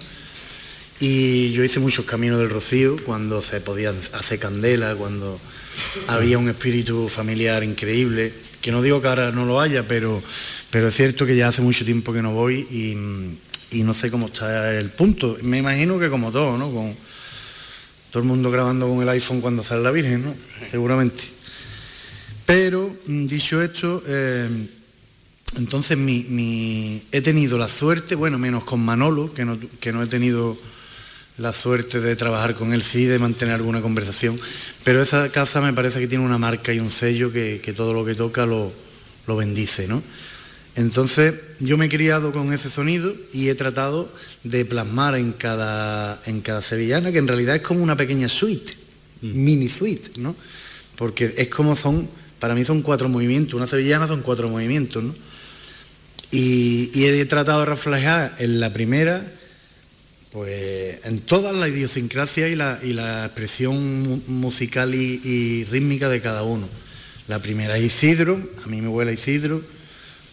y 1.06 1.52
yo 1.52 1.62
hice 1.62 1.80
muchos 1.80 2.06
caminos 2.06 2.38
del 2.38 2.48
Rocío 2.48 2.96
cuando 3.04 3.42
se 3.42 3.60
podía 3.60 3.92
hacer 4.14 4.38
candela, 4.38 4.94
cuando 4.94 5.38
había 6.06 6.38
un 6.38 6.48
espíritu 6.48 7.10
familiar 7.10 7.62
increíble, 7.62 8.32
que 8.62 8.72
no 8.72 8.80
digo 8.80 9.02
que 9.02 9.08
ahora 9.08 9.30
no 9.30 9.44
lo 9.44 9.60
haya, 9.60 9.86
pero, 9.86 10.22
pero 10.70 10.88
es 10.88 10.94
cierto 10.94 11.26
que 11.26 11.36
ya 11.36 11.48
hace 11.48 11.60
mucho 11.60 11.84
tiempo 11.84 12.10
que 12.10 12.22
no 12.22 12.32
voy 12.32 12.60
y, 12.70 13.82
no 13.82 13.92
sé 13.92 14.10
cómo 14.10 14.28
está 14.28 14.72
el 14.72 14.88
punto. 14.92 15.36
Me 15.42 15.58
imagino 15.58 15.98
que 15.98 16.08
como 16.08 16.32
todo, 16.32 16.56
¿no? 16.56 16.72
Con 16.72 16.96
todo 18.10 18.22
el 18.22 18.26
mundo 18.26 18.50
grabando 18.50 18.88
con 18.88 19.02
el 19.02 19.08
iPhone 19.10 19.42
cuando 19.42 19.62
sale 19.62 19.82
la 19.82 19.90
Virgen, 19.90 20.24
¿no? 20.24 20.34
Seguramente. 20.70 21.22
Pero, 22.46 22.96
mm, 23.06 23.26
dicho 23.26 23.60
esto, 23.60 24.02
eh, 24.06 24.48
entonces 25.58 25.98
mi, 25.98 27.02
he 27.12 27.20
tenido 27.20 27.58
la 27.58 27.68
suerte, 27.68 28.14
bueno, 28.14 28.38
menos 28.38 28.64
con 28.64 28.80
Manolo, 28.82 29.34
que 29.34 29.44
no, 29.44 29.58
que 29.80 29.92
no 29.92 30.02
he 30.02 30.06
tenido 30.06 30.56
la 31.38 31.52
suerte 31.52 32.00
de 32.00 32.14
trabajar 32.14 32.54
con 32.54 32.72
él, 32.72 32.82
sí, 32.82 33.06
de 33.06 33.18
mantener 33.18 33.56
alguna 33.56 33.80
conversación, 33.80 34.38
pero 34.84 35.02
esa 35.02 35.28
casa 35.30 35.60
me 35.60 35.72
parece 35.72 35.98
que 35.98 36.06
tiene 36.06 36.24
una 36.24 36.38
marca 36.38 36.72
y 36.72 36.78
un 36.78 36.90
sello 36.90 37.32
que, 37.32 37.74
todo 37.76 37.92
lo 37.92 38.04
que 38.04 38.14
toca 38.14 38.46
lo, 38.46 38.72
bendice, 39.26 39.88
¿no? 39.88 40.02
Entonces 40.76 41.34
yo 41.60 41.76
me 41.76 41.86
he 41.86 41.88
criado 41.88 42.32
con 42.32 42.52
ese 42.52 42.68
sonido 42.68 43.14
y 43.32 43.48
he 43.48 43.54
tratado 43.54 44.12
de 44.42 44.64
plasmar 44.64 45.14
en 45.14 45.32
cada, 45.32 46.20
en 46.26 46.40
cada 46.40 46.62
sevillana, 46.62 47.12
que 47.12 47.18
en 47.18 47.28
realidad 47.28 47.56
es 47.56 47.62
como 47.62 47.82
una 47.82 47.96
pequeña 47.96 48.28
suite, 48.28 48.72
mm. 49.22 49.44
mini 49.44 49.68
suite, 49.68 50.10
¿no? 50.18 50.34
Porque 50.96 51.34
es 51.36 51.48
como 51.48 51.76
son, 51.76 52.08
para 52.38 52.54
mí 52.54 52.64
son 52.64 52.82
cuatro 52.82 53.08
movimientos, 53.08 53.54
una 53.54 53.66
sevillana 53.66 54.06
son 54.06 54.22
cuatro 54.22 54.48
movimientos, 54.48 55.02
¿no? 55.02 55.14
y 56.30 56.90
he 57.04 57.24
tratado 57.26 57.60
de 57.60 57.66
reflejar 57.66 58.34
en 58.40 58.58
la 58.58 58.72
primera 58.72 59.24
pues 60.34 60.98
en 61.04 61.20
toda 61.20 61.52
la 61.52 61.68
idiosincrasia 61.68 62.48
y 62.48 62.56
la, 62.56 63.24
expresión 63.24 64.20
musical 64.26 64.92
y, 64.92 65.64
rítmica 65.70 66.08
de 66.08 66.20
cada 66.20 66.42
uno. 66.42 66.68
La 67.28 67.38
primera 67.38 67.78
Isidro, 67.78 68.40
a 68.64 68.66
mí 68.66 68.80
me 68.80 68.88
huele 68.88 69.12
Isidro, 69.12 69.62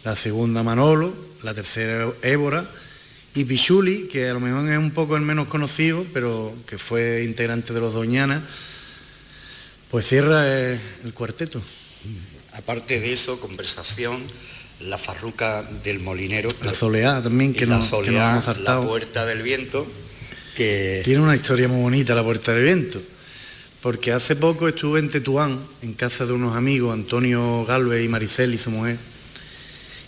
la 0.04 0.16
segunda 0.16 0.64
Manolo, 0.64 1.14
la 1.44 1.54
tercera 1.54 2.12
Évora 2.24 2.68
y 3.36 3.46
Pichuli, 3.46 4.08
que 4.08 4.28
a 4.28 4.34
lo 4.34 4.40
mejor 4.40 4.68
es 4.72 4.80
un 4.80 4.90
poco 4.90 5.16
el 5.16 5.22
menos 5.22 5.48
conocido, 5.48 6.04
pero 6.12 6.52
que 6.66 6.80
fue 6.80 7.24
integrante 7.24 7.72
de 7.72 7.80
los 7.80 7.94
Doñanas, 7.94 8.42
pues 9.92 10.08
cierra 10.08 10.74
el 10.74 11.14
cuarteto. 11.14 11.62
Aparte 12.54 13.00
de 13.00 13.14
eso, 13.14 13.40
conversación, 13.40 14.20
la 14.86 14.98
farruca 14.98 15.64
del 15.84 16.00
molinero. 16.00 16.50
La 16.64 16.74
soleá 16.74 17.22
también, 17.22 17.54
que, 17.54 17.66
la 17.66 17.82
soleá, 17.82 18.42
La 18.64 18.82
puerta 18.82 19.26
del 19.26 19.42
viento, 19.42 19.88
que... 20.56 21.02
Tiene 21.04 21.22
una 21.22 21.36
historia 21.36 21.68
muy 21.68 21.82
bonita 21.82 22.16
la 22.16 22.24
puerta 22.24 22.54
del 22.54 22.64
viento, 22.64 23.02
porque 23.82 24.12
hace 24.12 24.36
poco 24.36 24.68
estuve 24.68 25.00
en 25.00 25.10
Tetuán, 25.10 25.60
en 25.82 25.94
casa 25.94 26.26
de 26.26 26.34
unos 26.34 26.56
amigos, 26.56 26.94
Antonio 26.94 27.66
Galvez 27.66 28.04
y 28.04 28.08
Maricel 28.08 28.54
y 28.54 28.58
su 28.58 28.72
mujer, 28.72 28.98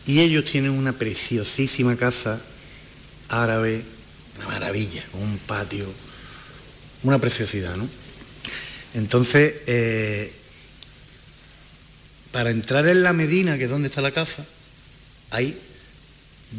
y 0.06 0.20
ellos 0.20 0.46
tienen 0.46 0.72
una 0.72 0.94
preciosísima 0.94 1.96
casa 1.96 2.42
árabe, 3.30 3.84
una 4.38 4.48
maravilla, 4.48 5.04
un 5.14 5.38
patio, 5.40 5.86
una 7.04 7.20
preciosidad, 7.20 7.76
¿no? 7.76 7.88
Entonces, 8.94 9.56
eh, 9.66 10.32
para 12.32 12.50
entrar 12.52 12.88
en 12.88 13.04
la 13.04 13.14
Medina, 13.14 13.58
que 13.58 13.66
es 13.66 13.70
donde 13.70 13.88
está 13.88 14.02
la 14.02 14.12
casa, 14.12 14.46
hay 15.34 15.58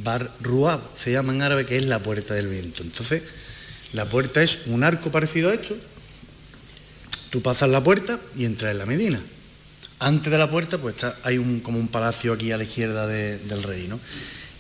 Bar 0.03 0.31
Ruab, 0.41 0.81
se 0.99 1.13
llama 1.13 1.33
en 1.33 1.43
árabe, 1.43 1.65
que 1.65 1.77
es 1.77 1.85
la 1.85 2.01
puerta 2.01 2.35
del 2.35 2.49
viento. 2.49 2.83
Entonces, 2.83 3.23
la 3.93 4.09
puerta 4.09 4.43
es 4.43 4.67
un 4.67 4.83
arco 4.83 5.11
parecido 5.11 5.51
a 5.51 5.55
esto. 5.55 5.77
Tú 7.31 7.41
pasas 7.43 7.71
la 7.71 7.83
puerta 7.83 8.19
y 8.37 8.45
entras 8.45 8.73
en 8.73 8.79
la 8.79 8.87
Medina. 8.87 9.21
Antes 10.01 10.33
de 10.33 10.39
la 10.39 10.51
puerta, 10.51 10.79
pues 10.79 10.97
hay 11.23 11.39
un, 11.39 11.61
como 11.61 11.79
un 11.79 11.89
palacio 11.89 12.33
aquí 12.33 12.51
a 12.51 12.57
la 12.57 12.65
izquierda 12.65 13.07
del 13.07 13.63
rey, 13.63 13.87
¿no? 13.89 14.01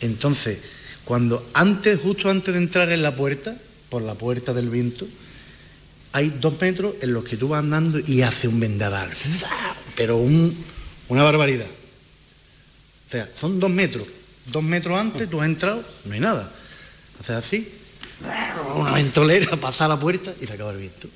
Entonces, 0.00 0.58
cuando 1.04 1.50
antes, 1.52 2.00
justo 2.00 2.30
antes 2.30 2.54
de 2.54 2.60
entrar 2.60 2.92
en 2.92 3.02
la 3.02 3.16
puerta, 3.16 3.56
por 3.88 4.02
la 4.02 4.14
puerta 4.14 4.54
del 4.54 4.70
viento, 4.70 5.06
hay 6.12 6.30
dos 6.40 6.60
metros 6.60 6.94
en 7.00 7.12
los 7.12 7.24
que 7.24 7.36
tú 7.36 7.48
vas 7.48 7.58
andando 7.58 7.98
y 7.98 8.22
hace 8.22 8.46
un 8.46 8.60
vendaval. 8.60 9.10
Pero 9.96 10.16
una 10.16 11.22
barbaridad. 11.24 11.66
Sea, 13.14 13.30
son 13.32 13.60
dos 13.60 13.70
metros. 13.70 14.08
Dos 14.46 14.64
metros 14.64 14.98
antes 14.98 15.30
tú 15.30 15.40
has 15.40 15.46
entrado, 15.46 15.84
no 16.04 16.14
hay 16.14 16.18
nada. 16.18 16.50
Haces 17.20 17.36
así, 17.36 17.72
una 18.74 18.94
ventolera, 18.94 19.56
pasa 19.60 19.86
la 19.86 20.00
puerta 20.00 20.34
y 20.40 20.46
se 20.48 20.54
acaba 20.54 20.72
el 20.72 20.78
viento. 20.78 21.06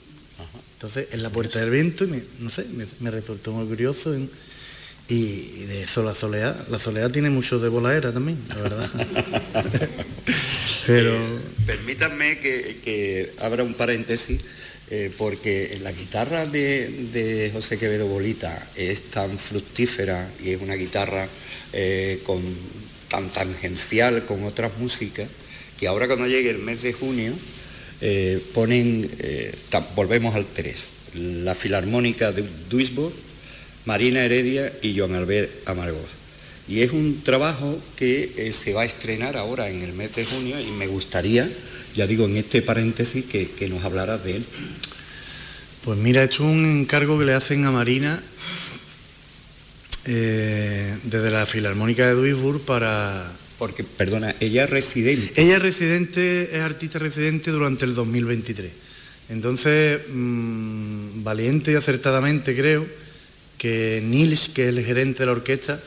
Entonces, 0.75 1.09
en 1.11 1.25
la 1.25 1.31
puerta 1.31 1.59
del 1.59 1.71
viento, 1.71 2.05
y 2.05 2.07
me, 2.07 2.23
no 2.39 2.51
sé, 2.51 2.67
me, 3.01 3.11
resultó 3.11 3.51
muy 3.51 3.67
curioso. 3.67 4.15
Y, 5.09 5.65
de 5.65 5.83
eso 5.83 6.05
la 6.05 6.15
soleá, 6.15 6.57
la 6.71 6.79
soleá 6.79 7.11
tiene 7.11 7.31
mucho 7.31 7.59
de 7.59 7.69
volaera 7.69 8.13
también, 8.13 8.39
la 8.49 8.55
verdad. 8.55 8.91
Pero... 10.87 11.19
Permítanme 11.67 12.39
que, 12.39 13.35
abra 13.41 13.65
un 13.65 13.75
paréntesis, 13.75 14.41
eh, 14.91 15.13
porque 15.17 15.79
la 15.83 15.93
guitarra 15.93 16.47
de, 16.47 17.51
José 17.53 17.79
Quevedo 17.79 18.07
Bolita 18.07 18.69
es 18.77 19.11
tan 19.11 19.39
fructífera 19.39 20.31
y 20.43 20.51
es 20.51 20.61
una 20.61 20.75
guitarra 20.75 21.27
eh, 21.73 22.21
con, 22.25 22.43
tan 23.09 23.29
tangencial 23.31 24.25
con 24.25 24.45
otras 24.45 24.77
músicas, 24.79 25.29
que 25.79 25.87
ahora 25.87 26.07
cuando 26.07 26.27
llegue 26.27 26.51
el 26.51 26.59
mes 26.59 26.83
de 26.83 26.93
junio 26.93 27.33
ponen, 28.55 29.11
volvemos 29.97 30.35
al 30.37 30.47
3, 30.47 30.77
la 31.45 31.55
Filarmónica 31.55 32.31
de 32.31 32.45
Duisburg, 32.71 33.13
Marina 33.85 34.25
Heredia 34.25 34.73
y 34.83 34.97
Joan 34.97 35.15
Albert 35.15 35.67
Amargós. 35.67 36.19
Y 36.69 36.83
es 36.83 36.93
un 36.93 37.23
trabajo 37.25 37.79
que 37.97 38.35
eh, 38.37 38.53
se 38.53 38.75
va 38.75 38.83
a 38.83 38.85
estrenar 38.85 39.39
ahora 39.39 39.71
en 39.71 39.83
el 39.83 39.95
mes 39.95 40.15
de 40.15 40.27
junio 40.27 40.61
y 40.61 40.71
me 40.73 40.87
gustaría, 40.87 41.49
ya 41.95 42.07
digo 42.07 42.27
en 42.27 42.37
este 42.37 42.63
paréntesis, 42.63 43.25
que, 43.25 43.69
nos 43.69 43.85
hablaras 43.85 44.25
de 44.25 44.37
él. 44.37 44.45
Pues 45.85 45.99
mira, 45.99 46.23
esto 46.25 46.45
es 46.45 46.51
un 46.51 46.81
encargo 46.81 47.19
que 47.19 47.25
le 47.25 47.35
hacen 47.35 47.65
a 47.65 47.71
Marina 47.71 48.23
eh, 50.05 50.97
desde 51.05 51.31
la 51.31 51.47
Filarmónica 51.47 52.07
de 52.07 52.15
Duisburg 52.15 52.61
para... 52.63 53.33
Porque, 53.59 53.83
perdona, 53.83 54.37
ella 54.39 54.65
es 54.65 54.71
residente. 54.71 55.41
Ella 55.41 55.57
es 55.57 55.63
residente, 55.63 56.57
es 56.57 56.63
artista 56.63 56.99
residente 56.99 57.51
durante 57.51 57.85
el 57.85 57.95
2023. 57.95 58.71
Entonces, 59.31 60.01
mm, 60.09 61.25
valiente 61.25 61.73
y 61.73 61.75
acertadamente 61.75 62.57
creo, 62.57 62.87
que 63.59 64.01
Nils, 64.05 64.49
que 64.49 64.69
es 64.69 64.69
el 64.69 64.85
gerente 64.85 65.21
de 65.21 65.27
la 65.27 65.33
orquesta, 65.33 65.81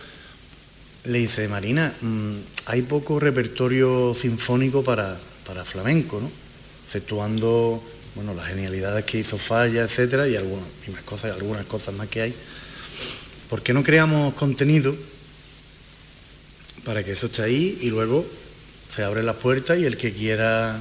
le 1.05 1.19
dice, 1.19 1.47
Marina, 1.47 1.93
mm, 2.01 2.33
hay 2.67 2.83
poco 2.83 3.19
repertorio 3.19 4.13
sinfónico 4.13 4.83
para, 4.83 5.17
para 5.51 5.65
flamenco, 5.65 6.21
¿no? 6.21 6.31
Exceptuando 6.85 7.83
bueno, 8.15 8.33
las 8.33 8.47
genialidades 8.47 9.03
que 9.03 9.19
hizo 9.19 9.37
Falla, 9.37 9.81
etcétera, 9.81 10.25
y 10.25 10.37
algunas 10.37 10.65
y 10.87 10.91
más 10.91 11.01
cosas, 11.01 11.33
algunas 11.33 11.65
cosas 11.65 11.93
más 11.93 12.07
que 12.07 12.21
hay. 12.21 12.33
¿Por 13.49 13.61
qué 13.61 13.73
no 13.73 13.83
creamos 13.83 14.33
contenido 14.35 14.95
para 16.85 17.03
que 17.03 17.11
eso 17.11 17.25
esté 17.25 17.41
ahí 17.43 17.79
y 17.81 17.89
luego 17.89 18.25
se 18.95 19.03
abre 19.03 19.23
la 19.23 19.33
puerta 19.33 19.75
y 19.75 19.83
el 19.83 19.97
que 19.97 20.13
quiera 20.13 20.79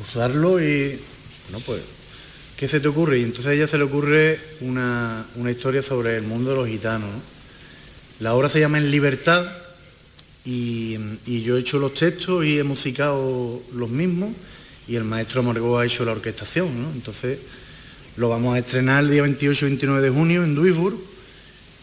usarlo 0.00 0.60
y 0.60 1.00
bueno 1.50 1.64
pues 1.66 1.82
¿qué 2.56 2.68
se 2.68 2.78
te 2.78 2.86
ocurre? 2.86 3.18
Y 3.18 3.24
entonces 3.24 3.48
a 3.48 3.52
ella 3.52 3.66
se 3.66 3.78
le 3.78 3.84
ocurre 3.84 4.38
una, 4.60 5.26
historia 5.50 5.82
sobre 5.82 6.16
el 6.16 6.22
mundo 6.22 6.50
de 6.50 6.56
los 6.56 6.68
gitanos. 6.68 7.10
La 8.20 8.34
obra 8.34 8.48
se 8.48 8.60
llama 8.60 8.78
En 8.78 8.92
Libertad 8.92 9.65
y, 10.46 11.42
yo 11.42 11.56
he 11.56 11.60
hecho 11.60 11.78
los 11.78 11.94
textos 11.94 12.44
y 12.44 12.58
he 12.58 12.64
musicado 12.64 13.60
los 13.74 13.90
mismos 13.90 14.30
y 14.88 14.94
el 14.94 15.04
maestro 15.04 15.40
Amargó 15.40 15.78
ha 15.78 15.84
hecho 15.84 16.04
la 16.04 16.12
orquestación. 16.12 16.68
Entonces 16.94 17.38
lo 18.16 18.28
vamos 18.28 18.54
a 18.54 18.60
estrenar 18.60 19.04
el 19.04 19.10
día 19.10 19.22
28 19.22 19.66
y 19.66 19.68
29 19.70 20.02
de 20.02 20.10
junio 20.10 20.44
en 20.44 20.54
Duisburg 20.54 20.96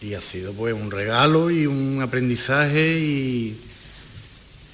y 0.00 0.14
ha 0.14 0.20
sido 0.20 0.52
pues 0.52 0.74
un 0.74 0.90
regalo 0.90 1.50
y 1.50 1.66
un 1.66 2.00
aprendizaje 2.02 2.98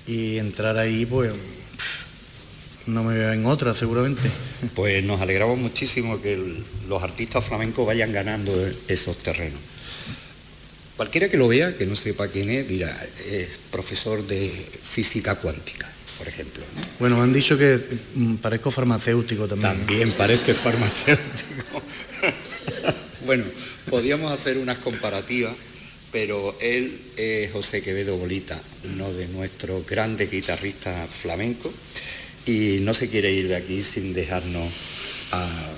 y 0.07 0.39
entrar 0.39 0.79
ahí 0.79 1.07
pues 1.07 1.33
no 2.87 3.05
me 3.05 3.15
veo 3.15 3.33
en 3.33 3.47
otra 3.47 3.75
seguramente. 3.75 4.31
Pues 4.75 5.05
nos 5.05 5.21
alegramos 5.21 5.59
muchísimo 5.59 6.21
que 6.21 6.63
los 6.89 7.03
artistas 7.03 7.45
flamencos 7.45 7.87
vayan 7.87 8.13
ganando 8.13 8.53
esos 8.89 9.17
terrenos. 9.19 9.61
Cualquiera 11.01 11.31
que 11.31 11.39
lo 11.39 11.49
vea, 11.49 11.75
que 11.79 11.87
no 11.87 11.97
sepa 11.97 12.29
quién 12.29 12.51
es, 12.51 12.69
mira, 12.69 12.95
es 13.25 13.49
profesor 13.71 14.23
de 14.27 14.51
física 14.51 15.37
cuántica, 15.37 15.91
por 16.19 16.29
ejemplo. 16.29 16.63
Bueno, 16.99 17.17
me 17.17 17.23
han 17.23 17.33
dicho 17.33 17.57
que 17.57 17.81
mm, 18.17 18.35
parezco 18.35 18.71
farmacéutico 18.71 19.49
también. 19.49 19.79
También 19.79 20.13
parece 20.13 20.53
farmacéutico. 20.53 21.83
bueno, 23.25 23.45
podíamos 23.89 24.31
hacer 24.31 24.59
unas 24.59 24.77
comparativas, 24.77 25.55
pero 26.13 26.55
él 26.61 27.01
es 27.17 27.51
José 27.51 27.81
Quevedo 27.81 28.19
Bolita, 28.19 28.61
uno 28.85 29.11
de 29.11 29.27
nuestros 29.29 29.87
grandes 29.87 30.31
guitarristas 30.31 31.09
flamencos 31.09 31.73
y 32.45 32.81
no 32.83 32.93
se 32.93 33.09
quiere 33.09 33.33
ir 33.33 33.49
de 33.49 33.57
aquí 33.57 33.83
sin 33.83 34.13
dejarnos 34.13 34.71
ah, 35.33 35.73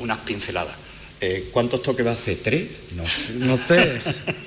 unas 0.00 0.18
pinceladas. 0.18 0.89
Eh, 1.22 1.50
¿Cuántos 1.52 1.82
toques 1.82 2.04
va 2.04 2.10
a 2.10 2.14
hacer? 2.14 2.38
¿Tres? 2.42 2.68
No. 2.96 3.04
No 3.46 3.58
sé, 3.58 4.00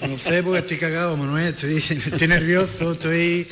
no 0.08 0.18
sé 0.18 0.42
porque 0.42 0.60
estoy 0.60 0.78
cagado, 0.78 1.16
Manuel, 1.16 1.54
estoy, 1.54 2.28
nervioso, 2.28 2.94
estoy... 2.94 3.48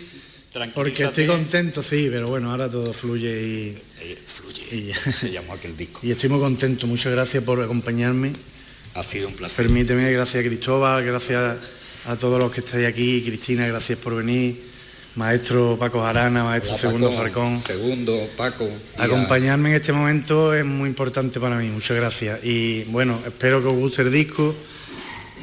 Porque 0.74 1.04
estoy 1.04 1.28
contento, 1.28 1.82
sí, 1.82 2.10
pero 2.12 2.28
bueno, 2.28 2.52
ahora 2.52 2.70
todo 2.70 2.92
fluye 2.94 3.42
y... 3.42 3.78
Eh, 4.02 4.18
fluye, 4.26 4.94
se 4.94 5.32
llamó 5.32 5.54
aquel 5.54 5.78
disco. 5.78 6.00
Y 6.04 6.12
estoy 6.12 6.30
muy 6.30 6.40
contento, 6.40 6.88
muchas 6.88 7.12
gracias 7.12 7.44
por 7.44 7.62
acompañarme. 7.62 8.34
Ha 8.96 9.04
sido 9.04 9.28
un 9.28 9.36
placer. 9.36 9.68
Permíteme, 9.68 10.12
gracias 10.12 10.44
a 10.44 10.48
Cristóbal, 10.48 11.06
gracias 11.06 11.58
a 12.08 12.16
todos 12.16 12.40
los 12.40 12.52
que 12.52 12.62
estáis 12.62 12.88
aquí, 12.88 13.24
Cristina, 13.24 13.68
gracias 13.68 14.00
por 14.00 14.16
venir 14.16 14.71
maestro 15.16 15.78
Paco 15.80 16.02
Jarana, 16.02 16.44
maestro 16.44 16.78
Segundo 16.78 17.12
Farcón. 17.12 17.60
Segundo, 17.60 18.18
Paco. 18.38 18.70
Acompañarme 18.98 19.70
en 19.70 19.76
este 19.76 19.94
momento 19.94 20.54
es 20.54 20.66
muy 20.66 20.90
importante 20.90 21.40
para 21.40 21.58
mí, 21.58 21.68
muchas 21.70 21.98
gracias. 21.98 22.44
Y 22.44 22.84
bueno, 22.86 23.18
espero 23.26 23.62
que 23.62 23.68
os 23.68 23.76
guste 23.76 24.02
el 24.04 24.12
disco 24.12 24.56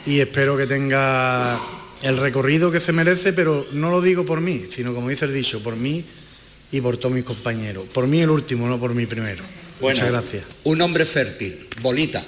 y 0.06 0.20
espero 0.20 0.56
que 0.56 0.66
tenga 0.66 1.60
el 2.02 2.16
recorrido 2.16 2.70
que 2.70 2.80
se 2.80 2.92
merece, 2.92 3.32
pero 3.32 3.66
no 3.72 3.90
lo 3.90 4.00
digo 4.00 4.24
por 4.24 4.40
mí, 4.40 4.64
sino 4.70 4.94
como 4.94 5.08
dice 5.08 5.26
el 5.26 5.34
dicho, 5.34 5.62
por 5.62 5.76
mí 5.76 6.04
y 6.70 6.80
por 6.80 6.96
todos 6.96 7.14
mis 7.14 7.24
compañeros. 7.24 7.84
Por 7.92 8.06
mí 8.06 8.20
el 8.20 8.30
último, 8.30 8.68
no 8.68 8.78
por 8.78 8.94
mí 8.94 9.06
primero. 9.06 9.42
Muchas 9.80 10.10
gracias. 10.10 10.44
Un 10.64 10.80
hombre 10.80 11.04
fértil, 11.04 11.68
bolita. 11.80 12.24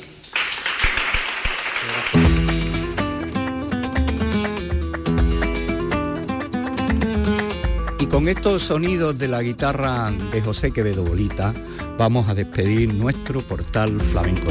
Con 8.11 8.29
estos 8.29 8.63
sonidos 8.63 9.17
de 9.19 9.29
la 9.29 9.41
guitarra 9.41 10.11
de 10.33 10.41
José 10.43 10.73
Quevedo 10.73 11.05
Bolita, 11.05 11.55
vamos 11.97 12.29
a 12.29 12.35
despedir 12.35 12.93
nuestro 12.93 13.41
portal 13.41 14.01
Flamenco 14.01 14.51